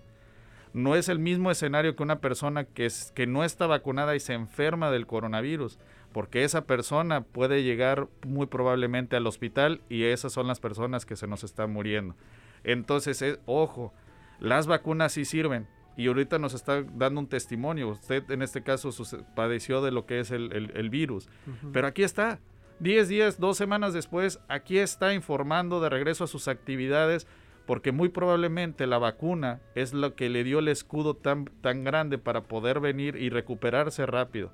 No 0.73 0.95
es 0.95 1.09
el 1.09 1.19
mismo 1.19 1.51
escenario 1.51 1.95
que 1.95 2.03
una 2.03 2.19
persona 2.19 2.63
que, 2.63 2.85
es, 2.85 3.11
que 3.15 3.25
no 3.25 3.43
está 3.43 3.67
vacunada 3.67 4.15
y 4.15 4.19
se 4.19 4.33
enferma 4.33 4.91
del 4.91 5.07
coronavirus, 5.07 5.79
porque 6.13 6.43
esa 6.43 6.65
persona 6.65 7.21
puede 7.21 7.63
llegar 7.63 8.07
muy 8.25 8.45
probablemente 8.45 9.15
al 9.15 9.27
hospital 9.27 9.81
y 9.89 10.03
esas 10.03 10.31
son 10.31 10.47
las 10.47 10.59
personas 10.59 11.05
que 11.05 11.15
se 11.15 11.27
nos 11.27 11.43
están 11.43 11.73
muriendo. 11.73 12.15
Entonces, 12.63 13.21
eh, 13.21 13.39
ojo, 13.45 13.93
las 14.39 14.67
vacunas 14.67 15.13
sí 15.13 15.25
sirven, 15.25 15.67
y 15.97 16.07
ahorita 16.07 16.39
nos 16.39 16.53
está 16.53 16.83
dando 16.83 17.19
un 17.19 17.27
testimonio. 17.27 17.89
Usted 17.89 18.29
en 18.31 18.43
este 18.43 18.61
caso 18.61 18.91
padeció 19.35 19.81
de 19.81 19.91
lo 19.91 20.05
que 20.05 20.19
es 20.19 20.31
el, 20.31 20.89
virus, 20.89 21.27
pero 21.73 21.87
aquí 21.87 22.03
está. 22.03 22.39
Diez 22.79 23.09
días, 23.09 23.39
dos 23.39 23.57
semanas 23.57 23.93
después, 23.93 24.39
aquí 24.47 24.77
está 24.77 25.15
informando 25.15 25.81
de 25.81 25.89
regreso 25.89 26.25
a 26.25 26.27
sus 26.27 26.47
actividades 26.47 27.27
porque 27.65 27.91
muy 27.91 28.09
probablemente 28.09 28.85
la 28.85 28.99
vacuna 28.99 29.59
es 29.73 29.93
lo 29.93 30.15
que 30.15 30.29
le 30.29 30.43
dio 30.43 30.59
el 30.59 30.67
escudo 30.67 31.15
tan, 31.15 31.45
tan 31.61 31.83
grande 31.83 32.19
para 32.19 32.43
poder 32.43 32.79
venir 32.79 33.15
y 33.15 33.29
recuperarse 33.29 34.05
rápido. 34.05 34.51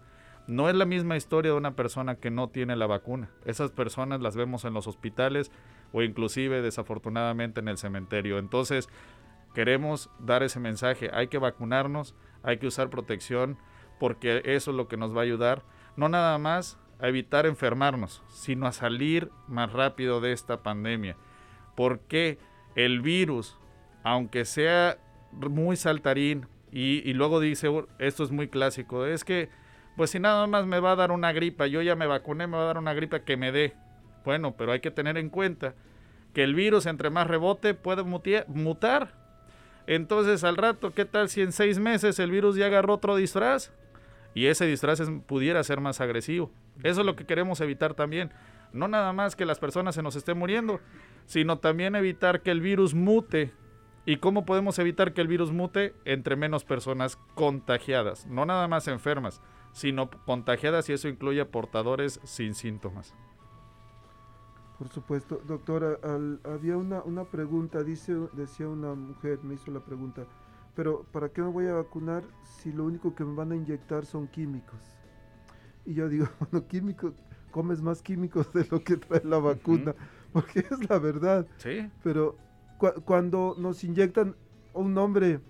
No 0.47 0.67
es 0.67 0.75
la 0.75 0.85
misma 0.85 1.15
historia 1.15 1.51
de 1.51 1.57
una 1.57 1.75
persona 1.75 2.15
que 2.15 2.31
no 2.31 2.49
tiene 2.49 2.75
la 2.75 2.87
vacuna. 2.87 3.29
Esas 3.45 3.71
personas 3.71 4.19
las 4.19 4.35
vemos 4.35 4.65
en 4.65 4.73
los 4.73 4.87
hospitales 4.87 5.51
o 5.93 6.01
inclusive 6.01 6.61
desafortunadamente 6.61 7.61
en 7.61 7.69
el 7.69 7.77
cementerio. 7.77 8.39
Entonces, 8.39 8.89
queremos 9.53 10.09
dar 10.19 10.43
ese 10.43 10.59
mensaje. 10.59 11.09
Hay 11.13 11.27
que 11.27 11.37
vacunarnos, 11.37 12.15
hay 12.43 12.57
que 12.57 12.67
usar 12.67 12.89
protección, 12.89 13.57
porque 13.99 14.41
eso 14.45 14.71
es 14.71 14.77
lo 14.77 14.87
que 14.87 14.97
nos 14.97 15.15
va 15.15 15.21
a 15.21 15.23
ayudar, 15.23 15.63
no 15.95 16.09
nada 16.09 16.37
más 16.37 16.77
a 16.99 17.07
evitar 17.07 17.45
enfermarnos, 17.45 18.23
sino 18.29 18.67
a 18.67 18.71
salir 18.71 19.29
más 19.47 19.71
rápido 19.71 20.21
de 20.21 20.31
esta 20.31 20.63
pandemia. 20.63 21.15
Porque 21.75 22.37
el 22.75 23.01
virus, 23.01 23.57
aunque 24.03 24.45
sea 24.45 24.97
muy 25.31 25.75
saltarín, 25.75 26.47
y, 26.71 27.07
y 27.07 27.13
luego 27.13 27.39
dice, 27.39 27.69
esto 27.99 28.23
es 28.23 28.31
muy 28.31 28.47
clásico, 28.47 29.05
es 29.05 29.23
que, 29.23 29.49
pues 29.95 30.09
si 30.09 30.19
nada 30.19 30.47
más 30.47 30.65
me 30.65 30.79
va 30.79 30.93
a 30.93 30.95
dar 30.95 31.11
una 31.11 31.31
gripa, 31.31 31.67
yo 31.67 31.81
ya 31.81 31.95
me 31.95 32.07
vacuné, 32.07 32.47
me 32.47 32.57
va 32.57 32.63
a 32.63 32.67
dar 32.67 32.77
una 32.79 32.93
gripa 32.93 33.19
que 33.19 33.37
me 33.37 33.51
dé. 33.51 33.75
Bueno, 34.25 34.55
pero 34.57 34.71
hay 34.71 34.79
que 34.79 34.89
tener 34.89 35.17
en 35.17 35.29
cuenta 35.29 35.75
que 36.33 36.43
el 36.43 36.55
virus 36.55 36.87
entre 36.87 37.09
más 37.09 37.27
rebote 37.27 37.73
puede 37.75 38.03
mutar 38.03 39.22
entonces 39.87 40.43
al 40.43 40.57
rato, 40.57 40.93
¿qué 40.93 41.05
tal 41.05 41.29
si 41.29 41.41
en 41.41 41.51
seis 41.51 41.79
meses 41.79 42.19
el 42.19 42.31
virus 42.31 42.55
ya 42.55 42.67
agarró 42.67 42.95
otro 42.95 43.15
disfraz? 43.15 43.71
Y 44.33 44.47
ese 44.47 44.65
disfraz 44.65 45.01
pudiera 45.27 45.63
ser 45.63 45.79
más 45.79 46.01
agresivo. 46.01 46.51
Eso 46.81 47.01
es 47.01 47.05
lo 47.05 47.15
que 47.15 47.25
queremos 47.25 47.61
evitar 47.61 47.93
también. 47.93 48.31
No 48.71 48.87
nada 48.87 49.13
más 49.13 49.35
que 49.35 49.45
las 49.45 49.59
personas 49.59 49.93
se 49.93 50.01
nos 50.01 50.15
estén 50.15 50.37
muriendo, 50.37 50.79
sino 51.25 51.59
también 51.59 51.95
evitar 51.95 52.41
que 52.41 52.51
el 52.51 52.61
virus 52.61 52.95
mute. 52.95 53.51
¿Y 54.05 54.17
cómo 54.17 54.45
podemos 54.45 54.79
evitar 54.79 55.13
que 55.13 55.21
el 55.21 55.27
virus 55.27 55.51
mute? 55.51 55.93
Entre 56.05 56.35
menos 56.35 56.63
personas 56.63 57.17
contagiadas. 57.35 58.25
No 58.25 58.45
nada 58.45 58.67
más 58.67 58.87
enfermas, 58.87 59.41
sino 59.71 60.09
contagiadas 60.09 60.89
y 60.89 60.93
eso 60.93 61.07
incluye 61.07 61.45
portadores 61.45 62.19
sin 62.23 62.55
síntomas. 62.55 63.13
Por 64.77 64.89
supuesto, 64.89 65.39
doctora, 65.45 65.99
al- 66.03 66.41
había 66.43 66.77
una, 66.77 67.03
una 67.03 67.25
pregunta, 67.25 67.83
dice, 67.83 68.13
decía 68.33 68.67
una 68.67 68.95
mujer, 68.95 69.39
me 69.43 69.53
hizo 69.55 69.71
la 69.71 69.79
pregunta, 69.79 70.25
pero 70.73 71.03
¿para 71.11 71.29
qué 71.29 71.41
me 71.41 71.49
voy 71.49 71.67
a 71.67 71.73
vacunar 71.73 72.23
si 72.41 72.71
lo 72.71 72.83
único 72.85 73.13
que 73.13 73.23
me 73.23 73.35
van 73.35 73.51
a 73.51 73.55
inyectar 73.55 74.05
son 74.05 74.27
químicos? 74.27 74.79
Y 75.85 75.93
yo 75.93 76.09
digo, 76.09 76.27
bueno, 76.39 76.67
químicos, 76.67 77.13
comes 77.51 77.81
más 77.81 78.01
químicos 78.01 78.51
de 78.53 78.65
lo 78.71 78.83
que 78.83 78.97
trae 78.97 79.21
la 79.23 79.39
vacuna, 79.39 79.95
porque 80.31 80.59
es 80.59 80.89
la 80.89 80.99
verdad. 80.99 81.47
Sí, 81.57 81.91
Pero 82.03 82.37
cua- 82.79 83.03
cuando 83.05 83.55
nos 83.57 83.83
inyectan, 83.83 84.35
un 84.73 84.97
hombre 84.97 85.41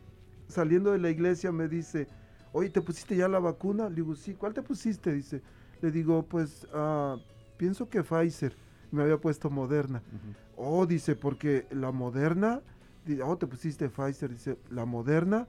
saliendo 0.48 0.92
de 0.92 1.00
la 1.00 1.10
iglesia 1.10 1.52
me 1.52 1.68
dice, 1.68 2.10
oye, 2.52 2.70
¿te 2.70 2.82
pusiste 2.82 3.16
ya 3.16 3.28
la 3.28 3.40
vacuna? 3.40 3.90
Le 3.90 3.96
digo, 3.96 4.16
sí, 4.16 4.36
¿cuál 4.36 4.54
te 4.54 4.62
pusiste? 4.64 5.14
Dice, 5.14 5.42
le 5.82 5.92
digo, 5.92 6.28
pues 6.28 6.68
ah, 6.74 7.18
pienso 7.58 7.90
que 7.90 8.04
Pfizer. 8.04 8.58
Me 8.94 9.02
había 9.02 9.18
puesto 9.18 9.50
Moderna. 9.50 10.04
Oh, 10.56 10.86
dice, 10.86 11.16
porque 11.16 11.66
la 11.72 11.92
Moderna, 11.92 12.62
oh, 13.26 13.38
te 13.38 13.48
pusiste 13.48 13.90
Pfizer, 13.90 14.30
dice, 14.30 14.60
la 14.70 14.86
Moderna, 14.86 15.48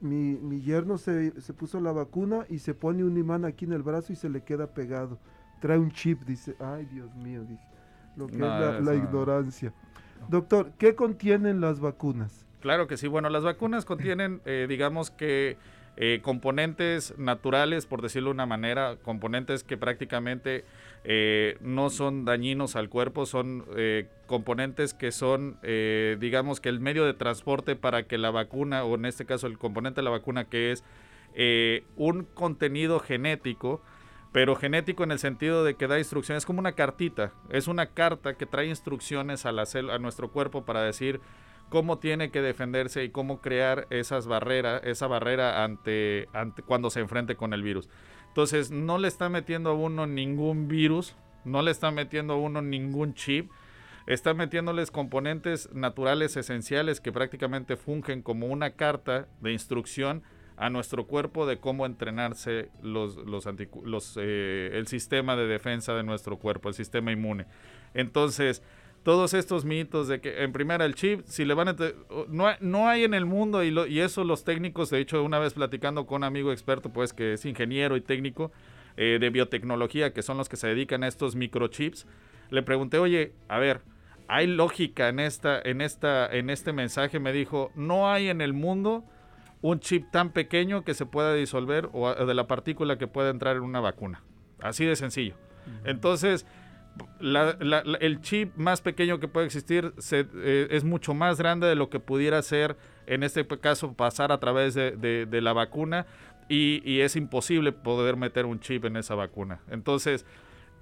mi, 0.00 0.38
mi 0.38 0.62
yerno 0.62 0.96
se, 0.96 1.38
se 1.42 1.52
puso 1.52 1.78
la 1.78 1.92
vacuna 1.92 2.46
y 2.48 2.60
se 2.60 2.72
pone 2.72 3.04
un 3.04 3.18
imán 3.18 3.44
aquí 3.44 3.66
en 3.66 3.74
el 3.74 3.82
brazo 3.82 4.14
y 4.14 4.16
se 4.16 4.30
le 4.30 4.42
queda 4.44 4.68
pegado. 4.68 5.18
Trae 5.60 5.78
un 5.78 5.90
chip, 5.90 6.22
dice, 6.22 6.56
ay 6.58 6.86
Dios 6.86 7.14
mío, 7.16 7.42
dije, 7.42 7.62
lo 8.16 8.28
que 8.28 8.38
No, 8.38 8.78
es 8.78 8.82
la, 8.82 8.94
ignorancia. 8.94 9.74
Doctor, 10.30 10.72
¿qué 10.78 10.94
contienen 10.94 11.60
las 11.60 11.80
vacunas? 11.80 12.46
Claro 12.60 12.86
que 12.86 12.96
sí. 12.96 13.08
Bueno, 13.08 13.28
las 13.28 13.44
vacunas 13.44 13.84
contienen, 13.84 14.40
eh, 14.46 14.64
digamos 14.66 15.10
que, 15.10 15.58
eh, 16.02 16.20
componentes 16.22 17.18
naturales, 17.18 17.84
por 17.84 18.00
decirlo 18.00 18.30
de 18.30 18.34
una 18.34 18.46
manera, 18.46 18.96
componentes 19.02 19.64
que 19.64 19.76
prácticamente 19.76 20.64
eh, 21.02 21.56
no 21.60 21.88
son 21.88 22.24
dañinos 22.24 22.76
al 22.76 22.90
cuerpo, 22.90 23.24
son 23.24 23.64
eh, 23.76 24.08
componentes 24.26 24.92
que 24.92 25.12
son, 25.12 25.58
eh, 25.62 26.16
digamos 26.20 26.60
que 26.60 26.68
el 26.68 26.80
medio 26.80 27.06
de 27.06 27.14
transporte 27.14 27.74
para 27.74 28.02
que 28.02 28.18
la 28.18 28.30
vacuna, 28.30 28.84
o 28.84 28.96
en 28.96 29.06
este 29.06 29.24
caso 29.24 29.46
el 29.46 29.58
componente 29.58 30.00
de 30.00 30.04
la 30.04 30.10
vacuna 30.10 30.44
que 30.44 30.72
es 30.72 30.84
un 31.96 32.24
contenido 32.34 32.98
genético, 32.98 33.80
pero 34.32 34.56
genético 34.56 35.04
en 35.04 35.12
el 35.12 35.18
sentido 35.18 35.64
de 35.64 35.74
que 35.74 35.86
da 35.86 35.98
instrucciones, 35.98 36.42
es 36.42 36.46
como 36.46 36.58
una 36.58 36.72
cartita, 36.72 37.32
es 37.50 37.66
una 37.66 37.86
carta 37.86 38.34
que 38.34 38.46
trae 38.46 38.66
instrucciones 38.66 39.46
a, 39.46 39.52
la 39.52 39.64
a 39.92 39.98
nuestro 39.98 40.30
cuerpo 40.30 40.64
para 40.64 40.82
decir 40.82 41.20
cómo 41.70 41.98
tiene 41.98 42.30
que 42.30 42.42
defenderse 42.42 43.04
y 43.04 43.10
cómo 43.10 43.40
crear 43.40 43.86
esas 43.90 44.26
barreras, 44.26 44.82
esa 44.84 45.06
barrera 45.06 45.64
ante, 45.64 46.28
ante 46.32 46.62
cuando 46.62 46.90
se 46.90 47.00
enfrente 47.00 47.36
con 47.36 47.54
el 47.54 47.62
virus. 47.62 47.88
Entonces, 48.30 48.70
no 48.70 48.98
le 48.98 49.08
está 49.08 49.28
metiendo 49.28 49.70
a 49.70 49.74
uno 49.74 50.06
ningún 50.06 50.68
virus, 50.68 51.16
no 51.44 51.62
le 51.62 51.72
está 51.72 51.90
metiendo 51.90 52.34
a 52.34 52.36
uno 52.36 52.62
ningún 52.62 53.14
chip, 53.14 53.50
está 54.06 54.34
metiéndoles 54.34 54.90
componentes 54.90 55.72
naturales 55.72 56.36
esenciales 56.36 57.00
que 57.00 57.12
prácticamente 57.12 57.76
fungen 57.76 58.22
como 58.22 58.46
una 58.46 58.70
carta 58.70 59.26
de 59.40 59.52
instrucción 59.52 60.22
a 60.56 60.70
nuestro 60.70 61.06
cuerpo 61.06 61.46
de 61.46 61.58
cómo 61.58 61.86
entrenarse 61.86 62.68
los, 62.82 63.16
los, 63.16 63.46
eh, 64.20 64.70
el 64.74 64.86
sistema 64.86 65.34
de 65.34 65.46
defensa 65.46 65.94
de 65.94 66.02
nuestro 66.02 66.38
cuerpo, 66.38 66.68
el 66.68 66.74
sistema 66.74 67.12
inmune. 67.12 67.46
Entonces, 67.94 68.62
todos 69.02 69.32
estos 69.34 69.64
mitos 69.64 70.08
de 70.08 70.20
que 70.20 70.42
en 70.42 70.52
primera 70.52 70.84
el 70.84 70.94
chip, 70.94 71.22
si 71.26 71.44
le 71.44 71.54
van 71.54 71.68
a... 71.68 71.76
No, 72.28 72.46
hay- 72.48 72.56
no 72.60 72.88
hay 72.88 73.04
en 73.04 73.14
el 73.14 73.24
mundo 73.24 73.62
y, 73.62 73.70
lo- 73.70 73.86
y 73.86 74.00
eso 74.00 74.24
los 74.24 74.44
técnicos, 74.44 74.90
de 74.90 74.98
hecho 75.00 75.22
una 75.24 75.38
vez 75.38 75.54
platicando 75.54 76.06
con 76.06 76.16
un 76.18 76.24
amigo 76.24 76.52
experto, 76.52 76.90
pues 76.92 77.12
que 77.12 77.32
es 77.34 77.44
ingeniero 77.46 77.96
y 77.96 78.02
técnico 78.02 78.52
eh, 78.96 79.18
de 79.20 79.30
biotecnología, 79.30 80.12
que 80.12 80.22
son 80.22 80.36
los 80.36 80.48
que 80.50 80.56
se 80.56 80.66
dedican 80.68 81.02
a 81.04 81.08
estos 81.08 81.34
microchips, 81.34 82.06
le 82.50 82.62
pregunté, 82.62 82.98
oye, 82.98 83.32
a 83.48 83.58
ver, 83.58 83.80
¿hay 84.28 84.46
lógica 84.46 85.08
en, 85.08 85.20
esta, 85.20 85.60
en, 85.62 85.80
esta, 85.80 86.26
en 86.26 86.50
este 86.50 86.72
mensaje? 86.74 87.18
Me 87.20 87.32
dijo, 87.32 87.70
no 87.74 88.10
hay 88.10 88.28
en 88.28 88.40
el 88.42 88.52
mundo 88.52 89.04
un 89.62 89.80
chip 89.80 90.10
tan 90.10 90.30
pequeño 90.32 90.84
que 90.84 90.94
se 90.94 91.06
pueda 91.06 91.32
disolver 91.34 91.88
o 91.92 92.12
de 92.26 92.34
la 92.34 92.46
partícula 92.46 92.98
que 92.98 93.06
pueda 93.06 93.30
entrar 93.30 93.56
en 93.56 93.62
una 93.62 93.80
vacuna. 93.80 94.22
Así 94.60 94.84
de 94.84 94.96
sencillo. 94.96 95.34
Entonces, 95.84 96.46
la- 97.20 97.56
la- 97.60 97.82
la- 97.84 97.98
el 97.98 98.20
chip 98.20 98.54
más 98.56 98.80
pequeño 98.80 99.20
que 99.20 99.28
puede 99.28 99.46
existir 99.46 99.92
se- 99.98 100.26
eh, 100.34 100.68
es 100.70 100.84
mucho 100.84 101.14
más 101.14 101.38
grande 101.38 101.66
de 101.66 101.74
lo 101.74 101.88
que 101.90 102.00
pudiera 102.00 102.40
ser, 102.42 102.76
en 103.06 103.22
este 103.22 103.46
caso, 103.46 103.92
pasar 103.94 104.32
a 104.32 104.38
través 104.40 104.74
de, 104.74 104.92
de- 104.92 105.26
de 105.26 105.40
la 105.40 105.52
vacuna 105.52 106.06
y, 106.48 106.82
y 106.84 107.00
es 107.00 107.16
imposible 107.16 107.72
poder 107.72 108.16
meter 108.16 108.46
un 108.46 108.60
chip 108.60 108.84
en 108.84 108.96
esa 108.96 109.14
vacuna. 109.14 109.60
Entonces, 109.70 110.26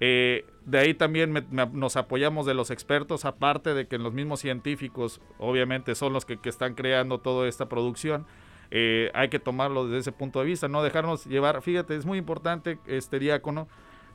eh, 0.01 0.45
de 0.65 0.79
ahí 0.79 0.95
también 0.95 1.33
me- 1.33 1.43
me- 1.51 1.67
nos 1.67 1.97
apoyamos 1.97 2.47
de 2.47 2.55
los 2.55 2.71
expertos, 2.71 3.25
aparte 3.25 3.75
de 3.75 3.87
que 3.89 3.99
los 3.99 4.13
mismos 4.15 4.41
científicos, 4.41 5.21
obviamente, 5.39 5.95
son 5.95 6.13
los 6.13 6.25
que, 6.25 6.39
que 6.41 6.49
están 6.49 6.75
creando 6.75 7.19
toda 7.19 7.49
esta 7.49 7.69
producción. 7.69 8.27
eh, 8.71 9.11
hay 9.15 9.31
que 9.31 9.39
tomarlo 9.39 9.87
desde 9.87 10.01
ese 10.01 10.13
punto 10.13 10.41
de 10.41 10.45
vista, 10.45 10.69
no 10.69 10.83
dejarnos 10.83 11.25
llevar. 11.25 11.63
Fíjate, 11.63 11.97
es 11.97 12.05
muy 12.05 12.19
importante 12.19 12.79
este 12.87 13.19
diácono, 13.19 13.67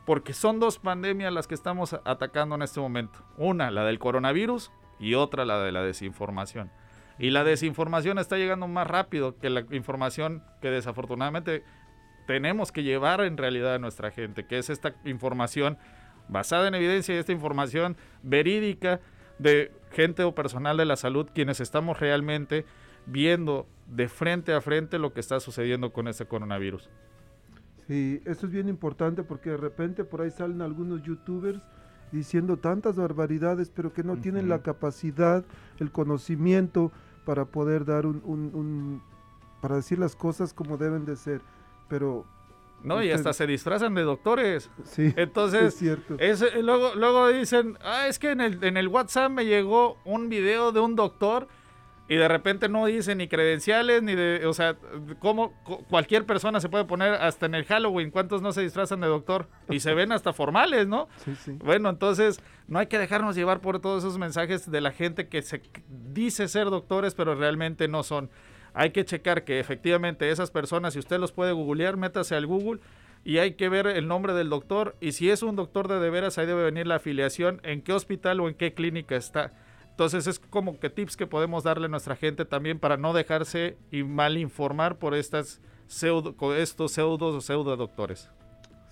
porque 0.05 0.33
son 0.33 0.59
dos 0.59 0.79
pandemias 0.79 1.33
las 1.33 1.47
que 1.47 1.55
estamos 1.55 1.93
atacando 2.05 2.55
en 2.55 2.61
este 2.61 2.79
momento. 2.79 3.19
Una, 3.37 3.71
la 3.71 3.83
del 3.85 3.99
coronavirus, 3.99 4.71
y 4.99 5.15
otra, 5.15 5.45
la 5.45 5.59
de 5.59 5.71
la 5.71 5.83
desinformación. 5.83 6.71
Y 7.19 7.29
la 7.29 7.43
desinformación 7.43 8.17
está 8.17 8.37
llegando 8.37 8.67
más 8.67 8.87
rápido 8.87 9.37
que 9.37 9.49
la 9.49 9.65
información 9.71 10.43
que 10.61 10.71
desafortunadamente 10.71 11.63
tenemos 12.25 12.71
que 12.71 12.83
llevar 12.83 13.21
en 13.21 13.37
realidad 13.37 13.75
a 13.75 13.79
nuestra 13.79 14.11
gente, 14.11 14.45
que 14.45 14.57
es 14.57 14.69
esta 14.69 14.95
información 15.05 15.77
basada 16.29 16.67
en 16.67 16.75
evidencia 16.75 17.13
y 17.13 17.17
esta 17.17 17.33
información 17.33 17.97
verídica 18.23 19.01
de 19.39 19.71
gente 19.91 20.23
o 20.23 20.33
personal 20.33 20.77
de 20.77 20.85
la 20.85 20.95
salud, 20.95 21.29
quienes 21.33 21.59
estamos 21.59 21.99
realmente 21.99 22.65
viendo 23.05 23.67
de 23.87 24.07
frente 24.07 24.53
a 24.53 24.61
frente 24.61 24.97
lo 24.99 25.13
que 25.13 25.19
está 25.19 25.39
sucediendo 25.39 25.91
con 25.91 26.07
este 26.07 26.25
coronavirus. 26.25 26.89
Sí, 27.87 28.21
esto 28.25 28.45
es 28.45 28.51
bien 28.51 28.69
importante 28.69 29.23
porque 29.23 29.49
de 29.51 29.57
repente 29.57 30.03
por 30.03 30.21
ahí 30.21 30.31
salen 30.31 30.61
algunos 30.61 31.01
youtubers 31.03 31.61
diciendo 32.11 32.57
tantas 32.57 32.95
barbaridades, 32.95 33.71
pero 33.75 33.91
que 33.91 34.03
no 34.03 34.17
tienen 34.17 34.47
la 34.47 34.61
capacidad, 34.61 35.43
el 35.79 35.91
conocimiento 35.91 36.91
para 37.25 37.45
poder 37.45 37.85
dar 37.85 38.05
un, 38.05 38.21
un- 38.23 38.51
un- 38.53 39.01
para 39.61 39.75
decir 39.77 39.97
las 39.99 40.15
cosas 40.15 40.53
como 40.53 40.77
deben 40.77 41.05
de 41.05 41.15
ser. 41.15 41.41
Pero 41.89 42.25
No, 42.83 43.01
y 43.01 43.11
hasta 43.11 43.31
se 43.33 43.47
disfrazan 43.47 43.95
de 43.95 44.01
doctores. 44.03 44.69
sí, 44.83 45.13
Entonces, 45.15 45.73
es 45.73 45.79
cierto. 45.79 46.15
Es, 46.19 46.41
eh, 46.41 46.61
luego, 46.61 46.93
luego 46.95 47.29
dicen, 47.29 47.77
ah, 47.83 48.07
es 48.07 48.19
que 48.19 48.31
en 48.31 48.41
el, 48.41 48.63
en 48.63 48.77
el 48.77 48.87
WhatsApp 48.89 49.31
me 49.31 49.45
llegó 49.45 49.97
un 50.05 50.29
video 50.29 50.71
de 50.71 50.81
un 50.81 50.95
doctor 50.95 51.47
y 52.09 52.15
de 52.15 52.27
repente 52.27 52.67
no 52.67 52.85
dice 52.85 53.15
ni 53.15 53.27
credenciales, 53.27 54.03
ni 54.03 54.13
de, 54.13 54.45
o 54.45 54.53
sea, 54.53 54.75
como 55.19 55.53
cualquier 55.89 56.25
persona 56.25 56.59
se 56.59 56.67
puede 56.67 56.83
poner 56.83 57.13
hasta 57.13 57.45
en 57.45 57.55
el 57.55 57.65
Halloween, 57.65 58.11
¿cuántos 58.11 58.41
no 58.41 58.51
se 58.51 58.61
disfrazan 58.61 58.99
de 58.99 59.07
doctor? 59.07 59.47
Y 59.69 59.79
se 59.79 59.93
ven 59.93 60.11
hasta 60.11 60.33
formales, 60.33 60.87
¿no? 60.87 61.07
Sí, 61.23 61.35
sí. 61.35 61.51
Bueno, 61.53 61.89
entonces 61.89 62.41
no 62.67 62.79
hay 62.79 62.87
que 62.87 62.99
dejarnos 62.99 63.35
llevar 63.35 63.61
por 63.61 63.79
todos 63.79 64.03
esos 64.03 64.17
mensajes 64.17 64.69
de 64.69 64.81
la 64.81 64.91
gente 64.91 65.27
que 65.29 65.41
se 65.41 65.61
dice 65.87 66.47
ser 66.49 66.69
doctores, 66.69 67.15
pero 67.15 67.35
realmente 67.35 67.87
no 67.87 68.03
son. 68.03 68.29
Hay 68.73 68.91
que 68.91 69.05
checar 69.05 69.43
que 69.43 69.59
efectivamente 69.59 70.29
esas 70.29 70.51
personas, 70.51 70.93
si 70.93 70.99
usted 70.99 71.19
los 71.19 71.31
puede 71.31 71.53
googlear, 71.53 71.95
métase 71.95 72.35
al 72.35 72.47
Google 72.47 72.81
y 73.23 73.37
hay 73.37 73.53
que 73.53 73.69
ver 73.69 73.87
el 73.87 74.07
nombre 74.07 74.33
del 74.33 74.49
doctor. 74.49 74.95
Y 74.99 75.13
si 75.13 75.29
es 75.29 75.41
un 75.43 75.55
doctor 75.55 75.87
de 75.87 75.99
de 75.99 76.09
veras, 76.09 76.37
ahí 76.37 76.45
debe 76.45 76.63
venir 76.63 76.87
la 76.87 76.95
afiliación, 76.95 77.61
en 77.63 77.81
qué 77.81 77.93
hospital 77.93 78.41
o 78.41 78.49
en 78.49 78.55
qué 78.55 78.73
clínica 78.73 79.15
está. 79.15 79.51
Entonces 79.93 80.25
es 80.25 80.39
como 80.39 80.79
que 80.79 80.89
tips 80.89 81.15
que 81.15 81.27
podemos 81.27 81.63
darle 81.63 81.85
a 81.85 81.89
nuestra 81.89 82.15
gente 82.15 82.45
también 82.45 82.79
para 82.79 82.97
no 82.97 83.13
dejarse 83.13 83.77
y 83.91 84.01
mal 84.01 84.39
informar 84.39 84.97
por 84.97 85.13
estas 85.13 85.61
pseudo, 85.85 86.35
estos 86.55 86.93
pseudos 86.93 87.35
o 87.35 87.41
pseudo 87.41 87.77
doctores. 87.77 88.27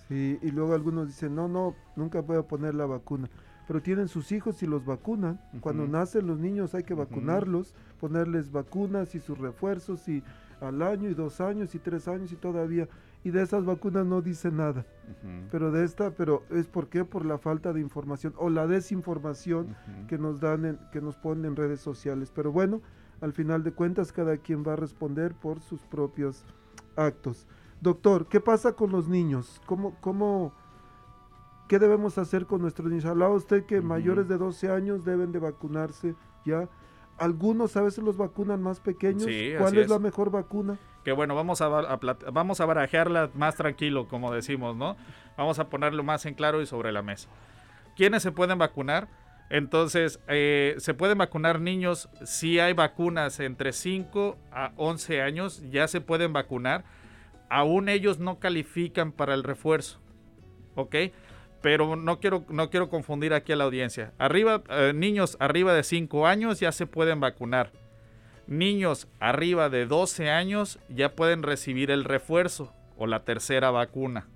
Sí, 0.06 0.38
y 0.40 0.52
luego 0.52 0.74
algunos 0.74 1.08
dicen, 1.08 1.34
no, 1.34 1.48
no, 1.48 1.74
nunca 1.96 2.20
voy 2.20 2.36
a 2.36 2.42
poner 2.42 2.76
la 2.76 2.86
vacuna. 2.86 3.28
Pero 3.66 3.82
tienen 3.82 4.06
sus 4.06 4.30
hijos 4.30 4.62
y 4.62 4.66
los 4.66 4.84
vacunan. 4.84 5.40
Cuando 5.60 5.88
nacen 5.88 6.28
los 6.28 6.38
niños 6.38 6.72
hay 6.76 6.84
que 6.84 6.94
vacunarlos, 6.94 7.74
ponerles 7.98 8.52
vacunas 8.52 9.16
y 9.16 9.18
sus 9.20 9.38
refuerzos 9.38 10.06
y 10.08 10.22
al 10.60 10.82
año 10.82 11.10
y 11.10 11.14
dos 11.14 11.40
años 11.40 11.74
y 11.74 11.80
tres 11.80 12.06
años 12.06 12.30
y 12.30 12.36
todavía. 12.36 12.88
Y 13.24 13.30
de 13.30 13.42
esas 13.42 13.64
vacunas 13.64 14.04
no 14.04 14.20
dice 14.20 14.50
nada. 14.50 14.84
Pero 15.50 15.70
de 15.70 15.84
esta, 15.84 16.10
pero 16.10 16.42
es 16.50 16.66
por 16.66 16.88
qué? 16.88 17.04
Por 17.04 17.24
la 17.24 17.38
falta 17.38 17.72
de 17.72 17.80
información 17.80 18.34
o 18.36 18.50
la 18.50 18.66
desinformación 18.66 19.76
que 20.08 20.18
nos 20.18 20.40
dan, 20.40 20.64
en- 20.64 20.78
que 20.90 21.00
nos 21.00 21.16
ponen 21.16 21.44
en 21.44 21.56
redes 21.56 21.80
sociales. 21.80 22.32
Pero 22.34 22.50
bueno, 22.50 22.80
al 23.20 23.32
final 23.32 23.62
de 23.62 23.72
cuentas 23.72 24.10
cada 24.12 24.36
quien 24.38 24.64
va 24.66 24.72
a 24.72 24.76
responder 24.76 25.34
por 25.34 25.60
sus 25.60 25.82
propios 25.84 26.44
actos. 26.96 27.46
Doctor, 27.80 28.26
¿qué 28.26 28.40
pasa 28.40 28.72
con 28.72 28.90
los 28.90 29.08
niños? 29.08 29.60
¿Cómo, 29.66 29.96
cómo, 30.00 30.52
qué 31.68 31.78
debemos 31.78 32.18
hacer 32.18 32.46
con 32.46 32.60
nuestros 32.62 32.88
niños? 32.88 33.04
Hablaba 33.04 33.34
usted 33.34 33.64
que 33.66 33.80
mayores 33.80 34.28
de 34.28 34.38
12 34.38 34.68
años 34.70 35.04
deben 35.04 35.30
de 35.32 35.38
vacunarse 35.38 36.14
ya. 36.44 36.68
Algunos 37.18 37.76
a 37.76 37.82
veces 37.82 38.02
los 38.02 38.16
vacunan 38.16 38.62
más 38.62 38.80
pequeños. 38.80 39.24
Sí, 39.24 39.52
¿Cuál 39.58 39.76
es. 39.78 39.88
la 39.90 39.98
mejor 39.98 40.30
vacuna? 40.30 40.78
Que 41.04 41.12
bueno, 41.12 41.34
vamos 41.34 41.60
a, 41.60 41.66
a 41.66 41.98
vamos 42.30 42.60
a 42.60 42.66
barajearla 42.66 43.30
más 43.34 43.56
tranquilo, 43.56 44.08
como 44.08 44.32
decimos, 44.32 44.76
¿no? 44.76 44.96
Vamos 45.36 45.58
a 45.58 45.68
ponerlo 45.68 46.02
más 46.02 46.26
en 46.26 46.34
claro 46.34 46.62
y 46.62 46.66
sobre 46.66 46.92
la 46.92 47.02
mesa. 47.02 47.28
¿quiénes 47.96 48.22
se 48.22 48.32
pueden 48.32 48.58
vacunar? 48.58 49.08
Entonces, 49.50 50.18
eh, 50.28 50.74
se 50.78 50.94
pueden 50.94 51.18
vacunar 51.18 51.60
niños 51.60 52.08
si 52.24 52.58
hay 52.58 52.72
vacunas 52.72 53.38
entre 53.40 53.72
5 53.72 54.38
a 54.50 54.72
11 54.76 55.20
años, 55.20 55.62
ya 55.70 55.88
se 55.88 56.00
pueden 56.00 56.32
vacunar. 56.32 56.84
Aún 57.50 57.90
ellos 57.90 58.18
no 58.18 58.38
califican 58.38 59.12
para 59.12 59.34
el 59.34 59.42
refuerzo, 59.42 60.00
¿ok? 60.74 60.96
Pero 61.60 61.96
no 61.96 62.18
quiero, 62.18 62.44
no 62.48 62.70
quiero 62.70 62.88
confundir 62.88 63.34
aquí 63.34 63.52
a 63.52 63.56
la 63.56 63.64
audiencia. 63.64 64.14
Arriba, 64.18 64.62
eh, 64.70 64.92
niños 64.94 65.36
arriba 65.38 65.74
de 65.74 65.82
5 65.82 66.26
años 66.26 66.58
ya 66.58 66.72
se 66.72 66.86
pueden 66.86 67.20
vacunar. 67.20 67.72
Niños 68.52 69.08
arriba 69.18 69.70
de 69.70 69.86
12 69.86 70.28
años 70.28 70.78
ya 70.90 71.14
pueden 71.14 71.42
recibir 71.42 71.90
el 71.90 72.04
refuerzo 72.04 72.70
o 72.98 73.06
la 73.06 73.24
tercera 73.24 73.70
vacuna, 73.70 74.28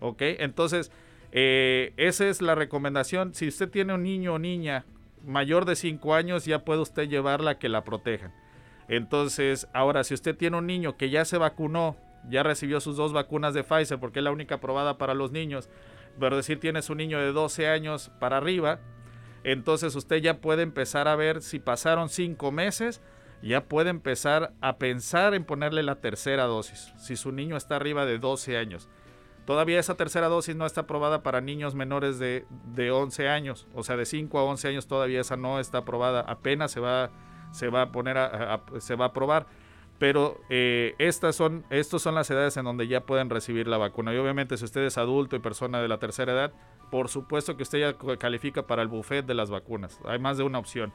¿ok? 0.00 0.20
Entonces, 0.20 0.92
eh, 1.32 1.94
esa 1.96 2.28
es 2.28 2.42
la 2.42 2.54
recomendación. 2.54 3.34
Si 3.34 3.48
usted 3.48 3.70
tiene 3.70 3.94
un 3.94 4.02
niño 4.02 4.34
o 4.34 4.38
niña 4.38 4.84
mayor 5.24 5.64
de 5.64 5.76
5 5.76 6.14
años, 6.14 6.44
ya 6.44 6.66
puede 6.66 6.82
usted 6.82 7.08
llevarla 7.08 7.58
que 7.58 7.70
la 7.70 7.82
protejan. 7.82 8.34
Entonces, 8.88 9.66
ahora, 9.72 10.04
si 10.04 10.12
usted 10.12 10.36
tiene 10.36 10.58
un 10.58 10.66
niño 10.66 10.98
que 10.98 11.08
ya 11.08 11.24
se 11.24 11.38
vacunó, 11.38 11.96
ya 12.28 12.42
recibió 12.42 12.78
sus 12.78 12.98
dos 12.98 13.14
vacunas 13.14 13.54
de 13.54 13.64
Pfizer, 13.64 13.98
porque 13.98 14.18
es 14.18 14.24
la 14.24 14.32
única 14.32 14.56
aprobada 14.56 14.98
para 14.98 15.14
los 15.14 15.32
niños, 15.32 15.70
pero 16.20 16.36
decir 16.36 16.60
tiene 16.60 16.82
su 16.82 16.94
niño 16.94 17.18
de 17.18 17.32
12 17.32 17.68
años 17.68 18.10
para 18.20 18.36
arriba, 18.36 18.80
entonces 19.44 19.96
usted 19.96 20.16
ya 20.16 20.42
puede 20.42 20.62
empezar 20.62 21.08
a 21.08 21.16
ver 21.16 21.40
si 21.40 21.58
pasaron 21.58 22.10
5 22.10 22.52
meses, 22.52 23.00
ya 23.42 23.64
puede 23.64 23.90
empezar 23.90 24.52
a 24.60 24.78
pensar 24.78 25.34
en 25.34 25.44
ponerle 25.44 25.82
la 25.82 25.96
tercera 25.96 26.44
dosis, 26.44 26.92
si 26.96 27.16
su 27.16 27.32
niño 27.32 27.56
está 27.56 27.76
arriba 27.76 28.06
de 28.06 28.18
12 28.18 28.56
años. 28.56 28.88
Todavía 29.44 29.80
esa 29.80 29.96
tercera 29.96 30.28
dosis 30.28 30.54
no 30.54 30.66
está 30.66 30.82
aprobada 30.82 31.24
para 31.24 31.40
niños 31.40 31.74
menores 31.74 32.20
de, 32.20 32.46
de 32.74 32.92
11 32.92 33.28
años, 33.28 33.66
o 33.74 33.82
sea, 33.82 33.96
de 33.96 34.06
5 34.06 34.38
a 34.38 34.44
11 34.44 34.68
años 34.68 34.86
todavía 34.86 35.20
esa 35.20 35.36
no 35.36 35.58
está 35.58 35.78
aprobada, 35.78 36.20
apenas 36.20 36.70
se 36.70 36.78
va, 36.78 37.10
se 37.50 37.68
va 37.68 37.82
a 37.82 37.92
poner 37.92 38.16
se 38.78 38.94
va 38.94 39.06
a 39.06 39.08
aprobar. 39.08 39.46
Pero 39.98 40.40
eh, 40.50 40.96
estas 40.98 41.36
son, 41.36 41.64
estas 41.70 42.02
son 42.02 42.16
las 42.16 42.28
edades 42.28 42.56
en 42.56 42.64
donde 42.64 42.88
ya 42.88 43.02
pueden 43.02 43.30
recibir 43.30 43.68
la 43.68 43.78
vacuna. 43.78 44.12
Y 44.12 44.16
obviamente 44.16 44.56
si 44.56 44.64
usted 44.64 44.80
es 44.80 44.98
adulto 44.98 45.36
y 45.36 45.38
persona 45.38 45.80
de 45.80 45.86
la 45.86 45.98
tercera 45.98 46.32
edad, 46.32 46.52
por 46.90 47.08
supuesto 47.08 47.56
que 47.56 47.62
usted 47.62 47.78
ya 47.78 48.18
califica 48.18 48.66
para 48.66 48.82
el 48.82 48.88
buffet 48.88 49.24
de 49.24 49.34
las 49.34 49.48
vacunas. 49.48 50.00
Hay 50.04 50.18
más 50.18 50.38
de 50.38 50.42
una 50.42 50.58
opción. 50.58 50.92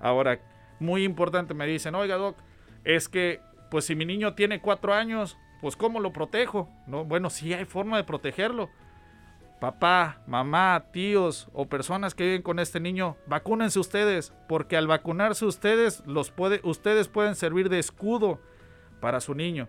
Ahora, 0.00 0.38
muy 0.82 1.04
importante, 1.04 1.54
me 1.54 1.66
dicen, 1.66 1.94
oiga 1.94 2.16
doc, 2.16 2.36
es 2.84 3.08
que 3.08 3.40
pues 3.70 3.86
si 3.86 3.94
mi 3.94 4.04
niño 4.04 4.34
tiene 4.34 4.60
cuatro 4.60 4.92
años, 4.92 5.38
pues 5.62 5.76
¿cómo 5.76 6.00
lo 6.00 6.12
protejo? 6.12 6.68
¿No? 6.86 7.04
Bueno, 7.04 7.30
sí 7.30 7.54
hay 7.54 7.64
forma 7.64 7.96
de 7.96 8.04
protegerlo. 8.04 8.68
Papá, 9.60 10.20
mamá, 10.26 10.86
tíos 10.92 11.48
o 11.52 11.66
personas 11.68 12.14
que 12.14 12.24
viven 12.24 12.42
con 12.42 12.58
este 12.58 12.80
niño, 12.80 13.16
vacúnense 13.26 13.78
ustedes, 13.78 14.34
porque 14.48 14.76
al 14.76 14.88
vacunarse 14.88 15.46
ustedes, 15.46 16.02
los 16.04 16.30
puede, 16.30 16.60
ustedes 16.64 17.08
pueden 17.08 17.36
servir 17.36 17.68
de 17.68 17.78
escudo 17.78 18.40
para 19.00 19.20
su 19.20 19.34
niño. 19.34 19.68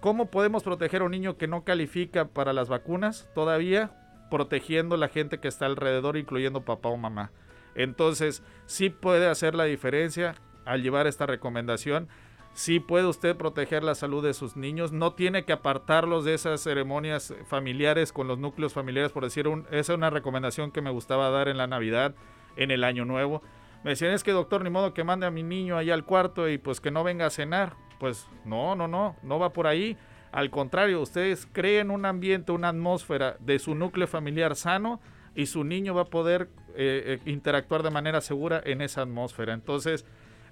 ¿Cómo 0.00 0.30
podemos 0.30 0.62
proteger 0.62 1.02
a 1.02 1.06
un 1.06 1.10
niño 1.10 1.36
que 1.36 1.48
no 1.48 1.64
califica 1.64 2.26
para 2.26 2.52
las 2.52 2.68
vacunas? 2.68 3.28
Todavía 3.34 3.90
protegiendo 4.30 4.94
a 4.94 4.98
la 4.98 5.08
gente 5.08 5.38
que 5.38 5.48
está 5.48 5.66
alrededor, 5.66 6.16
incluyendo 6.16 6.64
papá 6.64 6.88
o 6.88 6.96
mamá. 6.96 7.30
Entonces, 7.74 8.42
sí 8.66 8.90
puede 8.90 9.28
hacer 9.28 9.54
la 9.54 9.64
diferencia 9.64 10.34
al 10.64 10.82
llevar 10.82 11.06
esta 11.06 11.26
recomendación 11.26 12.08
sí 12.54 12.78
puede 12.78 13.06
usted 13.06 13.36
proteger 13.36 13.82
la 13.82 13.94
salud 13.94 14.24
de 14.24 14.32
sus 14.32 14.56
niños, 14.56 14.92
no 14.92 15.12
tiene 15.12 15.44
que 15.44 15.52
apartarlos 15.52 16.24
de 16.24 16.34
esas 16.34 16.62
ceremonias 16.62 17.34
familiares 17.46 18.12
con 18.12 18.28
los 18.28 18.38
núcleos 18.38 18.72
familiares, 18.72 19.12
por 19.12 19.24
decir, 19.24 19.46
esa 19.70 19.92
es 19.92 19.96
una 19.96 20.10
recomendación 20.10 20.70
que 20.70 20.80
me 20.80 20.90
gustaba 20.90 21.30
dar 21.30 21.48
en 21.48 21.58
la 21.58 21.66
Navidad, 21.66 22.14
en 22.56 22.70
el 22.70 22.84
Año 22.84 23.04
Nuevo. 23.04 23.42
Me 23.82 23.90
decían, 23.90 24.12
es 24.12 24.22
que 24.22 24.30
doctor, 24.30 24.62
ni 24.62 24.70
modo 24.70 24.94
que 24.94 25.04
mande 25.04 25.26
a 25.26 25.30
mi 25.30 25.42
niño 25.42 25.76
allá 25.76 25.92
al 25.92 26.04
cuarto 26.04 26.48
y 26.48 26.56
pues 26.56 26.80
que 26.80 26.90
no 26.90 27.04
venga 27.04 27.26
a 27.26 27.30
cenar. 27.30 27.74
Pues 27.98 28.28
no, 28.44 28.74
no, 28.76 28.88
no, 28.88 29.16
no 29.22 29.38
va 29.38 29.52
por 29.52 29.66
ahí. 29.66 29.98
Al 30.32 30.50
contrario, 30.50 31.00
ustedes 31.00 31.46
creen 31.52 31.90
un 31.90 32.06
ambiente, 32.06 32.52
una 32.52 32.70
atmósfera 32.70 33.36
de 33.40 33.58
su 33.58 33.74
núcleo 33.74 34.06
familiar 34.06 34.56
sano 34.56 35.00
y 35.34 35.46
su 35.46 35.64
niño 35.64 35.94
va 35.94 36.02
a 36.02 36.06
poder 36.06 36.48
eh, 36.76 37.20
eh, 37.24 37.30
interactuar 37.30 37.82
de 37.82 37.90
manera 37.90 38.20
segura 38.20 38.60
en 38.64 38.80
esa 38.80 39.02
atmósfera. 39.02 39.52
Entonces, 39.52 40.04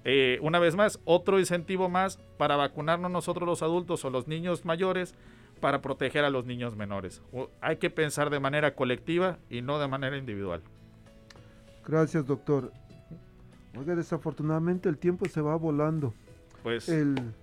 eh, 0.03 0.39
una 0.41 0.59
vez 0.59 0.75
más, 0.75 0.99
otro 1.05 1.39
incentivo 1.39 1.89
más 1.89 2.17
para 2.37 2.55
vacunarnos 2.55 3.11
nosotros 3.11 3.47
los 3.47 3.61
adultos 3.61 4.03
o 4.05 4.09
los 4.09 4.27
niños 4.27 4.65
mayores 4.65 5.15
para 5.59 5.81
proteger 5.81 6.25
a 6.25 6.29
los 6.29 6.45
niños 6.45 6.75
menores. 6.75 7.21
hay 7.61 7.77
que 7.77 7.89
pensar 7.89 8.29
de 8.29 8.39
manera 8.39 8.75
colectiva 8.75 9.39
y 9.49 9.61
no 9.61 9.79
de 9.79 9.87
manera 9.87 10.17
individual. 10.17 10.61
Gracias, 11.85 12.25
doctor. 12.25 12.71
Oiga, 13.77 13.95
desafortunadamente 13.95 14.89
el 14.89 14.97
tiempo 14.97 15.25
se 15.25 15.41
va 15.41 15.55
volando. 15.55 16.13
Pues 16.63 16.89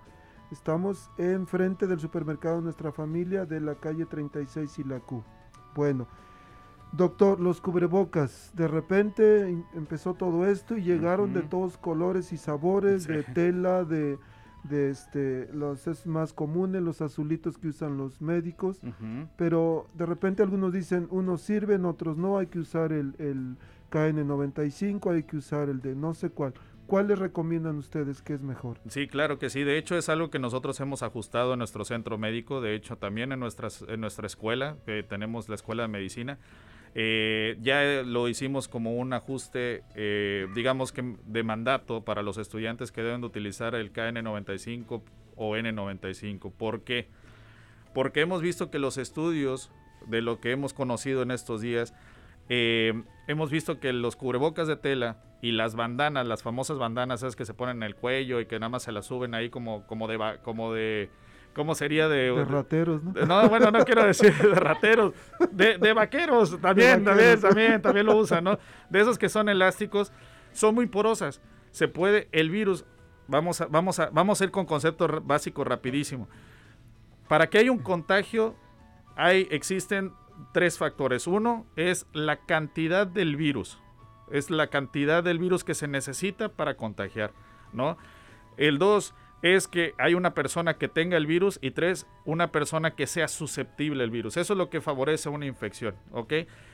Estamos 0.51 1.09
enfrente 1.17 1.87
del 1.87 2.01
supermercado 2.01 2.59
Nuestra 2.59 2.91
Familia 2.91 3.45
de 3.45 3.61
la 3.61 3.75
calle 3.75 4.05
36 4.05 4.79
y 4.79 4.83
la 4.83 4.99
Q. 4.99 5.23
Bueno, 5.73 6.07
doctor, 6.91 7.39
los 7.39 7.61
cubrebocas, 7.61 8.51
de 8.53 8.67
repente 8.67 9.63
empezó 9.73 10.13
todo 10.13 10.45
esto 10.45 10.75
y 10.75 10.83
llegaron 10.83 11.33
de 11.33 11.43
todos 11.43 11.77
colores 11.77 12.33
y 12.33 12.37
sabores, 12.37 13.07
de 13.07 13.23
tela, 13.23 13.85
de, 13.85 14.19
de 14.63 14.89
este, 14.89 15.49
los 15.53 15.87
es 15.87 16.05
más 16.05 16.33
comunes, 16.33 16.81
los 16.81 17.01
azulitos 17.01 17.57
que 17.57 17.69
usan 17.69 17.97
los 17.97 18.21
médicos, 18.21 18.79
pero 19.37 19.87
de 19.93 20.05
repente 20.05 20.43
algunos 20.43 20.73
dicen, 20.73 21.07
unos 21.09 21.41
sirven, 21.41 21.85
otros 21.85 22.17
no, 22.17 22.37
hay 22.37 22.47
que 22.47 22.59
usar 22.59 22.91
el, 22.93 23.15
el 23.19 23.57
KN95, 23.91 25.13
hay 25.13 25.23
que 25.23 25.37
usar 25.37 25.69
el 25.69 25.81
de 25.81 25.95
no 25.95 26.13
sé 26.13 26.29
cuál. 26.29 26.53
¿Cuál 26.87 27.07
les 27.07 27.19
recomiendan 27.19 27.77
ustedes 27.77 28.21
que 28.21 28.33
es 28.33 28.41
mejor? 28.41 28.77
Sí, 28.89 29.07
claro 29.07 29.39
que 29.39 29.49
sí. 29.49 29.63
De 29.63 29.77
hecho, 29.77 29.95
es 29.95 30.09
algo 30.09 30.29
que 30.29 30.39
nosotros 30.39 30.77
hemos 30.81 31.03
ajustado 31.03 31.53
en 31.53 31.59
nuestro 31.59 31.85
centro 31.85 32.17
médico. 32.17 32.59
De 32.59 32.75
hecho, 32.75 32.97
también 32.97 33.31
en, 33.31 33.39
nuestras, 33.39 33.85
en 33.87 34.01
nuestra 34.01 34.27
escuela, 34.27 34.75
que 34.85 35.01
tenemos 35.01 35.47
la 35.47 35.55
escuela 35.55 35.83
de 35.83 35.87
medicina. 35.87 36.37
Eh, 36.93 37.57
ya 37.61 38.03
lo 38.03 38.27
hicimos 38.27 38.67
como 38.67 38.95
un 38.95 39.13
ajuste, 39.13 39.83
eh, 39.95 40.47
digamos 40.53 40.91
que 40.91 41.15
de 41.25 41.43
mandato 41.43 42.03
para 42.03 42.21
los 42.21 42.37
estudiantes 42.37 42.91
que 42.91 43.01
deben 43.01 43.21
de 43.21 43.27
utilizar 43.27 43.75
el 43.75 43.93
KN95 43.93 45.01
o 45.37 45.55
N95. 45.55 46.51
¿Por 46.51 46.83
qué? 46.83 47.07
Porque 47.93 48.21
hemos 48.21 48.41
visto 48.41 48.69
que 48.69 48.79
los 48.79 48.97
estudios 48.97 49.71
de 50.07 50.21
lo 50.21 50.41
que 50.41 50.51
hemos 50.51 50.73
conocido 50.73 51.21
en 51.21 51.31
estos 51.31 51.61
días, 51.61 51.93
eh, 52.49 53.03
hemos 53.27 53.49
visto 53.51 53.79
que 53.79 53.93
los 53.93 54.17
cubrebocas 54.17 54.67
de 54.67 54.75
tela 54.75 55.23
y 55.41 55.51
las 55.51 55.75
bandanas, 55.75 56.27
las 56.27 56.43
famosas 56.43 56.77
bandanas 56.77 57.21
esas 57.21 57.35
que 57.35 57.45
se 57.45 57.53
ponen 57.53 57.77
en 57.77 57.83
el 57.83 57.95
cuello 57.95 58.41
y 58.41 58.45
que 58.45 58.59
nada 58.59 58.69
más 58.69 58.83
se 58.83 58.91
las 58.91 59.05
suben 59.05 59.33
ahí 59.33 59.49
como, 59.49 59.87
como 59.87 60.07
de 60.07 60.39
como 60.43 60.73
de 60.73 61.09
¿cómo 61.53 61.75
sería 61.75 62.07
de, 62.07 62.31
de 62.31 62.45
rateros, 62.45 63.03
¿no? 63.03 63.13
No, 63.25 63.49
bueno, 63.49 63.71
no 63.71 63.83
quiero 63.85 64.05
decir 64.05 64.33
de 64.33 64.55
rateros, 64.55 65.13
de, 65.51 65.77
de 65.77 65.93
vaqueros, 65.93 66.59
también, 66.59 67.03
también, 67.03 67.39
también, 67.39 67.81
también 67.81 68.05
lo 68.05 68.17
usan, 68.17 68.43
¿no? 68.43 68.59
De 68.89 69.01
esos 69.01 69.17
que 69.17 69.29
son 69.29 69.49
elásticos, 69.49 70.11
son 70.51 70.75
muy 70.75 70.87
porosas. 70.87 71.41
Se 71.71 71.87
puede, 71.87 72.27
el 72.31 72.49
virus, 72.49 72.85
vamos 73.27 73.61
a, 73.61 73.67
vamos 73.67 73.99
a, 73.99 74.09
vamos 74.09 74.41
a 74.41 74.43
ir 74.43 74.51
con 74.51 74.65
concepto 74.65 75.07
básico 75.23 75.63
rapidísimo. 75.63 76.27
Para 77.27 77.49
que 77.49 77.59
haya 77.59 77.71
un 77.71 77.79
contagio, 77.79 78.55
hay, 79.15 79.47
existen 79.51 80.13
tres 80.53 80.77
factores. 80.77 81.27
Uno 81.27 81.65
es 81.75 82.05
la 82.13 82.37
cantidad 82.45 83.07
del 83.07 83.35
virus 83.35 83.79
es 84.31 84.49
la 84.49 84.67
cantidad 84.67 85.23
del 85.23 85.39
virus 85.39 85.63
que 85.63 85.75
se 85.75 85.87
necesita 85.87 86.49
para 86.49 86.75
contagiar, 86.75 87.33
¿no? 87.73 87.97
El 88.57 88.79
dos 88.79 89.13
es 89.41 89.67
que 89.67 89.93
hay 89.97 90.13
una 90.13 90.33
persona 90.33 90.75
que 90.75 90.87
tenga 90.87 91.17
el 91.17 91.25
virus 91.25 91.59
y 91.61 91.71
tres, 91.71 92.05
una 92.25 92.51
persona 92.51 92.91
que 92.91 93.07
sea 93.07 93.27
susceptible 93.27 94.03
al 94.03 94.11
virus. 94.11 94.37
Eso 94.37 94.53
es 94.53 94.57
lo 94.57 94.69
que 94.69 94.81
favorece 94.81 95.29
una 95.29 95.45
infección, 95.45 95.95
¿ok? 96.11 96.33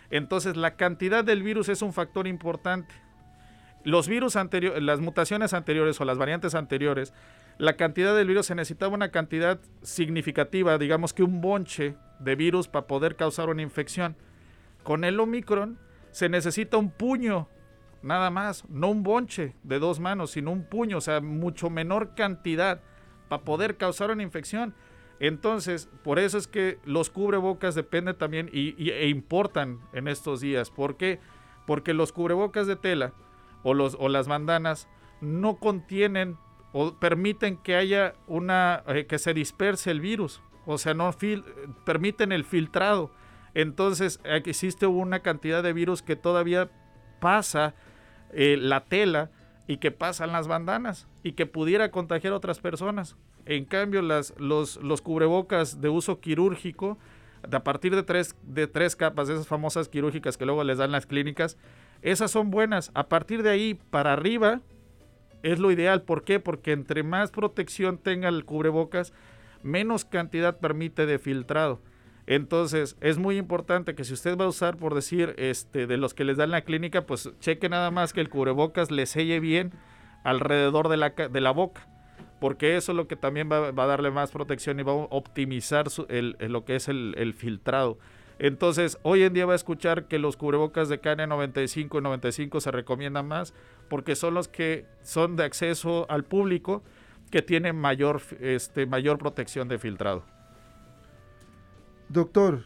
Entonces 0.10 0.58
la 0.58 0.76
cantidad 0.76 1.24
del 1.24 1.44
virus 1.44 1.70
es 1.70 1.82
un 1.82 1.94
factor 1.94 2.28
importante. 2.28 2.94
Los 3.84 4.08
virus 4.08 4.36
anteriores, 4.36 4.84
las 4.84 5.00
mutaciones 5.00 5.54
anteriores 5.54 6.02
o 6.02 6.06
las 6.06 6.18
variantes 6.18 6.56
anteriores 6.56 7.14
la 7.58 7.76
cantidad 7.76 8.16
del 8.16 8.28
virus 8.28 8.46
se 8.46 8.56
necesitaba 8.56 8.94
una 8.94 9.10
cantidad 9.10 9.60
significativa, 9.82 10.78
digamos 10.78 11.12
que 11.14 11.24
un 11.24 11.42
bonche 11.42 11.96
de 12.20 12.36
virus 12.36 12.68
para 12.68 12.86
poder 12.86 13.16
causar 13.16 13.50
una 13.50 13.64
infección. 13.64 14.16
Con 14.84 15.04
el 15.04 15.20
Omicron 15.20 15.80
se 16.12 16.30
necesita 16.30 16.78
un 16.78 16.92
puño, 16.92 17.50
nada 18.02 18.30
más, 18.30 18.64
no 18.70 18.90
un 18.90 19.04
bonche 19.04 19.56
de 19.64 19.80
dos 19.80 20.00
manos, 20.00 20.32
sino 20.32 20.52
un 20.52 20.64
puño, 20.64 20.98
o 20.98 21.02
sea, 21.02 21.22
mucho 21.22 21.70
menor 21.70 22.16
cantidad 22.16 22.82
para 23.30 23.44
poder 23.44 23.78
causar 23.78 24.12
una 24.12 24.24
infección. 24.24 24.74
Entonces, 25.20 25.90
por 26.04 26.20
eso 26.20 26.38
es 26.38 26.48
que 26.48 26.80
los 26.86 27.10
cubrebocas 27.10 27.76
dependen 27.76 28.18
también 28.18 28.50
y, 28.52 28.90
e 28.92 29.08
importan 29.10 29.80
en 29.94 30.08
estos 30.08 30.42
días. 30.42 30.70
¿Por 30.70 30.96
qué? 30.98 31.20
Porque 31.66 31.94
los 31.94 32.12
cubrebocas 32.12 32.68
de 32.68 32.76
tela 32.76 33.14
o, 33.64 33.74
los, 33.74 33.98
o 34.00 34.10
las 34.10 34.28
bandanas 34.28 34.88
no 35.20 35.58
contienen 35.58 36.38
o 36.72 36.94
permiten 36.94 37.58
que 37.58 37.76
haya 37.76 38.14
una, 38.28 38.84
eh, 38.88 39.08
que 39.08 39.18
se 39.18 39.34
disperse 39.34 39.90
el 39.90 40.02
virus. 40.02 40.42
O 40.66 40.78
sea, 40.78 40.94
no 40.94 41.12
permiten 41.86 42.32
el 42.32 42.44
filtrado. 42.44 43.12
Entonces, 43.54 44.20
existe 44.24 44.86
una 44.86 45.22
cantidad 45.22 45.64
de 45.64 45.74
virus 45.74 46.04
que 46.04 46.16
todavía 46.16 46.70
pasa 47.20 47.74
eh, 48.34 48.58
la 48.60 48.86
tela 48.86 49.30
y 49.68 49.78
que 49.78 49.92
pasan 49.92 50.32
las 50.32 50.48
bandanas 50.48 51.08
y 51.24 51.34
que 51.34 51.46
pudiera 51.46 51.92
contagiar 51.92 52.34
a 52.34 52.38
otras 52.38 52.60
personas. 52.60 53.16
En 53.46 53.66
cambio, 53.66 54.02
las, 54.02 54.34
los, 54.38 54.78
los 54.78 55.02
cubrebocas 55.02 55.82
de 55.82 55.90
uso 55.90 56.20
quirúrgico, 56.20 56.98
a 57.52 57.64
partir 57.64 57.96
de 57.96 58.04
tres, 58.04 58.36
de 58.44 58.68
tres 58.68 58.96
capas, 58.96 59.30
esas 59.30 59.48
famosas 59.48 59.90
quirúrgicas 59.90 60.38
que 60.38 60.46
luego 60.46 60.64
les 60.64 60.78
dan 60.78 60.92
las 60.92 61.06
clínicas, 61.06 61.58
esas 62.02 62.32
son 62.32 62.52
buenas. 62.52 62.92
A 62.94 63.08
partir 63.08 63.44
de 63.44 63.50
ahí 63.50 63.74
para 63.90 64.14
arriba 64.14 64.62
es 65.44 65.60
lo 65.60 65.72
ideal. 65.72 66.02
¿Por 66.02 66.24
qué? 66.24 66.40
Porque 66.40 66.72
entre 66.72 67.04
más 67.04 67.32
protección 67.32 67.98
tenga 67.98 68.30
el 68.30 68.46
cubrebocas, 68.46 69.14
menos 69.64 70.06
cantidad 70.06 70.58
permite 70.60 71.06
de 71.06 71.20
filtrado. 71.20 71.80
Entonces, 72.28 72.98
es 73.00 73.18
muy 73.18 73.38
importante 73.38 73.96
que 73.96 74.04
si 74.04 74.14
usted 74.14 74.38
va 74.38 74.44
a 74.44 74.50
usar, 74.50 74.76
por 74.76 74.94
decir, 74.94 75.34
este, 75.38 75.88
de 75.88 75.96
los 75.96 76.14
que 76.14 76.26
les 76.26 76.36
dan 76.36 76.52
la 76.52 76.62
clínica, 76.62 77.06
pues 77.06 77.32
cheque 77.40 77.70
nada 77.70 77.90
más 77.90 78.12
que 78.12 78.20
el 78.20 78.30
cubrebocas 78.30 78.92
le 78.92 79.06
selle 79.06 79.40
bien 79.40 79.72
alrededor 80.26 80.90
de 80.90 80.98
la, 80.98 81.12
de 81.12 81.42
la 81.42 81.52
boca, 81.52 81.88
porque 82.42 82.76
eso 82.76 82.92
es 82.92 82.98
lo 82.98 83.08
que 83.08 83.16
también 83.16 83.50
va, 83.50 83.70
a 83.70 83.88
darle 83.88 84.12
más 84.12 84.32
protección 84.32 84.78
y 84.78 84.84
va 84.84 84.92
a 84.92 84.96
optimizar 84.96 85.88
lo 86.10 86.66
que 86.66 86.76
es 86.76 86.90
el, 86.90 87.34
filtrado. 87.34 87.98
Entonces, 88.40 89.00
hoy 89.04 89.24
en 89.24 89.34
día 89.34 89.46
va 89.46 89.54
a 89.54 89.56
escuchar 89.56 90.10
que 90.10 90.20
los 90.20 90.36
cubrebocas 90.36 90.90
de 90.90 91.02
KN95 91.02 91.98
y 91.98 92.02
95 92.02 92.60
se 92.60 92.72
recomiendan 92.72 93.26
más 93.26 93.54
porque 93.88 94.18
son 94.18 94.34
los 94.34 94.50
que 94.50 94.86
son 95.02 95.38
de 95.38 95.46
acceso 95.46 96.06
al 96.10 96.26
público 96.26 96.84
que 97.32 97.42
tienen 97.42 97.78
mayor, 97.78 98.22
este, 98.42 98.86
mayor 98.86 99.18
protección 99.18 99.70
de 99.70 99.80
filtrado. 99.80 100.37
Doctor, 102.10 102.64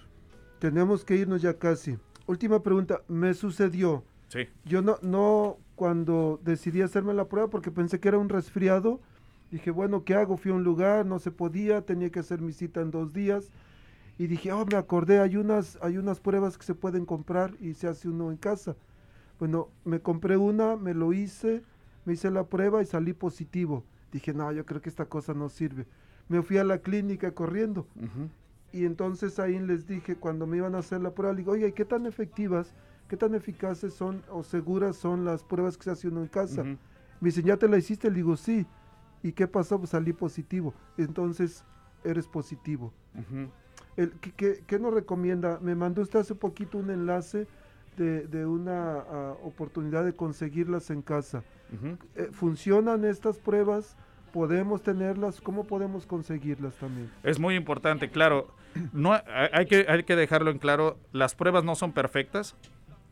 tenemos 0.59 1.03
que 1.03 1.15
irnos 1.15 1.41
ya 1.41 1.57
casi. 1.57 1.97
Última 2.27 2.61
pregunta, 2.61 3.01
me 3.07 3.33
sucedió. 3.33 4.03
Sí. 4.27 4.47
Yo 4.65 4.81
no, 4.81 4.97
no, 5.01 5.57
cuando 5.75 6.39
decidí 6.43 6.81
hacerme 6.81 7.13
la 7.13 7.27
prueba 7.27 7.49
porque 7.49 7.71
pensé 7.71 7.99
que 7.99 8.07
era 8.07 8.19
un 8.19 8.29
resfriado, 8.29 8.99
dije, 9.49 9.71
bueno, 9.71 10.03
¿qué 10.03 10.13
hago? 10.13 10.37
Fui 10.37 10.51
a 10.51 10.53
un 10.53 10.63
lugar, 10.63 11.05
no 11.05 11.19
se 11.19 11.31
podía, 11.31 11.81
tenía 11.81 12.11
que 12.11 12.19
hacer 12.19 12.39
mi 12.41 12.53
cita 12.53 12.81
en 12.81 12.91
dos 12.91 13.13
días. 13.13 13.49
Y 14.19 14.27
dije, 14.27 14.51
oh, 14.51 14.65
me 14.65 14.77
acordé, 14.77 15.19
hay 15.19 15.37
unas, 15.37 15.79
hay 15.81 15.97
unas 15.97 16.19
pruebas 16.19 16.57
que 16.57 16.63
se 16.63 16.75
pueden 16.75 17.05
comprar 17.05 17.55
y 17.59 17.73
se 17.73 17.87
hace 17.87 18.07
uno 18.07 18.29
en 18.29 18.37
casa. 18.37 18.75
Bueno, 19.39 19.69
me 19.83 19.99
compré 19.99 20.37
una, 20.37 20.75
me 20.75 20.93
lo 20.93 21.13
hice, 21.13 21.63
me 22.05 22.13
hice 22.13 22.29
la 22.29 22.43
prueba 22.43 22.83
y 22.83 22.85
salí 22.85 23.13
positivo. 23.13 23.83
Dije, 24.11 24.33
no, 24.33 24.51
yo 24.51 24.65
creo 24.65 24.81
que 24.81 24.89
esta 24.89 25.05
cosa 25.05 25.33
no 25.33 25.49
sirve. 25.49 25.87
Me 26.29 26.43
fui 26.43 26.59
a 26.59 26.63
la 26.63 26.77
clínica 26.77 27.31
corriendo. 27.31 27.87
Y 28.73 28.85
entonces 28.85 29.39
ahí 29.39 29.59
les 29.59 29.85
dije, 29.85 30.15
cuando 30.15 30.47
me 30.47 30.57
iban 30.57 30.75
a 30.75 30.79
hacer 30.79 31.01
la 31.01 31.11
prueba, 31.11 31.33
le 31.33 31.39
digo, 31.39 31.51
oye, 31.51 31.73
¿qué 31.73 31.85
tan 31.85 32.05
efectivas, 32.05 32.73
qué 33.07 33.17
tan 33.17 33.35
eficaces 33.35 33.93
son 33.93 34.23
o 34.29 34.43
seguras 34.43 34.95
son 34.95 35.25
las 35.25 35.43
pruebas 35.43 35.77
que 35.77 35.83
se 35.83 35.91
hace 35.91 36.07
uno 36.07 36.21
en 36.21 36.27
casa? 36.27 36.63
Me 36.63 36.77
dicen, 37.29 37.45
¿ya 37.45 37.57
te 37.57 37.67
la 37.67 37.77
hiciste? 37.77 38.09
Le 38.09 38.15
digo, 38.15 38.37
sí. 38.37 38.65
¿Y 39.23 39.33
qué 39.33 39.47
pasó? 39.47 39.77
Pues 39.77 39.91
salí 39.91 40.13
positivo. 40.13 40.73
Entonces, 40.97 41.63
eres 42.03 42.27
positivo. 42.27 42.93
El, 43.97 44.11
¿qué, 44.13 44.79
nos 44.79 44.93
recomienda? 44.93 45.59
Me 45.61 45.75
mandó 45.75 46.01
usted 46.01 46.19
hace 46.19 46.33
poquito 46.33 46.77
un 46.77 46.89
enlace 46.89 47.47
de, 47.97 48.45
una 48.45 48.99
ah, 48.99 49.35
oportunidad 49.43 50.05
de 50.05 50.15
conseguirlas 50.15 50.89
en 50.89 51.01
casa. 51.01 51.43
Eh, 52.15 52.29
¿Funcionan 52.31 53.05
estas 53.05 53.37
pruebas? 53.37 53.95
podemos 54.31 54.81
tenerlas, 54.81 55.41
cómo 55.41 55.65
podemos 55.65 56.05
conseguirlas 56.05 56.75
también. 56.75 57.11
Es 57.23 57.39
muy 57.39 57.55
importante, 57.55 58.09
claro. 58.09 58.47
No 58.93 59.13
hay 59.27 59.65
que 59.65 59.85
hay 59.87 60.03
que 60.03 60.15
dejarlo 60.15 60.51
en 60.51 60.59
claro, 60.59 60.97
las 61.11 61.35
pruebas 61.35 61.63
no 61.63 61.75
son 61.75 61.91
perfectas 61.91 62.55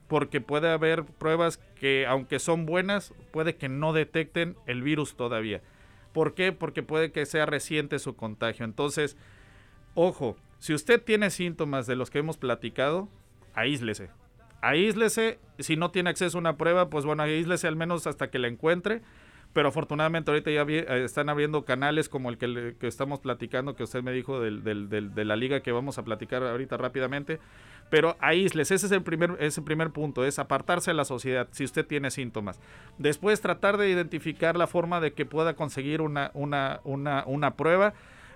porque 0.07 0.41
puede 0.41 0.69
haber 0.69 1.05
pruebas 1.05 1.57
que 1.79 2.07
aunque 2.07 2.39
son 2.39 2.65
buenas, 2.65 3.13
puede 3.31 3.55
que 3.55 3.69
no 3.69 3.93
detecten 3.93 4.55
el 4.65 4.81
virus 4.81 5.15
todavía. 5.15 5.61
¿Por 6.13 6.33
qué? 6.33 6.51
Porque 6.51 6.81
puede 6.81 7.11
que 7.11 7.25
sea 7.25 7.45
reciente 7.45 7.99
su 7.99 8.15
contagio. 8.15 8.65
Entonces, 8.65 9.17
ojo, 9.93 10.35
si 10.57 10.73
usted 10.73 11.01
tiene 11.01 11.29
síntomas 11.29 11.85
de 11.85 11.95
los 11.95 12.09
que 12.09 12.19
hemos 12.19 12.37
platicado, 12.37 13.07
aíslese. 13.53 14.09
Aíslese, 14.61 15.39
si 15.59 15.77
no 15.77 15.91
tiene 15.91 16.09
acceso 16.09 16.37
a 16.37 16.41
una 16.41 16.57
prueba, 16.57 16.89
pues 16.89 17.05
bueno, 17.05 17.23
aíslese 17.23 17.67
al 17.67 17.75
menos 17.75 18.07
hasta 18.07 18.29
que 18.29 18.39
la 18.39 18.47
encuentre 18.47 19.01
pero 19.53 19.69
afortunadamente 19.69 20.31
ahorita 20.31 20.51
ya 20.51 20.61
eh, 20.61 21.03
están 21.03 21.29
abriendo 21.29 21.65
canales 21.65 22.09
como 22.09 22.29
el 22.29 22.37
que, 22.37 22.75
estamos 22.87 23.19
platicando, 23.19 23.75
que 23.75 23.83
usted 23.83 24.03
me 24.03 24.11
dijo 24.11 24.39
del, 24.39 24.63
de 24.63 25.25
la 25.25 25.35
liga 25.35 25.61
que 25.61 25.71
vamos 25.71 25.97
a 25.97 26.03
platicar 26.03 26.43
ahorita 26.43 26.77
rápidamente. 26.77 27.39
Pero 27.89 28.15
aísles, 28.19 28.69
ese 28.71 28.85
es 28.85 28.91
el 28.91 29.01
primer, 29.01 29.35
ese 29.39 29.61
primer 29.61 29.89
punto, 29.89 30.23
es 30.23 30.37
apartarse 30.37 30.91
de 30.91 30.95
la 30.95 31.05
sociedad 31.05 31.47
si 31.51 31.63
usted 31.63 31.85
tiene 31.85 32.11
síntomas. 32.11 32.59
Después 32.99 33.41
tratar 33.41 33.77
de 33.77 33.89
identificar 33.89 34.55
la 34.55 34.67
forma 34.67 35.01
de 35.01 35.13
que 35.13 35.25
pueda 35.25 35.55
conseguir 35.55 36.01
una, 36.01 36.29
una, 36.35 36.81
una, 36.83 37.55
prueba. 37.55 37.93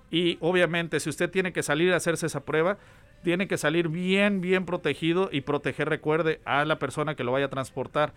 Y 0.09 0.37
obviamente 0.41 0.99
si 0.99 1.09
usted 1.09 1.29
tiene 1.29 1.53
que 1.53 1.61
salir 1.61 1.93
a 1.93 1.97
hacerse 1.97 2.25
esa 2.25 2.41
prueba, 2.41 2.77
tiene 3.23 3.47
que 3.47 3.57
salir 3.57 3.89
bien, 3.89 4.41
bien 4.41 4.65
protegido 4.65 5.29
y 5.31 5.41
proteger, 5.41 5.87
recuerde, 5.87 6.41
a 6.45 6.65
la 6.65 6.79
persona 6.79 7.15
que 7.15 7.23
lo 7.23 7.31
vaya 7.31 7.45
a 7.45 7.49
transportar. 7.49 8.11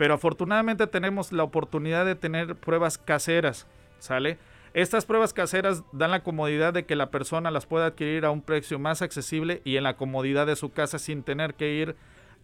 Pero 0.00 0.14
afortunadamente 0.14 0.86
tenemos 0.86 1.30
la 1.30 1.42
oportunidad 1.42 2.06
de 2.06 2.14
tener 2.14 2.56
pruebas 2.56 2.96
caseras, 2.96 3.66
¿sale? 3.98 4.38
Estas 4.72 5.04
pruebas 5.04 5.34
caseras 5.34 5.84
dan 5.92 6.10
la 6.10 6.22
comodidad 6.22 6.72
de 6.72 6.86
que 6.86 6.96
la 6.96 7.10
persona 7.10 7.50
las 7.50 7.66
pueda 7.66 7.84
adquirir 7.84 8.24
a 8.24 8.30
un 8.30 8.40
precio 8.40 8.78
más 8.78 9.02
accesible 9.02 9.60
y 9.62 9.76
en 9.76 9.82
la 9.82 9.98
comodidad 9.98 10.46
de 10.46 10.56
su 10.56 10.72
casa 10.72 10.98
sin 10.98 11.22
tener 11.22 11.52
que 11.52 11.74
ir 11.74 11.96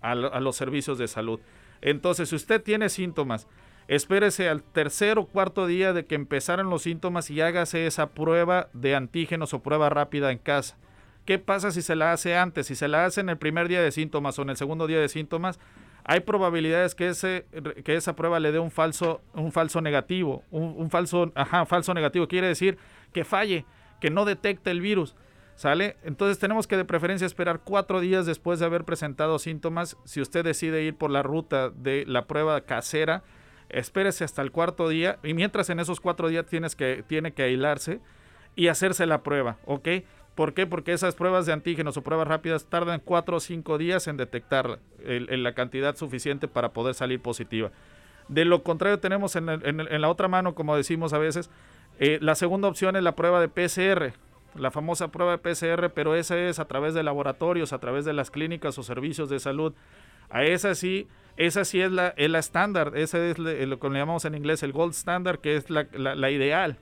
a, 0.02 0.14
los 0.14 0.54
servicios 0.54 0.98
de 0.98 1.08
salud. 1.08 1.40
Entonces, 1.80 2.28
si 2.28 2.36
usted 2.36 2.62
tiene 2.62 2.90
síntomas, 2.90 3.48
espérese 3.88 4.50
al 4.50 4.62
tercer 4.62 5.18
o 5.18 5.24
cuarto 5.24 5.66
día 5.66 5.94
de 5.94 6.04
que 6.04 6.14
empezaran 6.14 6.68
los 6.68 6.82
síntomas 6.82 7.30
y 7.30 7.40
hágase 7.40 7.86
esa 7.86 8.10
prueba 8.10 8.68
de 8.74 8.94
antígenos 8.94 9.54
o 9.54 9.62
prueba 9.62 9.88
rápida 9.88 10.30
en 10.30 10.36
casa. 10.36 10.76
¿Qué 11.24 11.38
pasa 11.38 11.70
si 11.70 11.80
se 11.80 11.96
la 11.96 12.12
hace 12.12 12.36
antes? 12.36 12.66
Si 12.66 12.74
se 12.74 12.86
la 12.86 13.06
hace 13.06 13.22
en 13.22 13.30
el 13.30 13.38
primer 13.38 13.66
día 13.66 13.80
de 13.80 13.92
síntomas 13.92 14.38
o 14.38 14.42
en 14.42 14.50
el 14.50 14.58
segundo 14.58 14.86
día 14.86 15.00
de 15.00 15.08
síntomas, 15.08 15.58
hay 16.08 16.20
probabilidades 16.20 16.94
que, 16.94 17.08
ese, 17.08 17.46
que 17.84 17.96
esa 17.96 18.14
prueba 18.14 18.38
le 18.38 18.52
dé 18.52 18.60
un 18.60 18.70
falso, 18.70 19.20
un 19.34 19.50
falso 19.50 19.80
negativo. 19.80 20.44
Un, 20.52 20.88
falso, 20.88 21.32
ajá, 21.34 21.66
falso 21.66 21.92
negativo 21.94 22.28
quiere 22.28 22.46
decir 22.46 22.78
que 23.12 23.24
falle, 23.24 23.66
que 24.00 24.08
no 24.08 24.24
detecte 24.24 24.70
el 24.70 24.80
virus. 24.80 25.16
¿Sale? 25.56 25.96
Entonces 26.04 26.38
tenemos 26.38 26.66
que 26.66 26.76
de 26.76 26.84
preferencia 26.84 27.26
esperar 27.26 27.62
cuatro 27.64 28.00
días 28.00 28.24
después 28.24 28.60
de 28.60 28.66
haber 28.66 28.84
presentado 28.84 29.38
síntomas. 29.38 29.96
Si 30.04 30.20
usted 30.20 30.44
decide 30.44 30.82
ir 30.82 30.94
por 30.94 31.10
la 31.10 31.22
ruta 31.22 31.70
de 31.70 32.04
la 32.06 32.26
prueba 32.26 32.60
casera, 32.60 33.24
espérese 33.68 34.22
hasta 34.22 34.42
el 34.42 34.52
cuarto 34.52 34.88
día 34.88 35.18
y 35.24 35.34
mientras 35.34 35.70
en 35.70 35.80
esos 35.80 36.00
cuatro 36.00 36.28
días 36.28 36.46
tienes 36.46 36.76
que, 36.76 37.02
tiene 37.08 37.32
que 37.32 37.42
aislarse 37.42 38.00
y 38.54 38.68
hacerse 38.68 39.06
la 39.06 39.22
prueba, 39.22 39.56
¿ok? 39.64 39.88
¿Por 40.36 40.52
qué? 40.52 40.66
Porque 40.66 40.92
esas 40.92 41.14
pruebas 41.14 41.46
de 41.46 41.54
antígenos 41.54 41.96
o 41.96 42.02
pruebas 42.02 42.28
rápidas 42.28 42.66
tardan 42.66 43.00
cuatro 43.02 43.38
o 43.38 43.40
cinco 43.40 43.78
días 43.78 44.06
en 44.06 44.18
detectar 44.18 44.78
la 45.02 45.54
cantidad 45.54 45.96
suficiente 45.96 46.46
para 46.46 46.74
poder 46.74 46.94
salir 46.94 47.20
positiva. 47.20 47.70
De 48.28 48.44
lo 48.44 48.62
contrario, 48.62 48.98
tenemos 48.98 49.34
en, 49.34 49.46
la 49.46 50.08
otra 50.10 50.28
mano, 50.28 50.54
como 50.54 50.76
decimos 50.76 51.14
a 51.14 51.18
veces, 51.18 51.48
eh, 51.98 52.18
la 52.20 52.34
segunda 52.34 52.68
opción 52.68 52.96
es 52.96 53.02
la 53.02 53.16
prueba 53.16 53.40
de 53.40 53.48
PCR, 53.48 54.12
la 54.54 54.70
famosa 54.70 55.08
prueba 55.08 55.32
de 55.32 55.38
PCR, 55.38 55.88
pero 55.94 56.14
esa 56.14 56.36
es 56.38 56.58
a 56.58 56.66
través 56.66 56.92
de 56.92 57.02
laboratorios, 57.02 57.72
a 57.72 57.78
través 57.78 58.04
de 58.04 58.12
las 58.12 58.30
clínicas 58.30 58.76
o 58.76 58.82
servicios 58.82 59.30
de 59.30 59.40
salud. 59.40 59.72
A 60.28 60.44
esa 60.44 60.74
sí, 60.74 61.08
esa 61.38 61.64
sí 61.64 61.80
es 61.80 61.90
la, 61.90 62.08
estándar, 62.08 62.92
esa 62.94 63.24
es 63.24 63.38
lo 63.38 63.78
que 63.78 63.88
le 63.88 63.98
llamamos 63.98 64.26
en 64.26 64.34
inglés 64.34 64.62
el 64.62 64.72
gold 64.72 64.92
standard, 64.92 65.38
que 65.38 65.56
es 65.56 65.70
la 65.70 66.30
ideal 66.30 66.78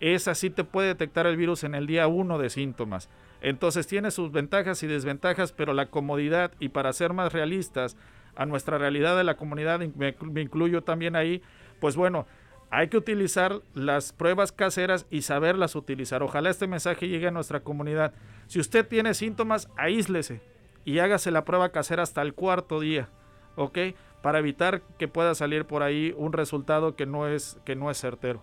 esa 0.00 0.34
sí 0.34 0.50
te 0.50 0.64
puede 0.64 0.88
detectar 0.88 1.26
el 1.26 1.36
virus 1.36 1.64
en 1.64 1.74
el 1.74 1.86
día 1.86 2.06
1 2.06 2.38
de 2.38 2.50
síntomas. 2.50 3.08
Entonces 3.40 3.86
tiene 3.86 4.10
sus 4.10 4.32
ventajas 4.32 4.82
y 4.82 4.86
desventajas, 4.86 5.52
pero 5.52 5.72
la 5.72 5.86
comodidad 5.86 6.52
y 6.58 6.70
para 6.70 6.92
ser 6.92 7.12
más 7.12 7.32
realistas 7.32 7.96
a 8.36 8.46
nuestra 8.46 8.78
realidad 8.78 9.16
de 9.16 9.24
la 9.24 9.36
comunidad, 9.36 9.80
me, 9.80 10.14
incluyo 10.40 10.82
también 10.82 11.16
ahí, 11.16 11.42
pues 11.80 11.96
bueno, 11.96 12.26
hay 12.70 12.88
que 12.88 12.96
utilizar 12.96 13.62
las 13.74 14.12
pruebas 14.12 14.52
caseras 14.52 15.06
y 15.10 15.22
saberlas 15.22 15.74
utilizar. 15.74 16.22
Ojalá 16.22 16.50
este 16.50 16.66
mensaje 16.66 17.08
llegue 17.08 17.28
a 17.28 17.32
nuestra 17.32 17.60
comunidad. 17.60 18.12
Si 18.46 18.60
usted 18.60 18.86
tiene 18.86 19.14
síntomas, 19.14 19.68
aíslese 19.76 20.40
y 20.84 21.00
hágase 21.00 21.30
la 21.30 21.44
prueba 21.44 21.70
casera 21.70 22.02
hasta 22.02 22.22
el 22.22 22.34
cuarto 22.34 22.78
día, 22.78 23.08
¿ok? 23.56 23.78
Para 24.22 24.38
evitar 24.38 24.82
que 24.98 25.08
pueda 25.08 25.34
salir 25.34 25.64
por 25.64 25.82
ahí 25.82 26.14
un 26.16 26.32
resultado 26.32 26.94
que 26.94 27.06
no 27.06 27.26
es, 27.26 27.58
que 27.64 27.74
no 27.74 27.90
es 27.90 27.98
certero. 27.98 28.42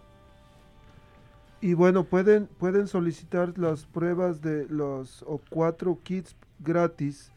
Y 1.65 1.73
bueno, 1.73 2.03
pueden, 2.03 2.45
pueden 2.45 2.87
solicitar 2.87 3.57
las 3.57 3.87
pruebas 3.87 4.39
de 4.43 4.67
los 4.69 5.23
o 5.23 5.41
cuatro 5.49 5.97
kits 6.03 6.35
gratis 6.59 7.31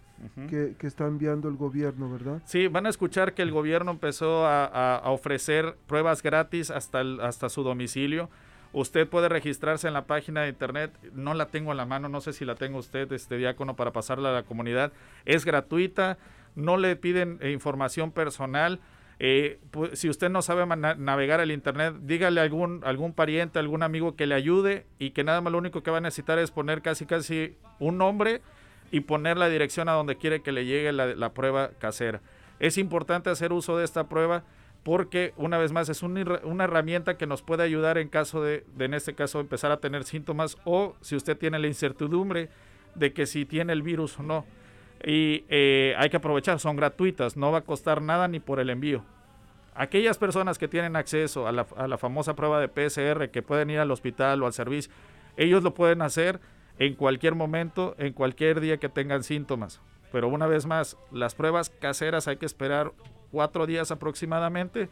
que, 0.51 0.75
que, 0.79 0.87
está 0.87 1.07
enviando 1.07 1.49
el 1.49 1.57
gobierno, 1.57 2.13
¿verdad? 2.13 2.43
Sí, 2.45 2.69
van 2.69 2.85
a 2.85 2.91
escuchar 2.91 3.33
que 3.33 3.41
el 3.41 3.51
gobierno 3.51 3.91
empezó 3.91 4.45
a, 4.45 4.67
a, 4.67 4.97
a 4.97 5.11
ofrecer 5.13 5.77
pruebas 5.87 6.23
gratis 6.23 6.71
hasta, 6.71 7.01
el, 7.01 7.23
hasta 7.23 7.49
su 7.49 7.63
domicilio. 7.63 8.29
Usted 8.75 9.09
puede 9.09 9.31
registrarse 9.31 9.89
en 9.89 9.95
la 9.95 10.05
página 10.05 10.43
de 10.43 10.51
internet, 10.51 10.93
no 11.15 11.33
la 11.33 11.47
tengo 11.47 11.71
en 11.71 11.79
la 11.79 11.87
mano, 11.87 12.11
no 12.11 12.21
sé 12.21 12.35
si 12.35 12.45
la 12.45 12.55
tengo 12.55 12.81
usted, 12.81 13.11
este 13.13 13.39
diácono, 13.39 13.77
para 13.77 13.93
pasarla 13.93 14.29
a 14.29 14.33
la 14.33 14.43
comunidad. 14.43 14.93
Es 15.25 15.47
gratuita, 15.47 16.19
no 16.55 16.77
le 16.77 16.97
piden 16.97 17.39
eh, 17.41 17.51
información 17.51 18.13
personal. 18.13 18.79
Eh, 19.21 19.59
pues, 19.73 19.99
si 19.99 20.09
usted 20.09 20.31
no 20.31 20.43
sabe 20.43 20.65
navegar 20.67 21.41
el 21.41 21.51
internet, 21.51 21.95
dígale 22.03 22.41
a 22.41 22.45
algún, 22.45 22.83
algún 22.85 23.13
pariente, 23.13 23.59
algún 23.59 23.83
amigo 23.83 24.15
que 24.15 24.27
le 24.27 24.35
ayude 24.35 24.87
y 24.99 25.11
que 25.11 25.25
nada 25.25 25.41
más 25.41 25.53
lo 25.53 25.59
único 25.59 25.83
que 25.83 25.91
va 25.91 25.99
a 25.99 26.01
necesitar 26.01 26.39
es 26.39 26.51
poner 26.51 26.83
casi 26.83 27.05
casi 27.05 27.57
un 27.81 27.99
nombre 27.99 28.43
y 28.93 29.01
poner 29.01 29.37
la 29.37 29.49
dirección 29.49 29.89
a 29.89 29.93
donde 29.93 30.17
quiere 30.17 30.41
que 30.41 30.53
le 30.53 30.67
llegue 30.67 30.93
la, 30.93 31.33
prueba 31.33 31.71
casera. 31.79 32.21
Es 32.61 32.79
importante 32.79 33.31
hacer 33.31 33.53
uso 33.53 33.77
de 33.77 33.85
esta 33.85 34.09
prueba 34.09 34.45
porque 34.85 35.35
una 35.37 35.59
vez 35.59 35.73
más 35.73 35.89
es 35.89 36.03
un, 36.03 36.17
una 36.45 36.65
herramienta 36.65 37.17
que 37.17 37.27
nos 37.27 37.43
puede 37.43 37.65
ayudar 37.65 37.99
en 37.99 38.09
caso 38.09 38.43
de, 38.43 38.65
de, 38.77 38.85
en 38.85 38.95
este 38.95 39.15
caso, 39.15 39.41
empezar 39.41 39.73
a 39.73 39.81
tener 39.81 40.05
síntomas 40.05 40.57
o 40.65 40.97
si 41.01 41.17
usted 41.17 41.37
tiene 41.37 41.59
la 41.59 41.67
incertidumbre 41.67 42.49
de 42.95 43.13
que 43.13 43.27
si 43.27 43.45
tiene 43.45 43.73
el 43.73 43.83
virus 43.83 44.19
o 44.21 44.23
no. 44.23 44.47
Y 45.05 45.45
eh, 45.49 45.95
hay 45.99 46.11
que 46.11 46.17
aprovechar, 46.17 46.59
son 46.59 46.77
gratuitas, 46.77 47.37
no 47.37 47.53
va 47.53 47.59
a 47.59 47.63
costar 47.63 48.03
nada 48.03 48.29
ni 48.29 48.41
por 48.41 48.61
el 48.61 48.71
envío. 48.71 49.05
Aquellas 49.75 50.19
personas 50.19 50.59
que 50.59 50.67
tienen 50.67 50.97
acceso 50.97 51.47
a 51.47 51.53
la, 51.53 51.99
famosa 51.99 52.35
prueba 52.35 52.61
de 52.61 52.69
PCR, 52.69 53.31
que 53.31 53.43
pueden 53.43 53.71
ir 53.71 53.79
al 53.79 53.93
hospital 53.93 54.43
o 54.43 54.47
al 54.47 54.53
servicio, 54.53 54.93
ellos 55.37 55.63
lo 55.63 55.73
pueden 55.73 56.03
hacer 56.03 56.41
en 56.81 56.95
cualquier 56.95 57.37
momento, 57.37 57.95
en 57.99 58.13
cualquier 58.13 58.61
día 58.61 58.79
que 58.79 58.89
tengan 58.89 59.23
síntomas. 59.23 59.81
Pero 60.11 60.27
una 60.27 60.49
vez 60.49 60.67
más, 60.67 60.97
las 61.13 61.37
pruebas 61.37 61.71
caseras 61.71 62.27
hay 62.27 62.39
que 62.39 62.47
esperar 62.47 62.93
cuatro 63.31 63.67
días 63.67 63.93
aproximadamente 63.93 64.89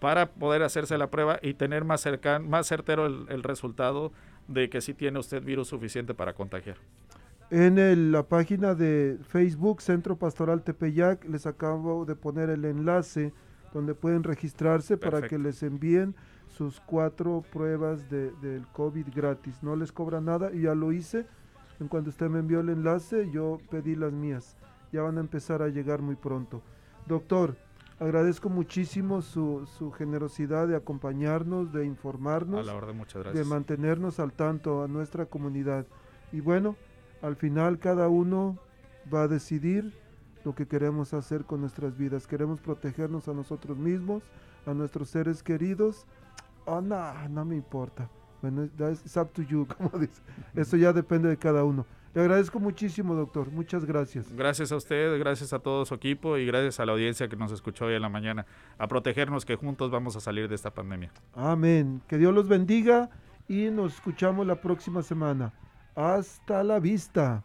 para 0.00 0.26
poder 0.26 0.62
hacerse 0.62 0.98
la 0.98 1.06
prueba 1.08 1.38
y 1.40 1.54
tener 1.54 1.84
más, 1.84 2.02
cercan, 2.02 2.48
más 2.48 2.66
certero 2.66 3.06
el, 3.06 3.42
resultado 3.42 4.12
de 4.48 4.68
que 4.68 4.80
sí 4.80 4.92
tiene 4.92 5.18
usted 5.18 5.42
virus 5.42 5.68
suficiente 5.68 6.14
para 6.14 6.34
contagiar. 6.34 6.76
En 7.50 7.78
el, 7.78 8.10
la 8.10 8.24
página 8.24 8.74
de 8.74 9.18
Facebook 9.22 9.80
Centro 9.80 10.16
Pastoral 10.16 10.62
Tepeyac 10.62 11.24
les 11.26 11.46
acabo 11.46 12.04
de 12.04 12.16
poner 12.16 12.50
el 12.50 12.64
enlace 12.64 13.32
donde 13.72 13.94
pueden 13.94 14.24
registrarse 14.24 14.96
Perfecto. 14.96 15.16
para 15.16 15.28
que 15.28 15.38
les 15.38 15.62
envíen 15.62 16.14
sus 16.48 16.80
cuatro 16.80 17.44
pruebas 17.52 18.10
de, 18.10 18.32
del 18.42 18.66
COVID 18.68 19.06
gratis. 19.14 19.62
No 19.62 19.76
les 19.76 19.92
cobra 19.92 20.20
nada 20.20 20.50
y 20.52 20.62
ya 20.62 20.74
lo 20.74 20.90
hice. 20.92 21.26
En 21.78 21.88
cuanto 21.88 22.10
usted 22.10 22.28
me 22.28 22.40
envió 22.40 22.60
el 22.60 22.70
enlace, 22.70 23.30
yo 23.30 23.58
pedí 23.70 23.94
las 23.94 24.12
mías. 24.12 24.56
Ya 24.92 25.02
van 25.02 25.18
a 25.18 25.20
empezar 25.20 25.62
a 25.62 25.68
llegar 25.68 26.02
muy 26.02 26.16
pronto. 26.16 26.62
Doctor, 27.06 27.56
agradezco 28.00 28.48
muchísimo 28.48 29.22
su, 29.22 29.68
su 29.78 29.92
generosidad 29.92 30.66
de 30.66 30.76
acompañarnos, 30.76 31.72
de 31.72 31.84
informarnos, 31.84 32.60
a 32.60 32.72
la 32.72 32.74
orden, 32.74 32.96
muchas 32.96 33.22
gracias. 33.22 33.44
de 33.44 33.48
mantenernos 33.48 34.18
al 34.18 34.32
tanto 34.32 34.82
a 34.82 34.88
nuestra 34.88 35.26
comunidad. 35.26 35.86
Y 36.32 36.40
bueno, 36.40 36.76
al 37.22 37.36
final 37.36 37.78
cada 37.78 38.08
uno 38.08 38.58
va 39.12 39.22
a 39.22 39.28
decidir 39.28 39.92
lo 40.44 40.54
que 40.54 40.66
queremos 40.66 41.12
hacer 41.12 41.44
con 41.44 41.60
nuestras 41.60 41.96
vidas. 41.96 42.26
Queremos 42.26 42.60
protegernos 42.60 43.28
a 43.28 43.32
nosotros 43.32 43.76
mismos, 43.76 44.22
a 44.64 44.74
nuestros 44.74 45.08
seres 45.08 45.42
queridos. 45.42 46.06
Oh, 46.64 46.80
no, 46.80 47.28
no 47.28 47.44
me 47.44 47.56
importa. 47.56 48.08
Bueno, 48.42 48.64
it's 48.64 49.16
up 49.16 49.32
to 49.32 49.42
you, 49.42 49.66
como 49.76 49.90
dice. 49.98 50.22
Eso 50.54 50.76
ya 50.76 50.92
depende 50.92 51.28
de 51.28 51.36
cada 51.36 51.64
uno. 51.64 51.86
Le 52.14 52.22
agradezco 52.22 52.58
muchísimo, 52.58 53.14
doctor. 53.14 53.50
Muchas 53.50 53.84
gracias. 53.84 54.32
Gracias 54.32 54.72
a 54.72 54.76
usted, 54.76 55.18
gracias 55.18 55.52
a 55.52 55.58
todo 55.58 55.84
su 55.84 55.94
equipo 55.94 56.38
y 56.38 56.46
gracias 56.46 56.80
a 56.80 56.86
la 56.86 56.92
audiencia 56.92 57.28
que 57.28 57.36
nos 57.36 57.52
escuchó 57.52 57.86
hoy 57.86 57.94
en 57.94 58.02
la 58.02 58.08
mañana. 58.08 58.46
A 58.78 58.88
protegernos 58.88 59.44
que 59.44 59.56
juntos 59.56 59.90
vamos 59.90 60.16
a 60.16 60.20
salir 60.20 60.48
de 60.48 60.54
esta 60.54 60.72
pandemia. 60.72 61.12
Amén. 61.34 62.00
Que 62.08 62.16
Dios 62.16 62.32
los 62.32 62.48
bendiga 62.48 63.10
y 63.48 63.70
nos 63.70 63.96
escuchamos 63.96 64.46
la 64.46 64.60
próxima 64.60 65.02
semana. 65.02 65.52
Hasta 65.96 66.62
la 66.62 66.78
vista. 66.78 67.42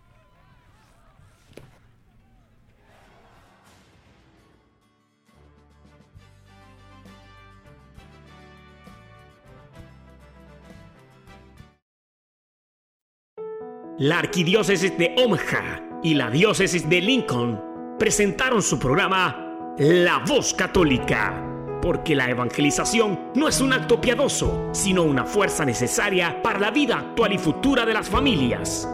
La 13.98 14.20
arquidiócesis 14.20 14.98
de 14.98 15.16
Omaha 15.24 16.02
y 16.04 16.16
la 16.16 16.30
diócesis 16.32 16.90
de 16.90 17.02
Lincoln 17.02 17.96
presentaron 18.00 18.62
su 18.64 18.80
programa 18.80 19.76
La 19.78 20.24
Voz 20.28 20.56
Católica, 20.56 21.51
porque 21.82 22.16
la 22.16 22.30
evangelización 22.30 23.32
no 23.36 23.48
es 23.48 23.60
un 23.60 23.74
acto 23.74 24.00
piadoso, 24.00 24.70
sino 24.72 25.04
una 25.04 25.26
fuerza 25.26 25.66
necesaria 25.66 26.42
para 26.42 26.60
la 26.60 26.72
vida 26.72 27.00
actual 27.00 27.34
y 27.34 27.38
futura 27.38 27.86
de 27.86 27.94
las 27.94 28.10
familias. 28.10 28.88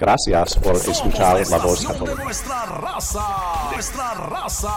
Gracias 0.00 0.56
por 0.56 0.76
escuchar 0.76 1.46
La 1.50 1.58
Voz 1.58 1.86
Católica. 1.86 2.24
Nuestra 2.24 2.64
raza, 2.64 3.26
nuestra 3.70 4.14
raza. 4.14 4.68